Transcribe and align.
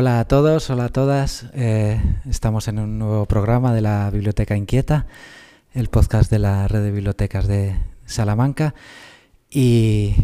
Hola 0.00 0.20
a 0.20 0.24
todos, 0.26 0.70
hola 0.70 0.84
a 0.84 0.88
todas. 0.90 1.46
Eh, 1.54 2.00
estamos 2.24 2.68
en 2.68 2.78
un 2.78 3.00
nuevo 3.00 3.26
programa 3.26 3.74
de 3.74 3.80
la 3.80 4.08
Biblioteca 4.10 4.56
Inquieta, 4.56 5.06
el 5.72 5.88
podcast 5.88 6.30
de 6.30 6.38
la 6.38 6.68
red 6.68 6.84
de 6.84 6.92
bibliotecas 6.92 7.48
de 7.48 7.74
Salamanca. 8.04 8.76
Y, 9.50 10.14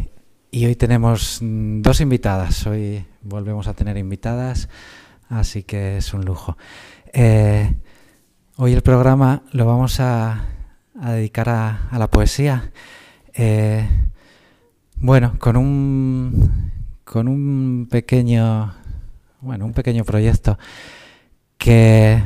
hoy 0.53 0.77
tenemos 0.77 1.41
mm, 1.43 1.83
dos 1.83 2.01
invitadas. 2.01 2.65
Hoy 2.69 3.05
volvemos 3.21 3.67
a 3.67 3.75
tener 3.75 3.97
invitadas, 3.97 4.69
así 5.29 5.65
que 5.65 5.97
es 5.97 6.15
un 6.15 6.25
lujo. 6.25 6.57
Eh, 7.13 7.75
hoy 8.55 8.75
el 8.75 8.83
programa 8.83 9.43
lo 9.51 9.67
vamos 9.67 9.99
a, 9.99 10.51
dedicar 10.95 11.49
a, 11.49 11.89
la 11.99 12.09
poesía. 12.09 12.71
Eh, 13.33 13.89
bueno, 15.01 15.35
con 15.41 15.57
un, 15.57 16.71
con 17.03 17.27
un 17.27 17.89
pequeño 17.91 18.84
bueno, 19.45 19.67
un 19.67 19.73
pequeño 19.75 20.05
proyecto 20.05 20.59
que 21.59 22.23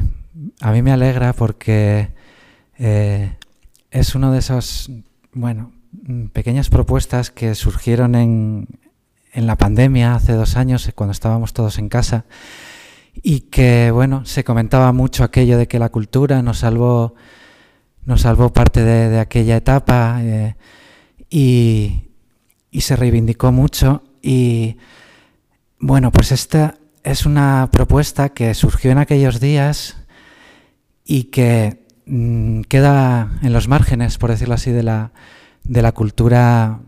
a 0.60 0.72
mí 0.72 0.82
me 0.82 0.92
alegra 0.92 1.32
porque 1.32 2.10
eh, 2.78 3.36
es 3.90 4.14
uno 4.14 4.32
de 4.32 4.38
esos, 4.38 4.90
bueno, 5.32 5.72
pequeñas 6.32 6.68
propuestas 6.70 7.30
que 7.30 7.54
surgieron 7.54 8.14
en, 8.14 8.68
en 9.32 9.46
la 9.46 9.56
pandemia 9.56 10.14
hace 10.14 10.32
dos 10.32 10.56
años, 10.56 10.90
cuando 10.94 11.12
estábamos 11.12 11.52
todos 11.52 11.78
en 11.78 11.88
casa, 11.88 12.24
y 13.20 13.40
que, 13.40 13.90
bueno, 13.90 14.24
se 14.24 14.44
comentaba 14.44 14.92
mucho 14.92 15.24
aquello 15.24 15.58
de 15.58 15.66
que 15.66 15.80
la 15.80 15.88
cultura 15.88 16.40
nos 16.42 16.58
salvó, 16.58 17.14
nos 18.04 18.20
salvó 18.20 18.52
parte 18.52 18.84
de, 18.84 19.18
aquella 19.18 19.56
etapa 19.56 20.18
eh, 20.22 20.54
y, 21.28 22.04
y 22.70 22.80
se 22.82 22.94
reivindicó 22.94 23.50
mucho. 23.50 24.04
Y 24.22 24.76
bueno, 25.80 26.12
pues 26.12 26.30
esta, 26.32 26.78
es 27.08 27.24
una 27.24 27.70
propuesta 27.72 28.28
que 28.28 28.52
surgió 28.52 28.90
en 28.90 28.98
aquellos 28.98 29.40
días 29.40 29.96
y 31.06 31.24
que 31.24 31.86
mm, 32.04 32.62
queda 32.62 33.30
en 33.42 33.54
los 33.54 33.66
márgenes, 33.66 34.18
por 34.18 34.30
decirlo 34.30 34.54
así, 34.54 34.72
de 34.72 34.82
la, 34.82 35.12
de 35.64 35.80
la 35.80 35.92
cultura 35.92 36.80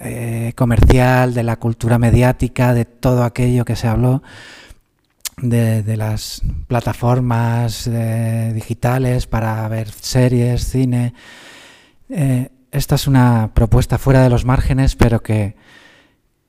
eh, 0.00 0.52
comercial, 0.54 1.32
de 1.32 1.44
la 1.44 1.56
cultura 1.56 1.98
mediática, 1.98 2.74
de 2.74 2.84
todo 2.84 3.24
aquello 3.24 3.64
que 3.64 3.74
se 3.74 3.88
habló, 3.88 4.22
de, 5.38 5.96
las 5.96 6.42
plataformas 6.68 7.86
eh, 7.86 8.52
digitales 8.54 9.26
para 9.26 9.66
ver 9.68 9.90
series, 9.90 10.68
cine. 10.68 11.14
Eh, 12.10 12.50
esta 12.70 12.96
es 12.96 13.06
una 13.06 13.50
propuesta 13.54 13.96
fuera 13.96 14.22
de 14.22 14.28
los 14.28 14.44
márgenes, 14.44 14.94
pero 14.94 15.22
que 15.22 15.56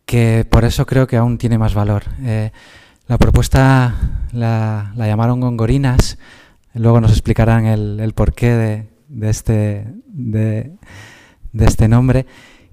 que 0.05 0.45
por 0.49 0.65
eso 0.65 0.85
creo 0.85 1.07
que 1.07 1.17
aún 1.17 1.37
tiene 1.37 1.57
más 1.57 1.73
valor. 1.73 2.03
Eh, 2.21 2.51
la 3.07 3.17
propuesta 3.17 4.27
la, 4.31 4.93
llamaron 4.95 5.39
Gongorinas, 5.41 6.17
luego 6.73 7.01
nos 7.01 7.11
explicarán 7.11 7.65
el, 7.65 8.13
porqué 8.13 8.87
de, 9.09 9.29
este, 9.29 9.87
de, 10.07 10.77
este 11.59 11.87
nombre, 11.87 12.25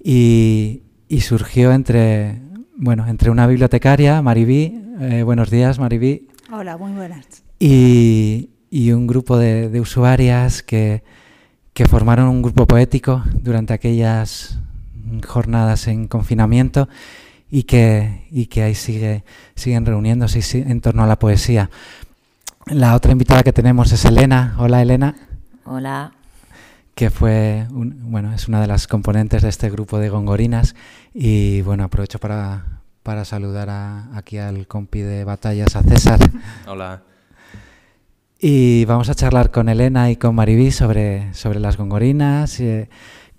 y, 0.02 0.82
surgió 1.20 1.72
entre, 1.72 2.40
bueno, 2.76 3.06
entre 3.08 3.30
una 3.30 3.46
bibliotecaria, 3.46 4.22
Maribí, 4.22 4.80
eh, 5.00 5.22
buenos 5.24 5.50
días 5.50 5.78
Maribí. 5.78 6.28
Hola, 6.52 6.76
muy 6.76 6.92
buenas. 6.92 7.42
Y, 7.58 8.50
un 8.92 9.06
grupo 9.06 9.36
de, 9.36 9.80
usuarias 9.80 10.62
que, 10.62 11.02
que 11.72 11.86
formaron 11.86 12.28
un 12.28 12.42
grupo 12.42 12.66
poético 12.66 13.22
durante 13.34 13.74
aquellas 13.74 14.60
jornadas 15.20 15.88
en 15.88 16.08
confinamiento 16.08 16.88
y 17.50 17.64
que, 17.64 18.26
y 18.30 18.46
que 18.46 18.62
ahí 18.62 18.74
sigue, 18.74 19.24
siguen 19.54 19.84
reuniéndose 19.84 20.40
en 20.58 20.80
torno 20.80 21.02
a 21.02 21.06
la 21.06 21.18
poesía. 21.18 21.70
La 22.66 22.94
otra 22.94 23.12
invitada 23.12 23.42
que 23.42 23.52
tenemos 23.52 23.90
es 23.92 24.04
Elena. 24.04 24.54
Hola 24.58 24.82
Elena. 24.82 25.16
Hola. 25.64 26.12
Que 26.94 27.10
fue, 27.10 27.66
bueno, 27.70 28.32
es 28.34 28.48
una 28.48 28.60
de 28.60 28.66
las 28.66 28.86
componentes 28.86 29.42
de 29.42 29.48
este 29.48 29.70
grupo 29.70 29.98
de 29.98 30.08
gongorinas 30.08 30.74
y 31.14 31.62
bueno, 31.62 31.84
aprovecho 31.84 32.18
para, 32.18 32.80
para 33.02 33.24
saludar 33.24 33.68
aquí 34.14 34.38
al 34.38 34.66
compi 34.66 35.00
de 35.00 35.24
batallas, 35.24 35.74
a 35.76 35.82
César. 35.82 36.20
Hola. 36.66 37.02
Y 38.38 38.84
vamos 38.86 39.10
a 39.10 39.14
charlar 39.14 39.50
con 39.50 39.68
Elena 39.68 40.10
y 40.10 40.16
con 40.16 40.34
Maribí 40.34 40.70
sobre, 40.70 41.32
sobre 41.34 41.60
las 41.60 41.76
gongorinas, 41.76 42.58
eh, 42.60 42.88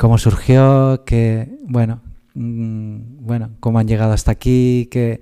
cómo 0.02 0.18
surgió, 0.18 1.04
que, 1.06 1.60
bueno, 1.68 2.02
mm, 2.34 3.24
bueno, 3.24 3.52
cómo 3.60 3.78
han 3.78 3.88
llegado 3.88 4.14
hasta 4.14 4.32
aquí, 4.32 4.90
qué, 4.90 5.22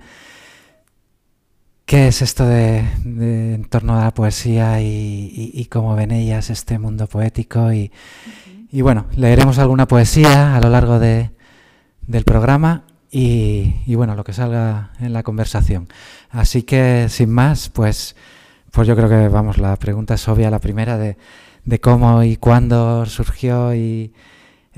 qué 1.85 2.07
es 2.07 2.21
esto 2.21 2.45
de, 2.45 2.77
en 3.03 3.65
torno 3.65 3.99
a 3.99 4.05
la 4.05 4.13
poesía 4.13 4.81
y, 4.81 5.67
cómo 5.69 5.97
ven 5.97 6.11
ellas 6.11 6.49
este 6.49 6.79
mundo 6.79 7.07
poético. 7.07 7.73
Y, 7.73 7.91
bueno, 8.71 9.07
leeremos 9.17 9.59
alguna 9.59 9.85
poesía 9.85 10.55
a 10.55 10.61
lo 10.61 10.69
largo 10.69 10.97
de, 10.97 11.31
del 12.07 12.23
programa 12.23 12.85
y, 13.11 13.93
bueno, 13.95 14.15
lo 14.15 14.23
que 14.23 14.31
salga 14.31 14.93
en 15.01 15.11
la 15.11 15.23
conversación. 15.23 15.89
Así 16.29 16.63
que, 16.63 17.07
sin 17.09 17.31
más, 17.31 17.67
pues, 17.67 18.15
pues 18.71 18.87
yo 18.87 18.95
creo 18.95 19.09
que, 19.09 19.27
vamos, 19.27 19.57
la 19.57 19.75
pregunta 19.75 20.13
es 20.13 20.25
obvia, 20.29 20.49
la 20.49 20.59
primera 20.59 20.97
de, 20.97 21.17
de 21.65 21.81
cómo 21.81 22.23
y 22.23 22.37
cuándo 22.37 23.05
surgió 23.07 23.75
y 23.75 24.13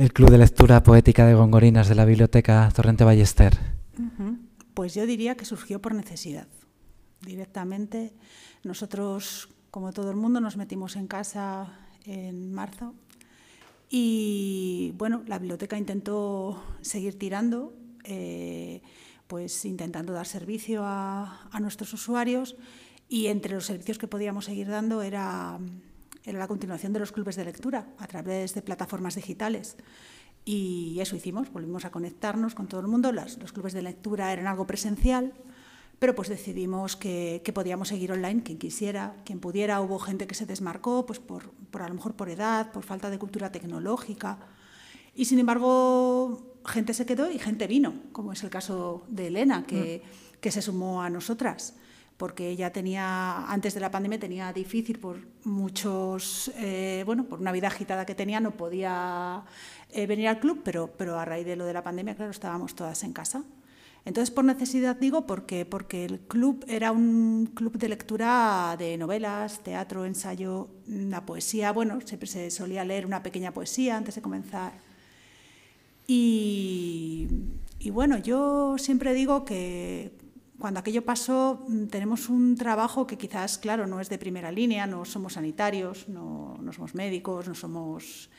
el 0.02 0.14
Club 0.14 0.32
de 0.32 0.40
Lectura 0.40 0.82
Poética 0.82 1.28
de 1.28 1.36
Gongorinas 1.36 1.88
de 1.88 1.94
la 1.94 2.06
Biblioteca 2.06 2.68
Torrente 2.76 3.04
Ballester? 3.04 3.56
Pues 4.74 4.96
yo 4.96 5.06
diría 5.06 5.36
que 5.36 5.46
surgió 5.46 5.80
por 5.80 5.94
necesidad. 5.94 6.48
Directamente, 7.24 8.12
nosotros, 8.64 9.50
como 9.70 9.94
todo 9.94 10.10
el 10.10 10.18
mundo, 10.18 10.42
nos 10.42 10.58
metimos 10.58 10.96
en 10.96 11.06
casa 11.06 11.78
en 12.04 12.52
marzo 12.52 12.96
y 13.92 14.96
bueno, 14.98 15.22
la 15.28 15.38
biblioteca 15.38 15.78
intentó 15.78 16.60
seguir 16.82 17.20
tirando, 17.20 17.72
eh, 18.04 18.82
pues 19.28 19.66
intentando 19.66 20.14
dar 20.14 20.26
servicio 20.26 20.84
a, 20.84 21.48
a 21.52 21.60
nuestros 21.60 21.94
usuarios 21.94 22.56
y 23.08 23.28
entre 23.28 23.54
los 23.54 23.68
servicios 23.68 24.00
que 24.00 24.08
podíamos 24.08 24.46
seguir 24.46 24.68
dando 24.68 25.04
era 25.04 25.60
era 26.26 26.40
la 26.40 26.48
continuación 26.48 26.94
de 26.94 27.00
los 27.00 27.12
clubes 27.12 27.36
de 27.36 27.46
lectura 27.46 27.88
a 27.98 28.08
través 28.08 28.54
de 28.54 28.62
plataformas 28.62 29.16
digitales. 29.16 29.76
Y 30.46 30.98
eso 31.00 31.16
hicimos, 31.16 31.52
volvimos 31.52 31.86
a 31.86 31.92
conectarnos 31.92 32.56
con 32.56 32.68
todo 32.68 32.82
el 32.82 32.88
mundo. 32.88 33.12
los 33.12 33.52
clubes 33.52 33.74
de 33.74 33.82
lectura 33.82 34.34
eran 34.34 34.48
algo 34.48 34.66
presencial, 34.66 35.34
pero 36.00 36.16
pues 36.16 36.30
decidimos 36.30 36.96
que, 36.96 37.44
podíamos 37.54 37.90
seguir 37.90 38.12
online 38.12 38.44
quien 38.44 38.58
quisiera, 38.58 39.16
quien 39.24 39.40
pudiera. 39.40 39.82
Hubo 39.82 40.00
gente 40.00 40.26
que 40.26 40.36
se 40.36 40.46
desmarcó, 40.46 41.06
pues 41.06 41.20
por, 41.20 41.52
por, 41.72 41.84
a 41.84 41.88
lo 41.88 41.96
mejor 41.96 42.16
por 42.16 42.30
edad, 42.30 42.72
por 42.72 42.84
falta 42.84 43.10
de 43.10 43.20
cultura 43.20 43.52
tecnológica. 43.52 44.40
Y 45.16 45.26
sin 45.26 45.40
embargo, 45.40 46.56
gente 46.66 46.94
se 46.94 47.06
quedó 47.06 47.30
y 47.30 47.38
gente 47.38 47.68
vino, 47.68 47.94
como 48.12 48.34
es 48.34 48.44
el 48.44 48.50
caso 48.50 49.06
de 49.10 49.28
Elena, 49.28 49.66
que, 49.66 50.02
mm. 50.04 50.40
que 50.40 50.52
se 50.52 50.62
sumó 50.62 51.04
a 51.04 51.10
nosotras 51.10 51.76
porque 52.22 52.50
ella 52.50 52.72
tenía, 52.72 53.48
antes 53.52 53.74
de 53.74 53.80
la 53.80 53.90
pandemia 53.90 54.20
tenía 54.20 54.54
difícil 54.54 55.00
por 55.00 55.18
muchos, 55.44 56.52
eh, 56.56 57.02
bueno, 57.04 57.26
por 57.26 57.40
una 57.40 57.52
vida 57.52 57.66
agitada 57.66 58.06
que 58.06 58.14
tenía, 58.14 58.40
no 58.40 58.52
podía 58.52 59.44
eh, 59.90 60.06
venir 60.06 60.28
al 60.28 60.40
club, 60.40 60.62
pero, 60.64 60.94
pero 60.96 61.18
a 61.18 61.26
raíz 61.26 61.48
de 61.48 61.56
lo 61.56 61.66
de 61.66 61.74
la 61.74 61.82
pandemia, 61.82 62.14
claro, 62.14 62.30
estábamos 62.30 62.76
todas 62.76 63.04
en 63.04 63.14
casa. 63.14 63.44
Entonces, 64.06 64.30
por 64.30 64.46
necesidad 64.46 64.98
digo 64.98 65.26
porque, 65.26 65.66
porque 65.66 66.06
el 66.06 66.20
club 66.20 66.64
era 66.68 66.92
un 66.92 67.50
club 67.56 67.76
de 67.80 67.90
lectura 67.90 68.76
de 68.78 69.00
novelas, 69.00 69.64
teatro, 69.64 70.06
ensayo, 70.06 70.70
la 70.86 71.26
poesía. 71.26 71.72
Bueno, 71.72 72.02
siempre 72.06 72.28
se 72.28 72.52
solía 72.52 72.86
leer 72.86 73.08
una 73.08 73.24
pequeña 73.24 73.52
poesía 73.52 73.98
antes 73.98 74.14
de 74.14 74.22
comenzar. 74.22 74.74
Y, 76.06 77.28
y 77.80 77.90
bueno, 77.90 78.20
yo 78.20 78.78
siempre 78.78 79.16
digo 79.16 79.44
que 79.44 80.21
cuando 80.62 80.80
aquello 80.80 81.04
pasó 81.04 81.66
mm, 81.68 81.88
tenemos 81.88 82.30
un 82.30 82.56
trabajo 82.56 83.06
que 83.08 83.18
quizás, 83.18 83.58
claro, 83.58 83.88
no 83.88 84.00
es 84.00 84.08
de 84.10 84.18
primera 84.18 84.52
línea, 84.52 84.88
no 84.88 85.04
somos 85.04 85.34
sanitarios, 85.34 86.08
no, 86.08 86.58
no 86.62 86.72
somos 86.72 86.96
médicos, 86.96 87.48
no 87.48 87.56
somos 87.56 88.30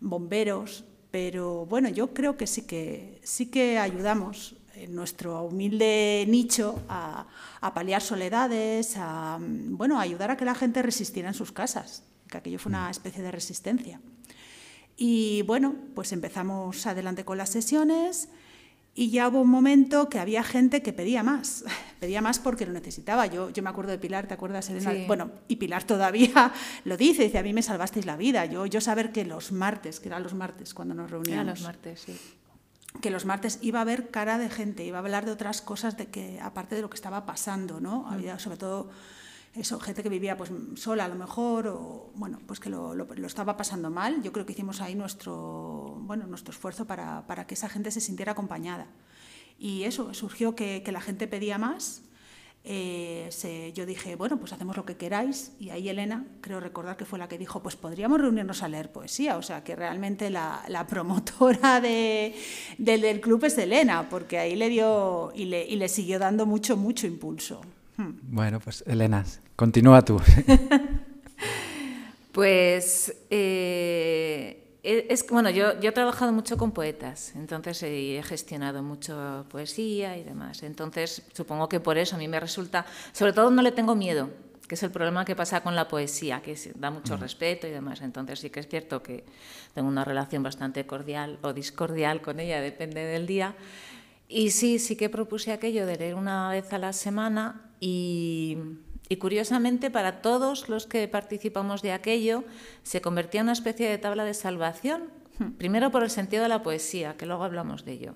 bomberos, 0.00 0.84
pero 1.10 1.66
bueno, 1.66 1.88
yo 1.88 2.14
creo 2.14 2.36
que 2.36 2.46
sí 2.46 2.62
que, 2.62 3.20
sí 3.24 3.46
que 3.46 3.78
ayudamos 3.78 4.56
en 4.74 4.94
nuestro 4.94 5.42
humilde 5.42 6.24
nicho 6.28 6.80
a, 6.88 7.26
a, 7.60 7.74
paliar 7.74 8.00
soledades, 8.00 8.96
a 8.96 9.38
mm, 9.38 9.76
bueno, 9.76 9.98
a 9.98 10.02
ayudar 10.02 10.30
a 10.30 10.36
que 10.36 10.44
la 10.44 10.54
gente 10.54 10.82
resistiera 10.82 11.28
en 11.28 11.34
sus 11.34 11.52
casas, 11.52 12.04
que 12.28 12.38
aquello 12.38 12.58
fue 12.58 12.70
una 12.70 12.86
mm. 12.86 12.90
especie 12.90 13.22
de 13.22 13.30
resistencia. 13.30 14.00
Y 14.96 15.42
bueno, 15.42 15.74
pues 15.94 16.12
empezamos 16.12 16.86
adelante 16.86 17.24
con 17.24 17.36
las 17.36 17.50
sesiones 17.50 18.30
y 18.98 19.10
ya 19.10 19.28
hubo 19.28 19.42
un 19.42 19.50
momento 19.50 20.08
que 20.08 20.18
había 20.18 20.42
gente 20.42 20.82
que 20.82 20.94
pedía 20.94 21.22
más, 21.22 21.64
pedía 22.00 22.22
más 22.22 22.38
porque 22.38 22.64
lo 22.64 22.72
necesitaba. 22.72 23.26
Yo, 23.26 23.50
yo 23.50 23.62
me 23.62 23.68
acuerdo 23.68 23.92
de 23.92 23.98
Pilar, 23.98 24.26
¿te 24.26 24.32
acuerdas, 24.32 24.70
Elena? 24.70 25.06
Bueno, 25.06 25.30
y 25.48 25.56
Pilar 25.56 25.84
todavía 25.84 26.52
lo 26.84 26.96
dice, 26.96 27.24
dice, 27.24 27.38
a 27.38 27.42
mí 27.42 27.52
me 27.52 27.62
salvasteis 27.62 28.06
la 28.06 28.16
vida. 28.16 28.46
Yo, 28.46 28.64
yo 28.64 28.80
saber 28.80 29.12
que 29.12 29.26
los 29.26 29.52
martes, 29.52 30.00
que 30.00 30.08
eran 30.08 30.22
los 30.22 30.32
martes 30.32 30.72
cuando 30.72 30.94
nos 30.94 31.10
reuníamos. 31.10 31.34
Eran 31.34 31.46
los 31.46 31.62
martes, 31.62 32.00
sí. 32.00 32.18
Que 33.02 33.10
los 33.10 33.26
martes 33.26 33.58
iba 33.60 33.80
a 33.80 33.82
haber 33.82 34.08
cara 34.08 34.38
de 34.38 34.48
gente, 34.48 34.82
iba 34.82 34.96
a 34.96 35.00
hablar 35.00 35.26
de 35.26 35.32
otras 35.32 35.60
cosas 35.60 35.98
de 35.98 36.06
que, 36.06 36.40
aparte 36.40 36.74
de 36.74 36.80
lo 36.80 36.88
que 36.88 36.94
estaba 36.94 37.26
pasando, 37.26 37.80
¿no? 37.80 38.04
Mm. 38.04 38.12
Había 38.14 38.38
sobre 38.38 38.56
todo 38.56 38.88
eso, 39.56 39.80
gente 39.80 40.02
que 40.02 40.08
vivía 40.08 40.36
pues 40.36 40.50
sola 40.74 41.06
a 41.06 41.08
lo 41.08 41.14
mejor, 41.14 41.68
o 41.68 42.10
bueno, 42.14 42.40
pues 42.46 42.60
que 42.60 42.68
lo, 42.68 42.94
lo, 42.94 43.26
estaba 43.26 43.56
pasando 43.56 43.90
mal. 43.90 44.22
Yo 44.22 44.32
creo 44.32 44.46
que 44.46 44.52
hicimos 44.52 44.80
ahí 44.80 44.94
nuestro, 44.94 45.98
bueno, 46.00 46.26
nuestro 46.26 46.52
esfuerzo 46.52 46.86
para, 46.86 47.26
para 47.26 47.46
que 47.46 47.54
esa 47.54 47.68
gente 47.68 47.90
se 47.90 48.00
sintiera 48.00 48.32
acompañada. 48.32 48.86
Y 49.58 49.84
eso, 49.84 50.12
surgió 50.14 50.54
que, 50.54 50.82
que 50.84 50.92
la 50.92 51.00
gente 51.00 51.26
pedía 51.26 51.58
más. 51.58 52.02
Eh, 52.68 53.72
yo 53.76 53.86
dije, 53.86 54.16
bueno, 54.16 54.38
pues 54.40 54.52
hacemos 54.52 54.76
lo 54.76 54.84
que 54.84 54.96
queráis. 54.96 55.52
Y 55.60 55.70
ahí 55.70 55.88
Elena, 55.88 56.26
creo 56.40 56.58
recordar 56.58 56.96
que 56.96 57.04
fue 57.04 57.18
la 57.18 57.28
que 57.28 57.38
dijo, 57.38 57.62
pues 57.62 57.76
podríamos 57.76 58.20
reunirnos 58.20 58.62
a 58.62 58.68
leer 58.68 58.90
poesía. 58.90 59.36
O 59.36 59.42
sea, 59.42 59.62
que 59.62 59.76
realmente 59.76 60.30
la, 60.30 60.64
la 60.68 60.86
promotora 60.86 61.80
de, 61.80 62.34
del 62.78 63.20
club 63.20 63.44
es 63.44 63.56
Elena, 63.56 64.08
porque 64.08 64.38
ahí 64.38 64.56
le 64.56 64.68
dio 64.68 65.32
y 65.34 65.44
le, 65.44 65.64
y 65.64 65.76
le 65.76 65.88
siguió 65.88 66.18
dando 66.18 66.44
mucho, 66.44 66.76
mucho 66.76 67.06
impulso. 67.06 67.60
Bueno, 67.98 68.60
pues 68.60 68.84
Elena, 68.86 69.24
continúa 69.54 70.02
tú. 70.02 70.20
pues 72.32 73.14
eh, 73.30 74.66
es 74.82 75.26
bueno, 75.28 75.50
yo, 75.50 75.80
yo, 75.80 75.90
he 75.90 75.92
trabajado 75.92 76.32
mucho 76.32 76.56
con 76.56 76.70
poetas, 76.70 77.32
entonces 77.34 77.82
he 77.82 78.22
gestionado 78.22 78.82
mucho 78.82 79.46
poesía 79.48 80.16
y 80.16 80.22
demás. 80.22 80.62
Entonces 80.62 81.22
supongo 81.32 81.68
que 81.68 81.80
por 81.80 81.98
eso 81.98 82.16
a 82.16 82.18
mí 82.18 82.28
me 82.28 82.38
resulta, 82.38 82.86
sobre 83.12 83.32
todo 83.32 83.50
no 83.50 83.62
le 83.62 83.72
tengo 83.72 83.96
miedo, 83.96 84.30
que 84.68 84.74
es 84.74 84.82
el 84.82 84.90
problema 84.90 85.24
que 85.24 85.34
pasa 85.34 85.62
con 85.62 85.74
la 85.74 85.88
poesía, 85.88 86.40
que 86.42 86.56
da 86.76 86.90
mucho 86.90 87.16
mm. 87.16 87.20
respeto 87.20 87.66
y 87.66 87.70
demás. 87.70 88.00
Entonces 88.00 88.38
sí 88.38 88.50
que 88.50 88.60
es 88.60 88.68
cierto 88.68 89.02
que 89.02 89.24
tengo 89.74 89.88
una 89.88 90.04
relación 90.04 90.42
bastante 90.42 90.86
cordial 90.86 91.38
o 91.42 91.52
discordial 91.52 92.20
con 92.20 92.38
ella, 92.38 92.60
depende 92.60 93.04
del 93.04 93.26
día. 93.26 93.54
Y 94.28 94.50
sí, 94.50 94.78
sí 94.78 94.96
que 94.96 95.08
propuse 95.08 95.52
aquello 95.52 95.86
de 95.86 95.96
leer 95.96 96.14
una 96.14 96.50
vez 96.50 96.72
a 96.72 96.78
la 96.78 96.92
semana 96.92 97.65
y, 97.86 98.58
y, 99.08 99.16
curiosamente 99.16 99.90
para 99.90 100.20
todos 100.20 100.68
los 100.68 100.86
que 100.86 101.06
participamos 101.06 101.82
de 101.82 101.92
aquello 101.92 102.42
se 102.82 103.00
convertía 103.00 103.40
en 103.40 103.46
una 103.46 103.52
especie 103.52 103.88
de 103.88 103.98
tabla 103.98 104.24
de 104.24 104.34
salvación, 104.34 105.04
primero 105.58 105.90
por 105.90 106.02
el 106.02 106.10
sentido 106.10 106.42
de 106.42 106.48
la 106.48 106.62
poesía, 106.62 107.16
que 107.16 107.26
luego 107.26 107.44
hablamos 107.44 107.84
de 107.84 107.92
ello, 107.92 108.14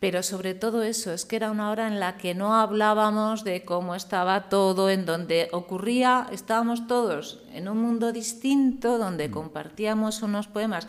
pero 0.00 0.22
sobre 0.22 0.54
todo 0.54 0.82
eso, 0.82 1.12
es 1.12 1.24
que 1.24 1.36
era 1.36 1.50
una 1.50 1.70
hora 1.70 1.86
en 1.86 2.00
la 2.00 2.18
que 2.18 2.34
no 2.34 2.54
hablábamos 2.54 3.44
de 3.44 3.64
cómo 3.64 3.94
estaba 3.94 4.48
todo, 4.48 4.90
en 4.90 5.06
donde 5.06 5.48
ocurría, 5.52 6.26
estábamos 6.32 6.86
todos 6.86 7.42
en 7.52 7.68
un 7.68 7.78
mundo 7.78 8.12
distinto, 8.12 8.98
donde 8.98 9.28
hmm. 9.28 9.32
compartíamos 9.32 10.22
unos 10.22 10.48
poemas 10.48 10.88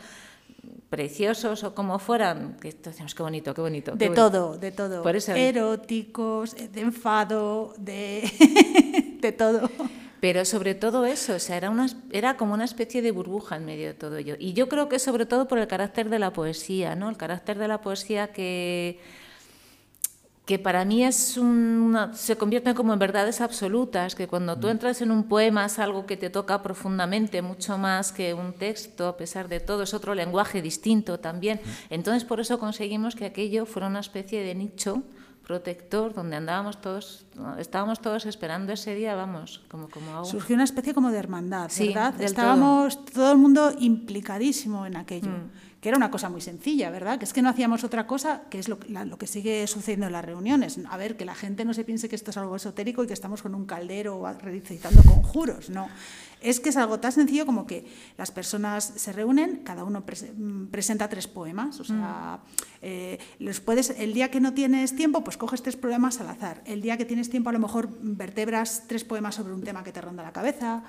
preciosos 0.89 1.63
o 1.63 1.73
como 1.73 1.99
fueran, 1.99 2.57
que 2.59 2.71
decíamos 2.71 3.15
qué 3.15 3.23
bonito, 3.23 3.53
qué 3.53 3.61
bonito. 3.61 3.91
Qué 3.93 3.97
de 3.97 4.07
bonito. 4.09 4.31
todo, 4.31 4.57
de 4.57 4.71
todo. 4.71 5.03
Por 5.03 5.15
eso... 5.15 5.33
Eróticos, 5.33 6.55
de 6.55 6.81
enfado, 6.81 7.73
de, 7.77 9.17
de 9.21 9.31
todo. 9.31 9.69
Pero 10.19 10.45
sobre 10.45 10.73
todo 10.75 11.05
eso, 11.05 11.35
o 11.35 11.39
sea, 11.39 11.57
era, 11.57 11.69
una, 11.69 11.87
era 12.11 12.37
como 12.37 12.53
una 12.53 12.65
especie 12.65 13.01
de 13.01 13.11
burbuja 13.11 13.57
en 13.57 13.65
medio 13.65 13.87
de 13.87 13.93
todo 13.93 14.17
ello. 14.17 14.35
Y 14.39 14.53
yo 14.53 14.69
creo 14.69 14.89
que 14.89 14.97
sobre 14.97 15.25
todo 15.25 15.47
por 15.47 15.59
el 15.59 15.67
carácter 15.67 16.09
de 16.09 16.19
la 16.19 16.33
poesía, 16.33 16.95
¿no? 16.95 17.09
El 17.09 17.17
carácter 17.17 17.59
de 17.59 17.67
la 17.67 17.81
poesía 17.81 18.31
que 18.31 18.99
que 20.45 20.59
para 20.59 20.85
mí 20.85 21.03
es 21.03 21.37
una, 21.37 22.13
se 22.13 22.37
convierten 22.37 22.75
como 22.75 22.93
en 22.93 22.99
verdades 22.99 23.41
absolutas, 23.41 24.13
que 24.13 24.27
cuando 24.27 24.55
tú 24.57 24.67
mm. 24.67 24.71
entras 24.71 25.01
en 25.01 25.11
un 25.11 25.23
poema 25.23 25.65
es 25.65 25.79
algo 25.79 26.05
que 26.05 26.17
te 26.17 26.29
toca 26.29 26.61
profundamente, 26.61 27.41
mucho 27.41 27.79
más 27.79 28.11
que 28.11 28.33
un 28.35 28.53
texto, 28.53 29.07
a 29.07 29.17
pesar 29.17 29.47
de 29.47 29.59
todo, 29.59 29.83
es 29.83 29.93
otro 29.95 30.13
lenguaje 30.13 30.61
distinto 30.61 31.19
también. 31.19 31.59
Mm. 31.63 31.93
Entonces 31.95 32.25
por 32.25 32.39
eso 32.39 32.59
conseguimos 32.59 33.15
que 33.15 33.25
aquello 33.25 33.65
fuera 33.65 33.87
una 33.87 34.01
especie 34.01 34.43
de 34.43 34.53
nicho 34.53 35.01
protector 35.47 36.13
donde 36.13 36.35
andábamos 36.35 36.81
todos, 36.81 37.25
estábamos 37.59 37.99
todos 37.99 38.25
esperando 38.25 38.73
ese 38.73 38.95
día, 38.95 39.15
vamos, 39.15 39.63
como, 39.67 39.89
como 39.89 40.11
agua. 40.11 40.25
Surgió 40.25 40.55
una 40.55 40.63
especie 40.63 40.93
como 40.93 41.11
de 41.11 41.19
hermandad, 41.19 41.71
¿verdad? 41.79 42.15
Sí, 42.17 42.23
Estábamos 42.23 42.97
todo. 42.97 43.13
todo. 43.13 43.31
el 43.31 43.37
mundo 43.37 43.71
implicadísimo 43.79 44.85
en 44.85 44.97
aquello. 44.97 45.29
Mm 45.29 45.64
que 45.85 45.89
era 45.89 45.99
una 45.99 46.09
cosa 46.09 46.29
muy 46.29 46.41
sencilla, 46.41 46.89
¿verdad? 46.89 47.19
Que 47.19 47.25
es 47.25 47.31
que 47.31 47.43
no 47.43 47.49
hacíamos 47.49 47.83
otra 47.83 48.07
cosa, 48.07 48.41
que 48.49 48.57
es 48.57 48.67
lo, 48.67 48.79
la, 48.87 49.05
lo, 49.05 49.19
que 49.19 49.27
sigue 49.27 49.67
sucediendo 49.67 50.07
en 50.07 50.13
las 50.13 50.25
reuniones. 50.25 50.79
A 50.89 50.97
ver, 50.97 51.15
que 51.15 51.25
la 51.25 51.35
gente 51.35 51.63
no 51.63 51.75
se 51.75 51.83
piense 51.83 52.09
que 52.09 52.15
esto 52.15 52.31
es 52.31 52.37
algo 52.37 52.55
esotérico 52.55 53.03
y 53.03 53.07
que 53.07 53.13
estamos 53.13 53.43
con 53.43 53.53
un 53.53 53.67
caldero 53.67 54.25
recitando 54.41 55.03
conjuros, 55.03 55.69
no. 55.69 55.87
Es 56.41 56.59
que 56.59 56.69
es 56.69 56.77
algo 56.77 56.99
tan 56.99 57.11
sencillo 57.11 57.45
como 57.45 57.67
que 57.67 57.85
las 58.17 58.31
personas 58.31 58.93
se 58.95 59.13
reúnen, 59.13 59.57
cada 59.63 59.83
uno 59.83 60.07
pre 60.07 60.15
mm, 60.15 60.69
presenta 60.71 61.07
tres 61.07 61.27
poemas, 61.27 61.79
o 61.79 61.83
sea, 61.83 62.39
mm. 62.41 62.65
eh, 62.81 63.19
los 63.37 63.59
puedes, 63.59 63.91
el 63.91 64.15
día 64.15 64.31
que 64.31 64.39
no 64.39 64.55
tienes 64.55 64.95
tiempo, 64.95 65.23
pues 65.23 65.37
coges 65.37 65.61
tres 65.61 65.75
poemas 65.75 66.19
al 66.19 66.29
azar. 66.29 66.63
El 66.65 66.81
día 66.81 66.97
que 66.97 67.05
tienes 67.05 67.29
tiempo, 67.29 67.51
a 67.51 67.53
lo 67.53 67.59
mejor 67.59 67.89
vertebras 68.01 68.85
tres 68.87 69.03
poemas 69.03 69.35
sobre 69.35 69.53
un 69.53 69.61
tema 69.61 69.83
que 69.83 69.91
te 69.91 70.01
ronda 70.01 70.23
la 70.23 70.33
cabeza. 70.33 70.81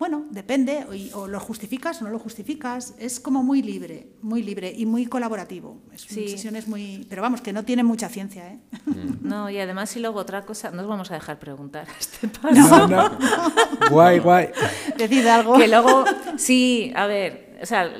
Bueno, 0.00 0.24
depende, 0.30 0.86
o, 1.14 1.18
o, 1.18 1.28
lo 1.28 1.38
justificas 1.38 2.00
o 2.00 2.04
no 2.04 2.10
lo 2.10 2.18
justificas, 2.18 2.94
es 2.98 3.20
como 3.20 3.42
muy 3.42 3.60
libre, 3.60 4.06
muy 4.22 4.42
libre 4.42 4.72
y 4.74 4.86
muy 4.86 5.04
colaborativo. 5.04 5.76
Es 5.92 6.00
sí. 6.00 6.26
sesiones 6.26 6.68
muy... 6.68 7.06
Pero 7.10 7.20
vamos, 7.20 7.42
que 7.42 7.52
no 7.52 7.66
tiene 7.66 7.84
mucha 7.84 8.08
ciencia, 8.08 8.48
¿eh? 8.48 8.60
Mm. 8.86 9.28
No, 9.28 9.50
y 9.50 9.58
además 9.58 9.94
y 9.96 10.00
luego 10.00 10.18
otra 10.18 10.46
cosa, 10.46 10.70
no 10.70 10.80
os 10.80 10.88
vamos 10.88 11.10
a 11.10 11.14
dejar 11.14 11.38
preguntar 11.38 11.86
este 12.00 12.28
paso. 12.28 12.88
No, 12.88 12.88
no. 12.88 13.18
guay, 13.90 14.20
guay. 14.20 14.48
Decid 14.96 15.26
algo. 15.26 15.58
Que 15.58 15.68
luego, 15.68 16.06
sí, 16.38 16.90
a 16.96 17.04
ver, 17.06 17.58
o 17.62 17.66
sea, 17.66 17.92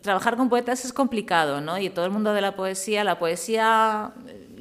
trabajar 0.00 0.38
con 0.38 0.48
poetas 0.48 0.86
es 0.86 0.94
complicado, 0.94 1.60
¿no? 1.60 1.78
Y 1.78 1.90
todo 1.90 2.06
el 2.06 2.10
mundo 2.10 2.32
de 2.32 2.40
la 2.40 2.56
poesía, 2.56 3.04
la 3.04 3.18
poesía 3.18 4.14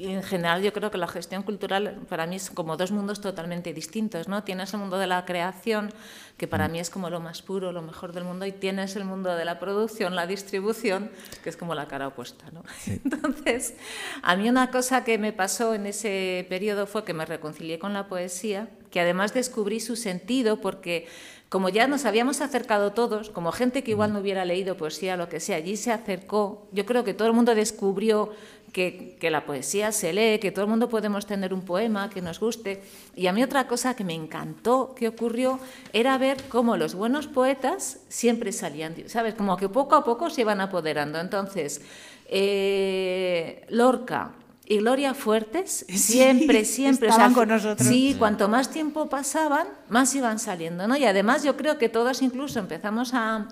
en 0.07 0.23
general 0.23 0.61
yo 0.61 0.73
creo 0.73 0.91
que 0.91 0.97
la 0.97 1.07
gestión 1.07 1.43
cultural 1.43 1.99
para 2.07 2.25
mí 2.25 2.37
es 2.37 2.49
como 2.49 2.77
dos 2.77 2.91
mundos 2.91 3.21
totalmente 3.21 3.73
distintos, 3.73 4.27
¿no? 4.27 4.43
Tienes 4.43 4.73
el 4.73 4.79
mundo 4.79 4.97
de 4.97 5.07
la 5.07 5.25
creación, 5.25 5.91
que 6.37 6.47
para 6.47 6.67
mm. 6.67 6.71
mí 6.71 6.79
es 6.79 6.89
como 6.89 7.09
lo 7.09 7.19
más 7.19 7.41
puro, 7.41 7.71
lo 7.71 7.81
mejor 7.81 8.13
del 8.13 8.23
mundo, 8.23 8.45
y 8.45 8.51
tienes 8.51 8.95
el 8.95 9.05
mundo 9.05 9.35
de 9.35 9.45
la 9.45 9.59
producción, 9.59 10.15
la 10.15 10.27
distribución, 10.27 11.11
que 11.43 11.49
es 11.49 11.57
como 11.57 11.75
la 11.75 11.87
cara 11.87 12.07
opuesta, 12.07 12.45
¿no? 12.51 12.63
Sí. 12.79 13.01
Entonces, 13.03 13.75
a 14.21 14.35
mí 14.35 14.49
una 14.49 14.71
cosa 14.71 15.03
que 15.03 15.17
me 15.17 15.33
pasó 15.33 15.73
en 15.73 15.85
ese 15.85 16.45
periodo 16.49 16.87
fue 16.87 17.03
que 17.03 17.13
me 17.13 17.25
reconcilié 17.25 17.77
con 17.77 17.93
la 17.93 18.07
poesía, 18.07 18.69
que 18.91 19.01
además 19.01 19.33
descubrí 19.33 19.79
su 19.79 19.95
sentido 19.95 20.61
porque 20.61 21.07
como 21.49 21.69
ya 21.69 21.87
nos 21.87 22.05
habíamos 22.05 22.41
acercado 22.41 22.93
todos, 22.93 23.31
como 23.31 23.51
gente 23.51 23.83
que 23.83 23.91
igual 23.91 24.13
no 24.13 24.19
hubiera 24.19 24.45
leído 24.45 24.77
poesía, 24.77 25.17
lo 25.17 25.29
que 25.29 25.39
sea, 25.39 25.57
allí 25.57 25.77
se 25.77 25.91
acercó, 25.91 26.67
yo 26.71 26.85
creo 26.85 27.03
que 27.03 27.15
todo 27.15 27.27
el 27.27 27.33
mundo 27.33 27.55
descubrió 27.55 28.31
que, 28.71 29.17
que, 29.19 29.31
la 29.31 29.47
poesía 29.47 29.91
se 29.91 30.13
lee, 30.13 30.37
que 30.37 30.51
todo 30.51 30.65
el 30.65 30.69
mundo 30.69 30.89
podemos 30.89 31.25
tener 31.25 31.51
un 31.55 31.63
poema 31.63 32.11
que 32.11 32.21
nos 32.21 32.39
guste. 32.39 32.83
Y 33.15 33.25
a 33.25 33.33
mí 33.33 33.41
otra 33.41 33.67
cosa 33.67 33.95
que 33.95 34.03
me 34.03 34.13
encantó 34.13 34.93
que 34.95 35.07
ocurrió 35.07 35.59
era 35.91 36.15
ver 36.19 36.37
cómo 36.49 36.77
los 36.77 36.93
buenos 36.93 37.25
poetas 37.25 38.01
siempre 38.09 38.51
salían, 38.51 38.95
¿sabes? 39.07 39.33
Como 39.33 39.57
que 39.57 39.69
poco 39.69 39.95
a 39.95 40.03
poco 40.03 40.29
se 40.29 40.41
iban 40.41 40.61
apoderando. 40.61 41.19
Entonces, 41.19 41.81
eh, 42.27 43.65
Lorca, 43.69 44.33
y 44.69 44.77
Gloria 44.77 45.15
Fuertes 45.15 45.83
siempre, 45.89 46.63
sí, 46.63 46.75
siempre 46.75 47.09
estaban 47.09 47.31
o 47.31 47.33
sea, 47.33 47.41
con 47.41 47.49
nosotros. 47.49 47.87
Sí, 47.87 48.15
cuanto 48.17 48.47
más 48.47 48.69
tiempo 48.69 49.09
pasaban, 49.09 49.67
más 49.89 50.13
iban 50.13 50.37
saliendo, 50.37 50.87
¿no? 50.87 50.95
Y 50.95 51.05
además 51.05 51.43
yo 51.43 51.57
creo 51.57 51.79
que 51.79 51.89
todos 51.89 52.21
incluso 52.21 52.59
empezamos 52.59 53.13
a, 53.13 53.47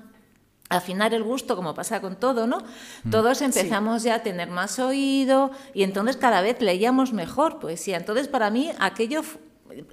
afinar 0.70 1.14
el 1.14 1.24
gusto, 1.24 1.56
como 1.56 1.74
pasa 1.74 2.02
con 2.02 2.18
todo, 2.18 2.46
¿no? 2.46 2.60
Mm. 3.04 3.10
Todos 3.10 3.42
empezamos 3.42 4.04
ya 4.04 4.16
a 4.16 4.24
tener 4.24 4.50
más 4.50 4.80
oído 4.80 5.52
y 5.74 5.84
entonces 5.84 6.18
cada 6.18 6.42
vez 6.42 6.62
leíamos 6.62 7.14
mejor 7.14 7.60
poesía. 7.60 7.98
Entonces, 7.98 8.28
para 8.28 8.50
mí, 8.50 8.72
aquello 8.78 9.22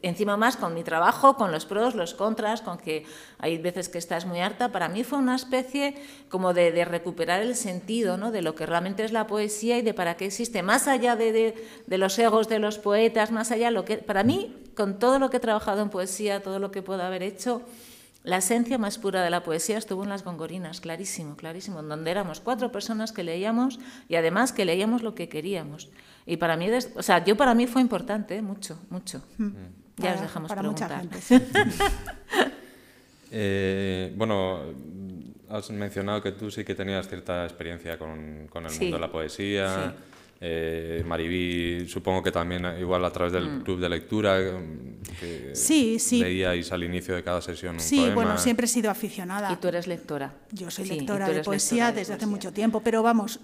encima 0.02 0.36
más 0.36 0.56
con 0.56 0.74
mi 0.74 0.82
trabajo, 0.82 1.36
con 1.36 1.52
los 1.52 1.66
pros, 1.66 1.94
los 1.94 2.14
contras, 2.14 2.62
con 2.62 2.78
que 2.78 3.04
hay 3.38 3.58
veces 3.58 3.88
que 3.88 3.98
estás 3.98 4.26
muy 4.26 4.40
harta, 4.40 4.70
para 4.72 4.88
mí 4.88 5.04
fue 5.04 5.18
una 5.18 5.36
especie 5.36 5.94
como 6.28 6.54
de, 6.54 6.84
recuperar 6.84 7.40
el 7.40 7.54
sentido 7.56 8.16
¿no? 8.16 8.30
de 8.30 8.42
lo 8.42 8.54
que 8.54 8.66
realmente 8.66 9.04
es 9.04 9.12
la 9.12 9.26
poesía 9.26 9.78
y 9.78 9.82
de 9.82 9.94
para 9.94 10.16
qué 10.16 10.26
existe, 10.26 10.62
más 10.62 10.88
allá 10.88 11.16
de, 11.16 11.54
los 11.86 12.18
egos 12.18 12.48
de 12.48 12.58
los 12.58 12.78
poetas, 12.78 13.30
más 13.30 13.50
allá, 13.50 13.70
lo 13.70 13.84
que, 13.84 13.98
para 13.98 14.24
mí, 14.24 14.54
con 14.76 14.98
todo 14.98 15.18
lo 15.18 15.30
que 15.30 15.38
he 15.38 15.40
trabajado 15.40 15.82
en 15.82 15.90
poesía, 15.90 16.42
todo 16.42 16.58
lo 16.58 16.70
que 16.70 16.82
puedo 16.82 17.02
haber 17.02 17.22
hecho, 17.22 17.62
la 18.24 18.38
esencia 18.38 18.78
más 18.78 18.96
pura 18.96 19.22
de 19.22 19.28
la 19.28 19.42
poesía 19.42 19.76
estuvo 19.76 20.02
en 20.02 20.08
las 20.08 20.24
gongorinas, 20.24 20.80
clarísimo, 20.80 21.36
clarísimo, 21.36 21.82
donde 21.82 22.10
éramos 22.10 22.40
cuatro 22.40 22.72
personas 22.72 23.12
que 23.12 23.22
leíamos 23.22 23.78
y 24.08 24.16
además 24.16 24.52
que 24.52 24.64
leíamos 24.64 25.02
lo 25.02 25.14
que 25.14 25.28
queríamos. 25.28 25.90
Y 26.26 26.36
para 26.36 26.56
mí, 26.56 26.68
o 26.70 27.02
sea, 27.02 27.24
yo 27.24 27.36
para 27.36 27.54
mí 27.54 27.66
fue 27.66 27.82
importante, 27.82 28.36
¿eh? 28.36 28.42
mucho, 28.42 28.78
mucho. 28.90 29.22
Mm. 29.38 29.50
Ya 29.96 30.14
os 30.14 30.20
dejamos 30.22 30.48
para 30.48 30.60
preguntar. 30.62 31.04
Mucha 31.04 31.18
gente. 31.20 31.54
eh, 33.30 34.12
bueno, 34.16 34.60
has 35.50 35.70
mencionado 35.70 36.22
que 36.22 36.32
tú 36.32 36.50
sí 36.50 36.64
que 36.64 36.74
tenías 36.74 37.08
cierta 37.08 37.44
experiencia 37.44 37.98
con, 37.98 38.46
con 38.48 38.66
el 38.66 38.72
mundo 38.72 38.96
de 38.96 39.00
la 39.00 39.12
poesía. 39.12 39.94
Sí. 39.96 40.13
Eh, 40.40 41.02
Maribí, 41.06 41.88
supongo 41.88 42.22
que 42.22 42.30
también 42.30 42.66
igual 42.78 43.04
a 43.04 43.10
través 43.10 43.32
del 43.32 43.48
mm. 43.48 43.62
club 43.62 43.80
de 43.80 43.88
lectura, 43.88 44.38
que 45.18 45.52
sí, 45.54 45.98
sí. 45.98 46.20
leíais 46.20 46.70
al 46.72 46.84
inicio 46.84 47.14
de 47.14 47.22
cada 47.22 47.40
sesión 47.40 47.76
un 47.76 47.80
Sí, 47.80 48.10
bueno, 48.14 48.36
siempre 48.36 48.66
he 48.66 48.68
sido 48.68 48.90
aficionada. 48.90 49.52
Y 49.52 49.56
tú 49.56 49.68
eres 49.68 49.86
lectora. 49.86 50.34
Yo 50.50 50.70
soy 50.70 50.86
lectora 50.86 51.28
de 51.28 51.42
poesía 51.42 51.92
desde 51.92 52.14
hace 52.14 52.26
mucho 52.26 52.52
tiempo, 52.52 52.80
pero 52.80 53.02
vamos, 53.02 53.40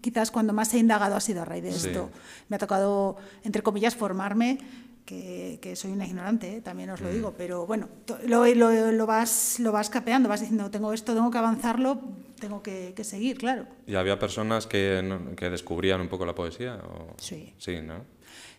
quizás 0.00 0.30
cuando 0.30 0.52
más 0.52 0.72
he 0.74 0.78
indagado 0.78 1.14
ha 1.14 1.20
sido 1.20 1.42
a 1.42 1.44
raíz 1.44 1.62
de 1.62 1.70
esto. 1.70 2.10
Me 2.48 2.56
ha 2.56 2.58
tocado, 2.58 3.16
entre 3.44 3.62
comillas, 3.62 3.94
formarme 3.94 4.58
que, 5.04 5.74
soy 5.76 5.92
una 5.92 6.06
ignorante, 6.06 6.56
¿eh? 6.56 6.60
también 6.60 6.90
os 6.90 7.00
lo 7.00 7.10
mm. 7.10 7.12
digo, 7.12 7.34
pero 7.36 7.66
bueno, 7.66 7.88
lo, 8.26 8.46
lo, 8.46 8.92
lo, 8.92 9.06
vas, 9.06 9.60
lo 9.60 9.72
vas 9.72 9.90
capeando, 9.90 10.28
vas 10.28 10.40
diciendo, 10.40 10.70
tengo 10.70 10.92
esto, 10.92 11.14
tengo 11.14 11.30
que 11.30 11.38
avanzarlo, 11.38 12.00
tengo 12.40 12.62
que, 12.62 12.94
seguir, 13.04 13.38
claro. 13.38 13.66
¿Y 13.86 13.94
había 13.94 14.18
personas 14.18 14.66
que, 14.66 15.18
que 15.36 15.50
descubrían 15.50 16.00
un 16.00 16.08
poco 16.08 16.24
la 16.24 16.34
poesía? 16.34 16.80
Sí. 17.18 17.52
Sí, 17.58 17.80
¿no? 17.82 18.04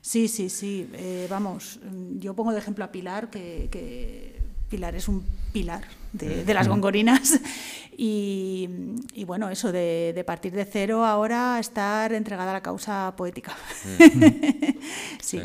Sí, 0.01 0.27
sí, 0.27 0.49
sí. 0.49 0.87
Eh, 0.93 1.25
vamos, 1.29 1.79
yo 2.19 2.35
pongo 2.35 2.51
de 2.51 2.59
ejemplo 2.59 2.85
a 2.85 2.91
Pilar, 2.91 3.29
que, 3.29 4.39
Pilar 4.69 4.95
es 4.95 5.07
un 5.07 5.25
pilar 5.51 5.83
de, 6.13 6.53
las 6.53 6.67
gongorinas. 6.67 7.39
Y, 7.97 8.67
y, 9.13 9.23
bueno, 9.23 9.49
eso 9.49 9.71
de, 9.71 10.21
partir 10.27 10.51
de 10.51 10.65
cero 10.65 11.05
ahora 11.05 11.57
estar 11.61 12.11
entregada 12.11 12.51
a 12.51 12.55
la 12.55 12.61
causa 12.61 13.13
poética. 13.15 13.55
sí. 15.21 15.39
Sí, 15.39 15.41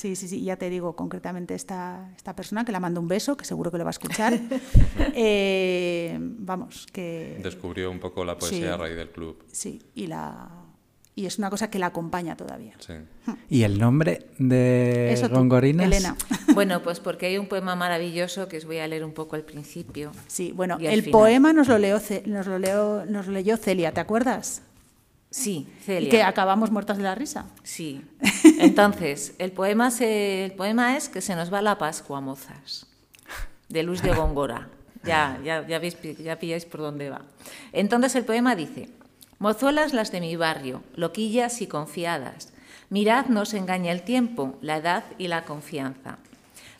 sí, 0.00 0.28
sí, 0.28 0.42
ya 0.42 0.56
te 0.56 0.70
digo 0.70 0.96
concretamente 0.96 1.54
esta, 1.54 2.12
esta 2.16 2.34
persona 2.34 2.64
que 2.64 2.72
la 2.72 2.80
mando 2.80 3.00
un 3.00 3.08
beso, 3.08 3.36
que 3.36 3.44
seguro 3.44 3.70
que 3.70 3.78
lo 3.78 3.84
va 3.84 3.90
a 3.90 3.92
escuchar. 3.92 4.38
Eh, 5.14 6.16
vamos, 6.20 6.86
que... 6.92 7.40
Descubrió 7.42 7.90
un 7.90 7.98
poco 7.98 8.24
la 8.24 8.36
poesía 8.38 8.74
a 8.74 8.76
raíz 8.76 8.96
del 8.96 9.10
club. 9.10 9.44
Sí, 9.50 9.82
y, 9.94 10.06
la, 10.06 10.48
y 11.14 11.26
es 11.26 11.38
una 11.38 11.50
cosa 11.50 11.70
que 11.70 11.78
la 11.78 11.86
acompaña 11.86 12.36
todavía. 12.36 12.74
Sí. 12.78 12.94
¿Y 13.48 13.62
el 13.62 13.78
nombre 13.78 14.26
de 14.38 15.12
Eso 15.12 15.26
Elena. 15.26 16.16
Bueno, 16.54 16.82
pues 16.82 17.00
porque 17.00 17.26
hay 17.26 17.38
un 17.38 17.46
poema 17.46 17.76
maravilloso 17.76 18.48
que 18.48 18.56
os 18.56 18.64
voy 18.64 18.78
a 18.78 18.88
leer 18.88 19.04
un 19.04 19.12
poco 19.12 19.36
al 19.36 19.42
principio. 19.42 20.12
Sí, 20.26 20.52
bueno, 20.52 20.78
el 20.80 21.10
poema 21.10 21.52
nos 21.52 21.68
lo, 21.68 21.78
leo, 21.78 22.00
nos, 22.26 22.46
lo 22.46 22.58
leo, 22.58 23.04
nos 23.06 23.26
lo 23.26 23.32
leyó 23.32 23.56
Celia, 23.56 23.92
¿te 23.92 24.00
acuerdas? 24.00 24.62
Sí, 25.30 25.68
Celia. 25.84 26.08
Y 26.08 26.10
que 26.10 26.22
acabamos 26.24 26.72
muertas 26.72 26.96
de 26.96 27.04
la 27.04 27.14
risa. 27.14 27.46
Sí. 27.62 28.04
Entonces, 28.58 29.34
el 29.38 29.52
poema, 29.52 29.90
el 30.00 30.52
poema 30.52 30.96
es 30.96 31.08
Que 31.08 31.20
se 31.20 31.36
nos 31.36 31.52
va 31.52 31.62
la 31.62 31.78
Pascua, 31.78 32.20
mozas, 32.20 32.86
de 33.68 33.82
Luz 33.84 34.02
de 34.02 34.12
Góngora. 34.12 34.68
Ya, 35.04 35.40
ya, 35.44 35.66
ya, 35.66 35.78
veis, 35.78 35.96
ya 36.18 36.38
pilláis 36.38 36.66
por 36.66 36.80
dónde 36.80 37.08
va. 37.08 37.22
Entonces 37.72 38.14
el 38.16 38.24
poema 38.24 38.54
dice, 38.54 38.90
Mozuelas 39.38 39.94
las 39.94 40.12
de 40.12 40.20
mi 40.20 40.36
barrio, 40.36 40.82
loquillas 40.94 41.62
y 41.62 41.66
confiadas, 41.66 42.52
mirad 42.90 43.26
no 43.26 43.42
os 43.42 43.54
engaña 43.54 43.92
el 43.92 44.02
tiempo, 44.02 44.58
la 44.60 44.76
edad 44.76 45.04
y 45.16 45.28
la 45.28 45.46
confianza. 45.46 46.18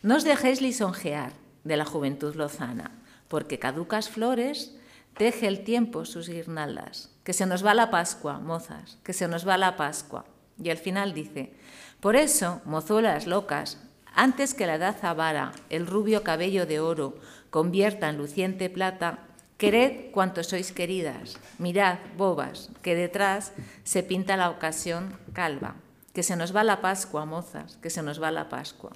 No 0.03 0.17
os 0.17 0.23
dejéis 0.23 0.61
lisonjear 0.61 1.31
de 1.63 1.77
la 1.77 1.85
juventud 1.85 2.35
lozana, 2.35 2.91
porque 3.27 3.57
caducas 3.57 4.09
flores 4.09 4.75
teje 5.17 5.47
el 5.47 5.63
tiempo 5.63 6.05
sus 6.05 6.29
guirnaldas 6.29 7.10
que 7.23 7.33
se 7.33 7.45
nos 7.45 7.65
va 7.65 7.73
la 7.73 7.91
Pascua, 7.91 8.39
mozas, 8.39 8.97
que 9.03 9.13
se 9.13 9.27
nos 9.27 9.47
va 9.47 9.57
la 9.57 9.75
Pascua. 9.75 10.25
Y 10.61 10.69
al 10.69 10.77
final 10.77 11.13
dice, 11.13 11.53
por 11.99 12.15
eso, 12.15 12.61
mozuelas 12.65 13.27
locas, 13.27 13.77
antes 14.13 14.53
que 14.53 14.67
la 14.67 14.75
edad 14.75 14.97
avara, 15.03 15.51
el 15.69 15.87
rubio 15.87 16.23
cabello 16.23 16.65
de 16.65 16.79
oro 16.79 17.15
convierta 17.49 18.09
en 18.09 18.17
luciente 18.17 18.69
plata, 18.69 19.19
quered 19.57 20.11
cuanto 20.11 20.43
sois 20.43 20.71
queridas, 20.71 21.37
mirad, 21.59 21.99
bobas, 22.17 22.69
que 22.81 22.95
detrás 22.95 23.53
se 23.83 24.01
pinta 24.03 24.37
la 24.37 24.49
ocasión 24.49 25.17
calva 25.33 25.75
que 26.13 26.23
se 26.23 26.35
nos 26.35 26.55
va 26.55 26.63
la 26.63 26.81
Pascua, 26.81 27.25
mozas, 27.25 27.77
que 27.81 27.89
se 27.89 28.03
nos 28.03 28.21
va 28.21 28.31
la 28.31 28.49
Pascua. 28.49 28.91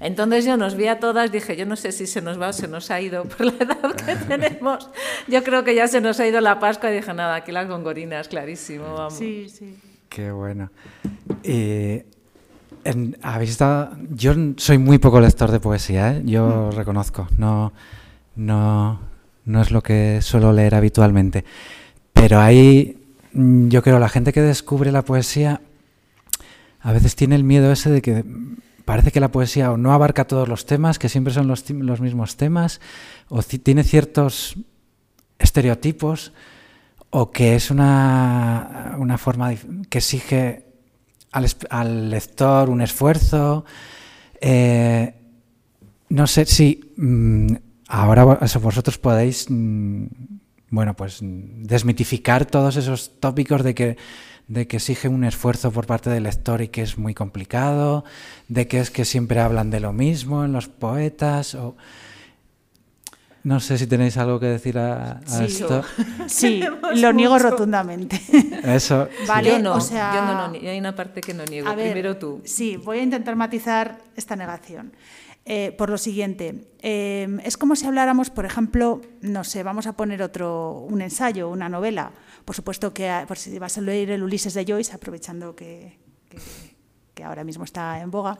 Entonces 0.00 0.44
yo 0.44 0.56
nos 0.56 0.76
vi 0.76 0.88
a 0.88 1.00
todas, 1.00 1.32
dije, 1.32 1.56
yo 1.56 1.66
no 1.66 1.76
sé 1.76 1.92
si 1.92 2.06
se 2.06 2.20
nos 2.20 2.40
va 2.40 2.48
o 2.48 2.52
se 2.52 2.68
nos 2.68 2.90
ha 2.90 3.00
ido 3.00 3.24
por 3.24 3.46
la 3.46 3.52
edad 3.60 3.94
que 3.94 4.16
tenemos. 4.16 4.90
Yo 5.26 5.42
creo 5.42 5.64
que 5.64 5.74
ya 5.74 5.88
se 5.88 6.00
nos 6.00 6.20
ha 6.20 6.26
ido 6.26 6.40
la 6.40 6.58
Pascua 6.58 6.90
y 6.90 6.96
dije, 6.96 7.14
nada, 7.14 7.36
aquí 7.36 7.52
las 7.52 7.68
gongorinas, 7.68 8.28
clarísimo, 8.28 8.94
vamos. 8.94 9.14
Sí, 9.14 9.48
sí. 9.48 9.76
Qué 10.08 10.30
bueno. 10.30 10.70
¿habéis 13.22 13.50
estado... 13.50 13.90
Yo 14.10 14.34
soy 14.56 14.78
muy 14.78 14.98
poco 14.98 15.20
lector 15.20 15.50
de 15.50 15.60
poesía, 15.60 16.12
¿eh? 16.12 16.22
yo 16.24 16.70
mm. 16.72 16.76
reconozco, 16.76 17.28
no, 17.36 17.72
no, 18.36 19.00
no 19.44 19.62
es 19.62 19.70
lo 19.70 19.82
que 19.82 20.20
suelo 20.22 20.52
leer 20.52 20.74
habitualmente. 20.74 21.44
Pero 22.12 22.40
hay, 22.40 22.98
yo 23.32 23.82
creo, 23.82 23.98
la 23.98 24.08
gente 24.08 24.32
que 24.32 24.40
descubre 24.40 24.92
la 24.92 25.02
poesía 25.02 25.60
a 26.80 26.92
veces 26.92 27.16
tiene 27.16 27.34
el 27.34 27.44
miedo 27.44 27.72
ese 27.72 27.90
de 27.90 28.00
que 28.00 28.24
parece 28.86 29.10
que 29.10 29.20
la 29.20 29.32
poesía 29.32 29.76
no 29.76 29.92
abarca 29.92 30.26
todos 30.26 30.48
los 30.48 30.64
temas, 30.64 30.98
que 30.98 31.10
siempre 31.10 31.34
son 31.34 31.48
los, 31.48 31.68
mismos 32.00 32.36
temas, 32.36 32.80
o 33.28 33.42
tiene 33.42 33.82
ciertos 33.82 34.56
estereotipos, 35.38 36.32
o 37.10 37.32
que 37.32 37.56
es 37.56 37.70
una, 37.70 38.94
una 38.98 39.18
forma 39.18 39.52
que 39.90 39.98
exige 39.98 40.66
al, 41.32 42.10
lector 42.10 42.70
un 42.70 42.80
esfuerzo. 42.80 43.64
Eh, 44.40 45.14
no 46.08 46.26
sé 46.28 46.46
si 46.46 46.92
mm, 46.96 47.54
ahora 47.88 48.24
vosotros 48.24 48.98
podéis, 48.98 49.46
mm, 49.50 50.06
bueno, 50.76 50.94
pues 50.94 51.18
desmitificar 51.22 52.46
todos 52.46 52.76
esos 52.76 53.18
tópicos 53.18 53.64
de 53.64 53.74
que 53.74 53.96
de 54.48 54.68
que 54.68 54.76
exige 54.76 55.08
un 55.08 55.24
esfuerzo 55.24 55.72
por 55.72 55.86
parte 55.86 56.08
del 56.10 56.22
lector 56.22 56.62
y 56.62 56.68
que 56.68 56.82
es 56.82 56.98
muy 56.98 57.14
complicado, 57.14 58.04
de 58.48 58.68
que 58.68 58.78
es 58.78 58.90
que 58.90 59.04
siempre 59.04 59.40
hablan 59.40 59.70
de 59.70 59.80
lo 59.80 59.92
mismo 59.92 60.44
en 60.44 60.52
los 60.52 60.68
poetas 60.68 61.54
o... 61.54 61.76
No 63.42 63.60
sé 63.60 63.78
si 63.78 63.86
tenéis 63.86 64.16
algo 64.16 64.40
que 64.40 64.46
decir 64.46 64.76
a, 64.76 65.20
esto. 65.40 65.84
Sí, 66.26 66.60
lo 66.96 67.12
niego 67.12 67.38
rotundamente. 67.38 68.20
Eso. 68.64 69.08
Vale, 69.28 69.50
yo 69.50 69.58
no, 69.60 69.74
o 69.74 69.80
sea, 69.80 70.12
yo 70.14 70.22
no, 70.22 70.48
no, 70.48 70.68
hay 70.68 70.78
una 70.78 70.96
parte 70.96 71.20
que 71.20 71.32
no 71.32 71.44
niego. 71.44 71.72
Primero 71.72 72.16
tú. 72.16 72.42
Sí, 72.44 72.76
voy 72.76 72.98
a 72.98 73.02
intentar 73.02 73.36
matizar 73.36 73.98
esta 74.16 74.34
negación. 74.34 74.92
Eh, 75.48 75.70
por 75.78 75.90
lo 75.90 75.96
siguiente, 75.96 76.66
eh, 76.80 77.28
es 77.44 77.56
como 77.56 77.76
si 77.76 77.86
habláramos, 77.86 78.30
por 78.30 78.44
ejemplo, 78.44 79.00
no 79.20 79.44
sé, 79.44 79.62
vamos 79.62 79.86
a 79.86 79.92
poner 79.92 80.20
otro, 80.20 80.72
un 80.90 81.00
ensayo, 81.00 81.48
una 81.48 81.68
novela. 81.68 82.10
Por 82.44 82.56
supuesto 82.56 82.92
que 82.92 83.24
por 83.28 83.38
si 83.38 83.56
vas 83.60 83.78
a 83.78 83.80
leer 83.80 84.10
el 84.10 84.24
Ulises 84.24 84.54
de 84.54 84.64
Joyce, 84.64 84.92
aprovechando 84.92 85.54
que, 85.54 86.00
que, 87.14 87.22
ahora 87.22 87.44
mismo 87.44 87.62
está 87.62 88.00
en 88.00 88.10
boga, 88.10 88.36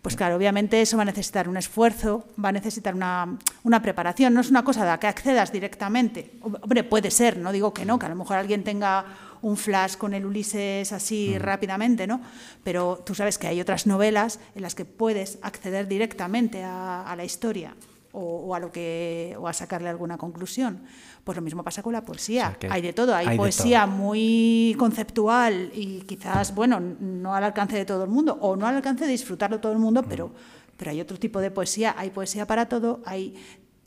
pues 0.00 0.16
claro, 0.16 0.36
obviamente 0.36 0.80
eso 0.80 0.96
va 0.96 1.02
a 1.02 1.06
necesitar 1.06 1.46
un 1.46 1.58
esfuerzo, 1.58 2.26
va 2.42 2.48
a 2.48 2.52
necesitar 2.52 2.94
una, 2.94 3.36
una 3.62 3.82
preparación, 3.82 4.32
no 4.32 4.40
es 4.40 4.48
una 4.48 4.64
cosa 4.64 4.84
a 4.84 4.86
la 4.86 4.98
que 4.98 5.08
accedas 5.08 5.52
directamente. 5.52 6.38
Hombre, 6.40 6.84
puede 6.84 7.10
ser, 7.10 7.36
no 7.36 7.52
digo 7.52 7.74
que 7.74 7.84
no, 7.84 7.98
que 7.98 8.06
a 8.06 8.08
lo 8.08 8.16
mejor 8.16 8.38
alguien 8.38 8.64
tenga 8.64 9.04
un 9.46 9.56
flash 9.56 9.96
con 9.96 10.12
el 10.12 10.26
Ulises 10.26 10.92
así 10.92 11.38
rápidamente, 11.38 12.08
¿no? 12.08 12.20
Pero 12.64 13.00
tú 13.06 13.14
sabes 13.14 13.38
que 13.38 13.46
hay 13.46 13.60
otras 13.60 13.86
novelas 13.86 14.40
en 14.56 14.62
las 14.62 14.74
que 14.74 14.84
puedes 14.84 15.38
acceder 15.40 15.86
directamente 15.86 16.64
a, 16.64 17.14
la 17.16 17.24
historia 17.24 17.76
o, 18.10 18.56
a 18.56 18.58
lo 18.58 18.72
que 18.72 19.36
o 19.38 19.46
a 19.46 19.52
sacarle 19.52 19.88
alguna 19.88 20.18
conclusión. 20.18 20.82
Pues 21.22 21.36
lo 21.36 21.42
mismo 21.42 21.62
pasa 21.62 21.80
con 21.80 21.92
la 21.92 22.04
poesía. 22.04 22.58
hay 22.68 22.82
de 22.82 22.92
todo. 22.92 23.14
Hay, 23.14 23.36
poesía 23.36 23.86
muy 23.86 24.74
conceptual 24.80 25.70
y 25.72 26.00
quizás, 26.00 26.52
bueno, 26.52 26.80
no 26.80 27.32
al 27.32 27.44
alcance 27.44 27.76
de 27.76 27.84
todo 27.84 28.02
el 28.02 28.10
mundo 28.10 28.36
o 28.40 28.56
no 28.56 28.66
al 28.66 28.74
alcance 28.74 29.04
de 29.04 29.12
disfrutarlo 29.12 29.60
todo 29.60 29.70
el 29.70 29.78
mundo, 29.78 30.02
pero, 30.08 30.32
pero 30.76 30.90
hay 30.90 31.00
otro 31.00 31.18
tipo 31.18 31.40
de 31.40 31.52
poesía. 31.52 31.94
Hay 31.96 32.10
poesía 32.10 32.48
para 32.48 32.68
todo. 32.68 33.00
Hay 33.04 33.36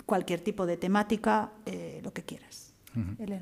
cualquier 0.05 0.39
tipo 0.39 0.65
de 0.65 0.77
temática, 0.77 1.51
eh, 1.65 1.99
lo 2.01 2.13
que 2.13 2.23
quieras. 2.23 2.68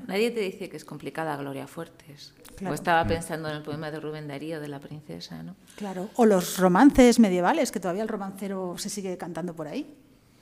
Nadie 0.06 0.30
te 0.30 0.40
dice 0.40 0.68
que 0.68 0.76
es 0.76 0.84
complicada 0.84 1.36
Gloria 1.36 1.66
Fuertes. 1.66 2.34
O 2.66 2.72
estaba 2.72 3.06
pensando 3.06 3.48
en 3.48 3.56
el 3.56 3.62
poema 3.62 3.90
de 3.90 4.00
Rubén 4.00 4.28
Darío 4.28 4.60
de 4.60 4.68
la 4.68 4.80
princesa, 4.80 5.42
¿no? 5.42 5.56
Claro, 5.76 6.10
o 6.16 6.26
los 6.26 6.58
romances 6.58 7.18
medievales, 7.18 7.70
que 7.70 7.80
todavía 7.80 8.02
el 8.02 8.08
romancero 8.08 8.74
se 8.78 8.90
sigue 8.90 9.16
cantando 9.16 9.54
por 9.54 9.68
ahí. 9.68 9.94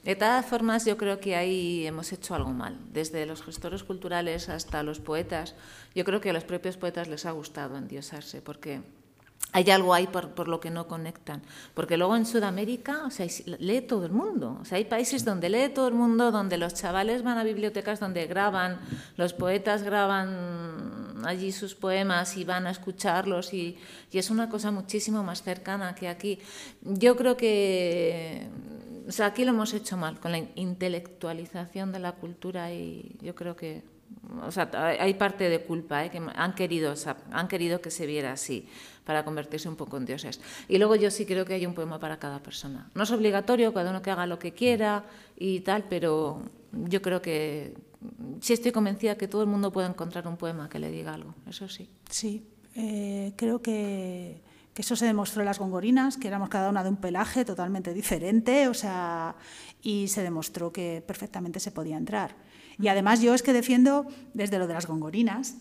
De 0.05 0.15
todas 0.15 0.47
formas, 0.47 0.85
yo 0.85 0.97
creo 0.97 1.19
que 1.19 1.35
ahí 1.35 1.85
hemos 1.85 2.13
hecho 2.13 2.37
algo 2.37 2.53
mal. 2.53 2.79
Desde 2.93 3.27
los 3.27 3.43
gestores 3.43 3.83
culturales 3.83 4.49
hasta 4.49 4.85
los 4.85 5.01
poetas, 5.01 5.57
yo 5.97 6.05
creo 6.05 6.21
que 6.21 6.31
a 6.31 6.33
los 6.33 6.45
propios 6.45 6.77
poetas 6.77 7.09
les 7.09 7.27
ha 7.27 7.33
gustado 7.33 7.77
endiosarse, 7.77 8.41
porque 8.41 8.83
hay 9.53 9.71
algo 9.71 9.95
ahí 9.95 10.07
por, 10.07 10.49
lo 10.49 10.61
que 10.61 10.71
no 10.71 10.87
conectan. 10.87 11.43
Porque 11.75 11.97
luego 11.97 12.17
en 12.17 12.27
Sudamérica, 12.27 13.05
o 13.07 13.11
sea, 13.11 13.27
lee 13.59 13.81
todo 13.81 14.05
el 14.05 14.13
mundo. 14.13 14.59
O 14.61 14.65
sea, 14.65 14.77
hay 14.77 14.85
países 14.85 15.25
donde 15.25 15.49
lee 15.49 15.71
todo 15.71 15.89
el 15.89 15.95
mundo, 15.95 16.31
donde 16.31 16.59
los 16.59 16.75
chavales 16.75 17.23
van 17.23 17.39
a 17.39 17.45
bibliotecas 17.45 18.01
donde 18.01 18.27
graban, 18.27 18.79
los 19.17 19.33
poetas 19.33 19.83
graban 19.83 21.23
allí 21.25 21.53
sus 21.53 21.75
poemas 21.75 22.37
y 22.37 22.45
van 22.45 22.67
a 22.67 22.71
escucharlos 22.71 23.55
y, 23.55 23.79
y 24.13 24.19
es 24.19 24.31
una 24.31 24.49
cosa 24.51 24.71
muchísimo 24.71 25.23
más 25.23 25.43
cercana 25.43 25.95
que 25.95 26.09
aquí. 26.09 26.39
Yo 26.83 27.17
creo 27.17 27.37
que 27.37 28.49
o 29.09 29.13
sea, 29.13 29.27
aquí 29.27 29.45
lo 29.45 29.53
hemos 29.53 29.73
hecho 29.73 29.97
mal, 29.97 30.19
con 30.19 30.33
la 30.33 30.39
intelectualización 30.57 31.93
de 31.93 32.01
la 32.01 32.13
cultura 32.13 32.73
y 32.73 33.17
yo 33.21 33.35
creo 33.35 33.55
que 33.55 33.85
o 34.43 34.51
sea, 34.51 34.71
hay 34.99 35.15
parte 35.15 35.49
de 35.49 35.63
culpa, 35.63 36.05
¿eh? 36.05 36.11
que 36.11 36.21
han 36.35 36.55
querido, 36.55 36.95
han 37.31 37.49
querido 37.49 37.81
que 37.81 37.91
se 37.91 38.07
viera 38.07 38.33
así 38.33 38.69
para 39.05 39.25
convertirse 39.25 39.69
un 39.69 39.77
poco 39.77 39.97
en 39.97 40.05
dioses. 40.05 40.41
Y 40.69 40.79
luego 40.79 40.97
yo 40.97 41.11
sí 41.11 41.27
creo 41.27 41.45
que 41.45 41.55
hay 41.55 41.65
un 41.65 41.75
poema 41.75 42.01
para 42.01 42.19
cada 42.19 42.43
persona. 42.43 42.91
No 42.95 43.05
es 43.05 43.11
obligatorio, 43.11 43.73
cada 43.73 43.91
uno 43.91 44.03
que 44.03 44.11
haga 44.11 44.27
lo 44.27 44.39
que 44.39 44.53
quiera 44.53 45.05
y 45.37 45.61
tal, 45.61 45.85
pero 45.89 46.43
yo 46.73 47.01
creo 47.01 47.23
que 47.23 47.75
sí 48.41 48.53
estoy 48.53 48.73
convencida 48.73 49.17
que 49.17 49.29
todo 49.29 49.43
el 49.43 49.49
mundo 49.49 49.73
puede 49.73 49.89
encontrar 49.89 50.27
un 50.27 50.37
poema 50.37 50.69
que 50.69 50.79
le 50.79 50.91
diga 50.91 51.15
algo, 51.15 51.35
eso 51.49 51.69
sí. 51.69 51.89
Sí, 52.11 52.47
eh, 52.75 53.33
creo 53.37 53.63
que, 53.63 54.43
que, 54.75 54.83
eso 54.83 54.97
se 54.97 55.07
demostró 55.07 55.43
en 55.43 55.47
las 55.47 55.59
gongorinas, 55.59 56.17
que 56.17 56.29
éramos 56.29 56.49
cada 56.49 56.69
una 56.69 56.83
de 56.83 56.91
un 56.91 56.97
pelaje 56.97 57.45
totalmente 57.45 57.95
diferente, 57.95 58.69
o 58.69 58.75
sea, 58.75 59.37
y 59.83 60.09
se 60.09 60.23
demostró 60.23 60.73
que 60.73 61.03
perfectamente 61.07 61.61
se 61.61 61.71
podía 61.71 61.97
entrar. 61.97 62.35
Y 62.79 62.89
además 62.89 63.21
yo 63.21 63.35
es 63.35 63.43
que 63.43 63.53
defiendo, 63.53 64.07
desde 64.35 64.59
lo 64.59 64.67
de 64.67 64.75
las 64.75 64.87
gongorinas, 64.87 65.57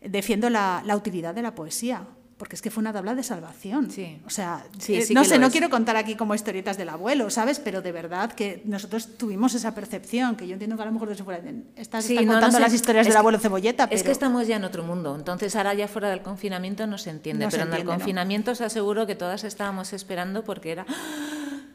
defiendo 0.00 0.50
la, 0.50 0.82
la 0.84 0.96
utilidad 0.96 1.34
de 1.34 1.42
la 1.42 1.54
poesía 1.54 2.06
porque 2.36 2.56
es 2.56 2.62
que 2.62 2.70
fue 2.70 2.80
una 2.80 2.92
tabla 2.92 3.14
de 3.14 3.22
salvación. 3.22 3.90
Sí. 3.90 4.20
O 4.26 4.30
sea, 4.30 4.64
eh, 4.88 5.06
no 5.12 5.24
sé, 5.24 5.38
no 5.38 5.50
quiero 5.50 5.70
contar 5.70 5.96
aquí 5.96 6.16
como 6.16 6.34
historietas 6.34 6.76
del 6.76 6.88
abuelo, 6.88 7.30
¿sabes? 7.30 7.60
Pero 7.60 7.80
de 7.80 7.92
verdad 7.92 8.32
que 8.32 8.60
nosotros 8.64 9.16
tuvimos 9.16 9.54
esa 9.54 9.74
percepción, 9.74 10.36
que 10.36 10.46
yo 10.46 10.54
entiendo 10.54 10.76
que 10.76 10.82
a 10.82 10.86
lo 10.86 10.92
mejor 10.92 11.08
desde 11.08 11.22
fuera 11.22 11.42
estás 11.76 12.06
contando 12.06 12.58
las 12.58 12.74
historias 12.74 13.06
del 13.06 13.16
abuelo 13.16 13.38
Cebolleta, 13.38 13.88
Es 13.90 14.02
que 14.02 14.10
estamos 14.10 14.48
ya 14.48 14.56
en 14.56 14.64
otro 14.64 14.82
mundo, 14.82 15.14
entonces 15.16 15.54
ahora 15.56 15.74
ya 15.74 15.86
fuera 15.86 16.10
del 16.10 16.22
confinamiento 16.22 16.86
no 16.86 16.98
se 16.98 17.10
entiende, 17.10 17.46
pero 17.50 17.64
en 17.64 17.72
el 17.72 17.84
confinamiento 17.84 18.50
os 18.50 18.60
aseguro 18.60 19.06
que 19.06 19.14
todas 19.14 19.44
estábamos 19.44 19.92
esperando 19.92 20.44
porque 20.44 20.72
era 20.72 20.86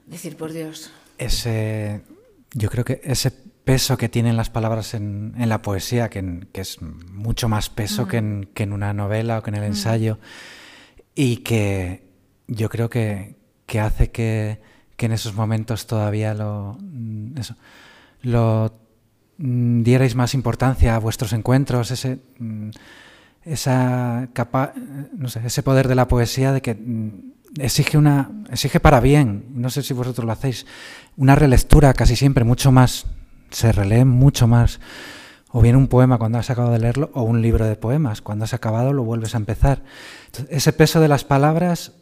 decir, 0.07 0.35
por 0.35 0.51
Dios. 0.51 0.91
Ese, 1.17 2.01
yo 2.53 2.69
creo 2.69 2.83
que 2.83 3.01
ese 3.03 3.31
peso 3.69 3.99
que 3.99 4.09
tienen 4.09 4.35
las 4.35 4.49
palabras 4.49 4.95
en, 4.95 5.35
la 5.37 5.61
poesía, 5.61 6.09
que, 6.09 6.47
es 6.53 6.81
mucho 6.81 7.47
más 7.47 7.69
peso 7.69 8.07
que, 8.07 8.17
en, 8.17 8.49
que, 8.55 8.63
en, 8.63 8.73
una 8.73 8.93
novela 8.93 9.37
o 9.37 9.43
que 9.43 9.51
en 9.51 9.57
el 9.57 9.63
ensayo, 9.63 10.17
y 11.13 11.37
que 11.37 12.03
yo 12.47 12.67
creo 12.67 12.89
que, 12.89 13.35
hace 13.79 14.09
que, 14.09 14.59
en 14.97 15.11
esos 15.11 15.35
momentos 15.35 15.85
todavía 15.85 16.33
lo, 16.33 16.79
mm, 16.81 17.37
eso, 17.37 17.55
lo 18.23 18.73
mm, 19.37 19.83
dierais 19.83 20.15
más 20.15 20.33
importancia 20.33 20.95
a 20.95 20.99
vuestros 20.99 21.31
encuentros, 21.33 21.91
ese, 21.91 22.17
mm, 22.39 22.71
esa 23.43 24.29
capa, 24.33 24.73
no 25.15 25.29
sé, 25.29 25.41
ese 25.45 25.61
poder 25.61 25.87
de 25.87 25.93
la 25.93 26.07
poesía 26.07 26.53
de 26.53 26.63
que 26.63 26.75
exige 27.59 27.99
una 27.99 28.31
exige 28.49 28.79
para 28.79 28.99
bien, 28.99 29.45
no 29.53 29.69
sé 29.69 29.83
si 29.83 29.93
vosotros 29.93 30.25
lo 30.25 30.31
hacéis, 30.31 30.65
una 31.17 31.35
relectura 31.35 31.93
casi 31.93 32.15
siempre 32.15 32.43
mucho 32.43 32.71
más 32.71 33.05
se 33.51 33.71
relee 33.71 34.05
mucho 34.05 34.47
más. 34.47 34.79
O 35.51 35.61
bien 35.61 35.75
un 35.75 35.87
poema 35.87 36.17
cuando 36.17 36.37
has 36.37 36.49
acabado 36.49 36.73
de 36.73 36.79
leerlo, 36.79 37.09
o 37.13 37.23
un 37.23 37.41
libro 37.41 37.65
de 37.65 37.75
poemas. 37.75 38.21
Cuando 38.21 38.45
has 38.45 38.53
acabado 38.53 38.93
lo 38.93 39.03
vuelves 39.03 39.33
a 39.33 39.37
empezar. 39.37 39.83
ese 40.49 40.73
peso 40.73 40.99
de 40.99 41.07
las 41.07 41.23
palabras, 41.23 41.93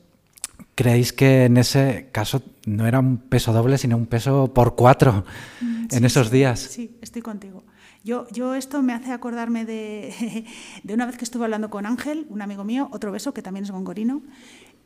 ¿creéis 0.76 1.14
que 1.14 1.46
en 1.46 1.58
ese 1.58 2.10
caso 2.12 2.42
no 2.66 2.88
era 2.88 3.00
un 3.00 3.18
peso 3.18 3.54
doble, 3.54 3.78
sino 3.78 3.96
un 3.96 4.06
peso 4.06 4.54
por 4.54 4.76
cuatro 4.76 5.24
mm, 5.62 5.88
en 5.92 6.06
esos 6.06 6.30
días? 6.30 6.60
Sí, 6.60 6.98
estoy 7.02 7.22
contigo. 7.22 7.64
Yo, 8.04 8.28
yo 8.32 8.54
esto 8.54 8.82
me 8.82 8.94
hace 8.94 9.12
acordarme 9.12 9.66
de, 9.66 10.46
de, 10.84 10.94
una 10.94 11.06
vez 11.06 11.18
que 11.18 11.24
estuve 11.24 11.46
hablando 11.46 11.70
con 11.70 11.86
Ángel, 11.86 12.28
un 12.30 12.42
amigo 12.42 12.66
mío, 12.66 12.90
otro 12.92 13.12
beso, 13.12 13.34
que 13.34 13.42
también 13.42 13.64
es 13.64 13.72
gongorino, 13.72 14.22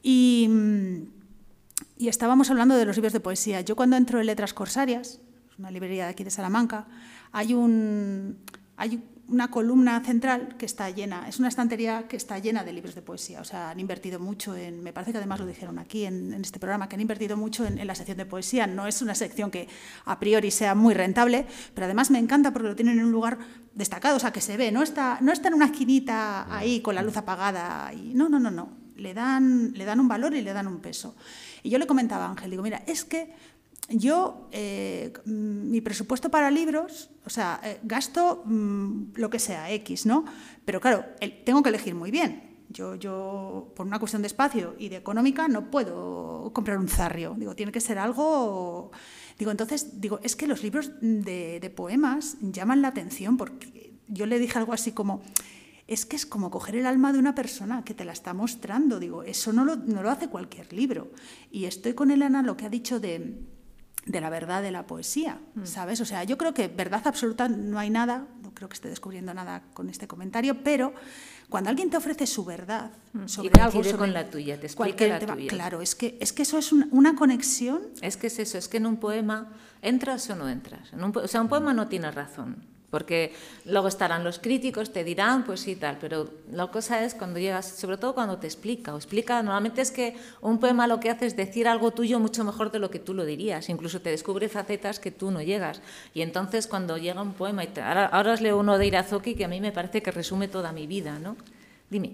y, 0.03 0.49
y 1.97 2.07
estábamos 2.07 2.49
hablando 2.51 2.75
de 2.75 2.85
los 2.85 2.95
libros 2.95 3.13
de 3.13 3.19
poesía. 3.19 3.61
Yo 3.61 3.75
cuando 3.75 3.95
entro 3.95 4.19
en 4.19 4.27
Letras 4.27 4.53
Corsarias, 4.53 5.19
una 5.57 5.71
librería 5.71 6.05
de 6.05 6.11
aquí 6.11 6.23
de 6.23 6.31
Salamanca, 6.31 6.87
hay, 7.31 7.53
un, 7.53 8.37
hay 8.77 9.03
una 9.31 9.49
columna 9.49 10.03
central 10.03 10.55
que 10.57 10.65
está 10.65 10.89
llena, 10.89 11.27
es 11.27 11.39
una 11.39 11.47
estantería 11.47 12.07
que 12.07 12.17
está 12.17 12.37
llena 12.39 12.63
de 12.63 12.73
libros 12.73 12.95
de 12.95 13.01
poesía. 13.01 13.39
O 13.39 13.45
sea, 13.45 13.69
han 13.69 13.79
invertido 13.79 14.19
mucho 14.19 14.55
en, 14.55 14.83
me 14.83 14.91
parece 14.91 15.13
que 15.13 15.17
además 15.17 15.39
lo 15.39 15.45
dijeron 15.45 15.79
aquí 15.79 16.05
en, 16.05 16.33
este 16.33 16.59
programa, 16.59 16.89
que 16.89 16.95
han 16.95 17.01
invertido 17.01 17.37
mucho 17.37 17.65
en, 17.65 17.85
la 17.87 17.95
sección 17.95 18.17
de 18.17 18.25
poesía. 18.25 18.67
No 18.67 18.87
es 18.87 19.01
una 19.01 19.15
sección 19.15 19.49
que 19.49 19.67
a 20.05 20.19
priori 20.19 20.51
sea 20.51 20.75
muy 20.75 20.93
rentable, 20.93 21.47
pero 21.73 21.85
además 21.85 22.11
me 22.11 22.19
encanta 22.19 22.51
porque 22.51 22.67
lo 22.67 22.75
tienen 22.75 22.99
en 22.99 23.05
un 23.05 23.11
lugar 23.11 23.39
destacado, 23.73 24.17
o 24.17 24.19
sea, 24.19 24.33
que 24.33 24.41
se 24.41 24.57
ve, 24.57 24.71
no 24.71 24.83
está, 24.83 25.19
no 25.21 25.31
está 25.31 25.47
en 25.47 25.53
una 25.53 25.65
esquinita 25.67 26.53
ahí 26.53 26.81
con 26.81 26.95
la 26.95 27.01
luz 27.01 27.15
apagada. 27.15 27.93
Y, 27.93 28.13
no, 28.13 28.27
no, 28.27 28.39
no, 28.39 28.51
no. 28.51 28.81
Le 28.97 29.13
dan, 29.13 29.71
le 29.73 29.85
dan 29.85 29.99
un 29.99 30.07
valor 30.07 30.35
y 30.35 30.41
le 30.41 30.53
dan 30.53 30.67
un 30.67 30.79
peso. 30.79 31.15
Y 31.63 31.69
yo 31.69 31.79
le 31.79 31.87
comentaba 31.87 32.25
a 32.25 32.29
Ángel, 32.29 32.51
digo, 32.51 32.63
mira, 32.63 32.83
es 32.85 33.05
que 33.05 33.33
yo, 33.89 34.47
eh, 34.51 35.11
mi 35.25 35.81
presupuesto 35.81 36.29
para 36.29 36.49
libros, 36.49 37.09
o 37.25 37.29
sea, 37.29 37.59
eh, 37.63 37.79
gasto 37.83 38.43
mm, 38.45 39.13
lo 39.15 39.29
que 39.29 39.39
sea, 39.39 39.71
X, 39.71 40.05
¿no? 40.05 40.25
Pero 40.65 40.79
claro, 40.79 41.05
tengo 41.45 41.61
que 41.61 41.69
elegir 41.69 41.95
muy 41.95 42.11
bien. 42.11 42.51
Yo, 42.69 42.95
yo, 42.95 43.73
por 43.75 43.85
una 43.85 43.99
cuestión 43.99 44.21
de 44.21 44.27
espacio 44.27 44.75
y 44.79 44.87
de 44.87 44.95
económica, 44.95 45.49
no 45.49 45.69
puedo 45.69 46.51
comprar 46.53 46.77
un 46.77 46.87
zarrio. 46.87 47.35
Digo, 47.37 47.55
tiene 47.55 47.71
que 47.71 47.81
ser 47.81 47.99
algo... 47.99 48.91
Digo, 49.37 49.51
entonces, 49.51 49.99
digo, 49.99 50.19
es 50.23 50.37
que 50.37 50.47
los 50.47 50.63
libros 50.63 50.91
de, 51.01 51.73
poemas 51.75 52.37
llaman 52.39 52.81
la 52.81 52.89
atención 52.89 53.35
porque 53.35 53.93
yo 54.07 54.25
le 54.25 54.39
dije 54.39 54.57
algo 54.57 54.73
así 54.73 54.91
como 54.91 55.21
es 55.87 56.05
que 56.05 56.15
es 56.15 56.25
como 56.25 56.49
coger 56.49 56.75
el 56.75 56.85
alma 56.85 57.11
de 57.11 57.19
una 57.19 57.35
persona 57.35 57.83
que 57.83 57.93
te 57.93 58.05
la 58.05 58.13
está 58.13 58.33
mostrando. 58.33 58.99
Digo, 58.99 59.23
eso 59.23 59.51
no 59.51 59.65
lo, 59.65 59.75
no 59.75 60.01
lo 60.01 60.09
hace 60.09 60.29
cualquier 60.29 60.71
libro. 60.71 61.11
Y 61.49 61.65
estoy 61.65 61.93
con 61.93 62.11
Elena 62.11 62.41
lo 62.41 62.55
que 62.55 62.65
ha 62.65 62.69
dicho 62.69 63.01
de, 63.01 63.41
de 64.05 64.19
la 64.19 64.29
verdad 64.29 64.61
de 64.61 64.71
la 64.71 64.87
poesía, 64.87 65.39
mm. 65.55 65.65
¿sabes? 65.65 66.01
O 66.01 66.05
sea, 66.05 66.23
yo 66.23 66.37
creo 66.37 66.53
que 66.53 66.67
verdad 66.67 67.01
absoluta 67.05 67.47
no 67.47 67.77
hay 67.77 67.89
nada, 67.89 68.27
no 68.41 68.51
creo 68.53 68.67
que 68.67 68.73
esté 68.73 68.89
descubriendo 68.89 69.33
nada 69.33 69.63
con 69.73 69.89
este 69.89 70.07
comentario, 70.07 70.63
pero 70.63 70.93
cuando 71.49 71.69
alguien 71.69 71.89
te 71.89 71.97
ofrece 71.97 72.25
su 72.25 72.43
verdad 72.43 72.91
mm. 73.13 73.27
sobre 73.27 73.61
algo 73.61 73.83
sobre 73.83 73.97
con 73.97 74.13
la 74.13 74.29
tuya, 74.29 74.59
te 74.59 74.67
explica 74.67 75.05
la 75.07 75.19
tuya. 75.19 75.49
Claro, 75.49 75.81
es 75.81 75.95
que 75.95 76.17
es 76.19 76.33
que 76.33 76.43
eso 76.43 76.57
es 76.57 76.71
una 76.71 77.15
conexión. 77.15 77.81
Es 78.01 78.17
que 78.17 78.27
es 78.27 78.39
eso, 78.39 78.57
es 78.57 78.67
que 78.67 78.77
en 78.77 78.85
un 78.85 78.97
poema 78.97 79.53
entras 79.81 80.29
o 80.29 80.35
no 80.35 80.49
entras. 80.49 80.91
o 80.93 81.27
sea, 81.27 81.41
un 81.41 81.49
poema 81.49 81.73
no 81.73 81.87
tiene 81.87 82.09
razón. 82.09 82.70
Porque 82.91 83.33
luego 83.63 83.87
estarán 83.87 84.25
los 84.25 84.37
críticos, 84.37 84.91
te 84.91 85.05
dirán, 85.05 85.45
pues 85.45 85.61
sí, 85.61 85.77
tal, 85.77 85.97
pero 85.99 86.29
la 86.51 86.67
cosa 86.67 87.03
es 87.05 87.15
cuando 87.15 87.39
llegas, 87.39 87.65
sobre 87.65 87.97
todo 87.97 88.13
cuando 88.13 88.37
te 88.37 88.47
explica, 88.47 88.93
o 88.93 88.97
explica, 88.97 89.41
normalmente 89.41 89.81
es 89.81 89.91
que 89.91 90.17
un 90.41 90.59
poema 90.59 90.87
lo 90.87 90.99
que 90.99 91.09
hace 91.09 91.25
es 91.25 91.37
decir 91.37 91.69
algo 91.69 91.91
tuyo 91.91 92.19
mucho 92.19 92.43
mejor 92.43 92.69
de 92.69 92.79
lo 92.79 92.91
que 92.91 92.99
tú 92.99 93.13
lo 93.13 93.23
dirías, 93.23 93.69
incluso 93.69 94.01
te 94.01 94.09
descubre 94.09 94.49
facetas 94.49 94.99
que 94.99 95.09
tú 95.09 95.31
no 95.31 95.41
llegas. 95.41 95.81
Y 96.13 96.21
entonces 96.21 96.67
cuando 96.67 96.97
llega 96.97 97.21
un 97.21 97.31
poema, 97.33 97.63
y 97.63 97.69
ahora, 97.79 98.33
os 98.33 98.41
leo 98.41 98.59
uno 98.59 98.77
de 98.77 98.87
Irazoki 98.87 99.35
que 99.35 99.45
a 99.45 99.47
mí 99.47 99.61
me 99.61 99.71
parece 99.71 100.03
que 100.03 100.11
resume 100.11 100.49
toda 100.49 100.73
mi 100.73 100.85
vida, 100.85 101.17
¿no? 101.17 101.37
Dime. 101.89 102.11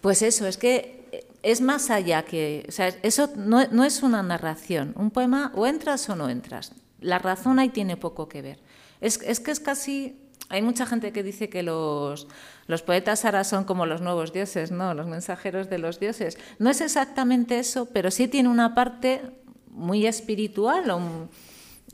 Pues 0.00 0.22
eso, 0.22 0.46
es 0.46 0.56
que 0.56 1.06
es 1.44 1.60
más 1.60 1.90
allá 1.90 2.24
que, 2.24 2.66
o 2.68 2.72
sea, 2.72 2.88
eso 3.02 3.30
no, 3.36 3.64
no 3.68 3.84
es 3.84 4.02
una 4.02 4.24
narración, 4.24 4.92
un 4.96 5.12
poema 5.12 5.52
o 5.54 5.68
entras 5.68 6.08
o 6.08 6.16
no 6.16 6.28
entras 6.28 6.72
la 7.00 7.18
razón 7.18 7.58
ahí 7.58 7.68
tiene 7.68 7.96
poco 7.96 8.28
que 8.28 8.42
ver. 8.42 8.58
Es, 9.00 9.18
que 9.18 9.50
es 9.50 9.60
casi... 9.60 10.20
Hay 10.48 10.62
mucha 10.62 10.86
gente 10.86 11.12
que 11.12 11.24
dice 11.24 11.48
que 11.48 11.64
los, 11.64 12.28
los 12.66 12.82
poetas 12.82 13.24
ahora 13.24 13.42
son 13.42 13.64
como 13.64 13.84
los 13.84 14.00
nuevos 14.00 14.32
dioses, 14.32 14.70
¿no? 14.70 14.94
Los 14.94 15.06
mensajeros 15.06 15.68
de 15.68 15.78
los 15.78 15.98
dioses. 15.98 16.38
No 16.60 16.70
es 16.70 16.80
exactamente 16.80 17.58
eso, 17.58 17.86
pero 17.86 18.12
sí 18.12 18.28
tiene 18.28 18.48
una 18.48 18.74
parte 18.74 19.22
muy 19.68 20.06
espiritual 20.06 20.88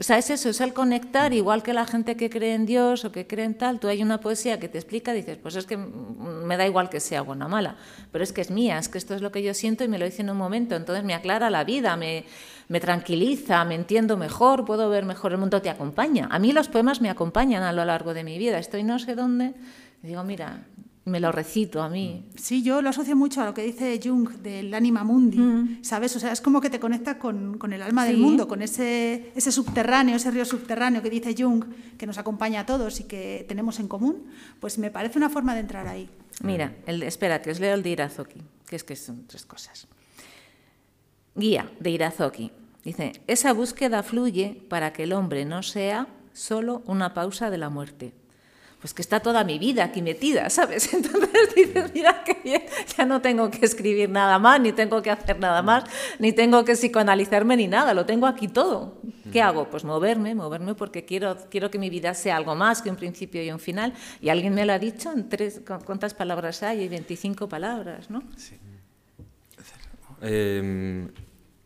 o 0.03 0.05
sea, 0.05 0.19
es 0.19 0.31
eso, 0.31 0.49
es 0.49 0.61
el 0.61 0.73
conectar, 0.73 1.33
igual 1.33 1.63
que 1.63 1.73
la 1.73 1.87
gente 1.87 2.17
que 2.17 2.29
cree 2.29 2.55
en 2.55 2.67
Dios 2.67 3.05
o 3.05 3.13
que 3.13 3.29
cree 3.29 3.45
en 3.45 3.55
tal, 3.55 3.79
tú 3.79 3.87
hay 3.87 4.03
una 4.03 4.19
poesía 4.19 4.59
que 4.59 4.69
te 4.69 4.77
explica, 4.77 5.13
dices, 5.13 5.39
pues 5.41 5.55
es 5.55 5.65
que 5.65 5.77
me 5.77 6.57
da 6.57 6.67
igual 6.67 6.91
que 6.91 6.99
sea 6.99 7.23
buena 7.23 7.47
o 7.47 7.49
mala, 7.49 7.77
pero 8.11 8.25
es 8.25 8.33
que 8.33 8.41
es 8.41 8.51
mía, 8.51 8.79
es 8.79 8.89
que 8.89 8.99
esto 8.99 9.15
es 9.15 9.23
lo 9.23 9.31
que 9.31 9.45
yo 9.45 9.55
siento 9.55 9.85
y 9.85 9.89
me 9.89 10.01
lo 10.01 10.05
dice 10.05 10.23
en 10.23 10.31
un 10.31 10.37
momento, 10.37 10.75
entonces 10.75 11.05
me 11.05 11.15
aclara 11.15 11.51
la 11.51 11.63
vida, 11.63 11.97
me, 11.97 12.25
me 12.67 12.81
tranquiliza, 12.81 13.65
me 13.65 13.77
entiendo 13.77 14.17
mejor, 14.17 14.65
puedo 14.65 14.91
ver 14.91 15.05
mejor 15.05 15.31
el 15.31 15.39
mundo, 15.39 15.63
te 15.63 15.71
acompaña. 15.71 16.27
A 16.33 16.41
mí 16.41 16.53
los 16.53 16.67
poemas 16.67 17.01
me 17.01 17.09
acompañan 17.09 17.63
a 17.63 17.73
lo 17.73 17.85
largo 17.85 18.13
de 18.13 18.25
mi 18.25 18.39
vida. 18.39 18.59
Estoy 18.59 18.83
no 18.83 18.99
sé 18.99 19.15
dónde 19.15 19.55
y 20.03 20.09
digo, 20.09 20.25
mira, 20.25 20.65
me 21.05 21.19
lo 21.19 21.33
recito 21.33 21.83
a 21.83 21.89
mí. 21.89 22.25
Sí, 22.37 22.63
yo 22.63 22.81
lo 22.81 22.91
asocio 22.91 23.17
mucho 23.17 23.41
a 23.41 23.47
lo 23.47 23.55
que 23.55 23.63
dice 23.63 23.99
Jung 24.03 24.29
del 24.37 24.73
anima 24.73 25.03
mundi, 25.03 25.39
mm. 25.39 25.79
¿sabes? 25.83 26.15
O 26.15 26.21
sea, 26.21 26.33
es 26.33 26.41
como 26.41 26.61
que 26.61 26.71
te 26.71 26.79
conecta 26.79 27.19
con, 27.19 27.59
con 27.59 27.73
el 27.73 27.83
alma 27.83 28.05
del 28.05 28.19
mundo, 28.19 28.47
con 28.47 28.63
ese, 28.63 29.33
ese 29.35 29.51
subterráneo, 29.51 30.17
ese 30.17 30.31
río 30.31 30.45
subterráneo 30.45 31.03
que 31.03 31.11
dice 31.11 31.35
Jung, 31.37 31.65
que 31.99 32.07
nos 32.07 32.19
acompaña 32.19 32.61
a 32.61 32.67
todos 32.67 33.01
y 33.01 33.05
que 33.05 33.45
tenemos 33.49 33.81
en 33.81 33.89
común, 33.89 34.27
pues 34.61 34.79
me 34.79 34.91
parece 34.91 35.19
una 35.19 35.29
forma 35.29 35.55
de 35.55 35.61
entrar 35.61 35.89
ahí. 35.89 36.09
Mira, 36.43 36.77
el, 36.87 37.03
espera, 37.03 37.43
que 37.43 37.51
os 37.51 37.59
leo 37.59 37.75
el 37.75 37.83
de 37.83 37.91
Irazoki, 37.91 38.41
que 38.67 38.77
es 38.77 38.85
que 38.85 38.95
son 38.95 39.27
tres 39.27 39.45
cosas. 39.45 39.89
Guía 41.35 41.71
de 41.81 41.91
Irazoki. 41.91 42.53
Dice, 42.85 43.13
esa 43.27 43.53
búsqueda 43.53 44.03
fluye 44.03 44.63
para 44.69 44.93
que 44.93 45.05
el 45.05 45.13
hombre 45.13 45.45
no 45.45 45.63
sea 45.63 46.09
solo 46.33 46.83
una 46.87 47.15
pausa 47.15 47.51
de 47.51 47.59
la 47.59 47.71
muerte, 47.71 48.13
pues 48.83 48.95
que 48.95 49.01
está 49.01 49.21
toda 49.21 49.45
mi 49.45 49.61
vida 49.61 49.85
aquí 49.85 50.03
metida, 50.03 50.51
¿sabes? 50.51 50.93
Entonces 50.95 51.55
dices, 51.55 51.93
mira 51.95 52.25
qué 52.25 52.37
bien, 52.43 52.63
ya 52.97 53.05
no 53.05 53.23
tengo 53.23 53.49
que 53.49 53.65
escribir 53.65 54.11
nada 54.11 54.41
más, 54.41 54.61
ni 54.61 54.73
tengo 54.73 55.01
que 55.01 55.11
hacer 55.11 55.39
nada 55.39 55.63
más, 55.63 55.85
ni 56.19 56.33
tengo 56.33 56.65
que 56.65 56.75
psicoanalizarme 56.75 57.57
ni 57.57 57.69
nada, 57.69 57.95
lo 57.95 58.05
tengo 58.05 58.27
aquí 58.27 58.49
todo. 58.49 59.01
¿Qué 59.33 59.41
hago? 59.41 59.71
Pues 59.71 59.85
moverme, 59.85 60.35
moverme 60.35 60.75
porque 60.75 61.05
quiero, 61.05 61.37
quiero 61.49 61.71
que 61.71 61.79
mi 61.79 61.91
vida 61.91 62.13
sea 62.13 62.37
algo 62.37 62.57
más 62.57 62.83
que 62.83 62.91
un 62.91 62.97
principio 62.97 63.43
y 63.43 63.53
un 63.53 63.61
final. 63.61 63.95
Y 64.21 64.31
alguien 64.31 64.53
me 64.53 64.67
lo 64.67 64.73
ha 64.73 64.81
dicho 64.81 65.13
en 65.13 65.29
tres, 65.29 65.63
¿cuántas 65.87 66.13
palabras 66.13 66.65
hay? 66.65 66.81
Hay 66.81 66.89
25 66.89 67.49
palabras, 67.49 68.11
¿no? 68.11 68.25
Sí. 68.37 68.59
Em, 70.21 71.09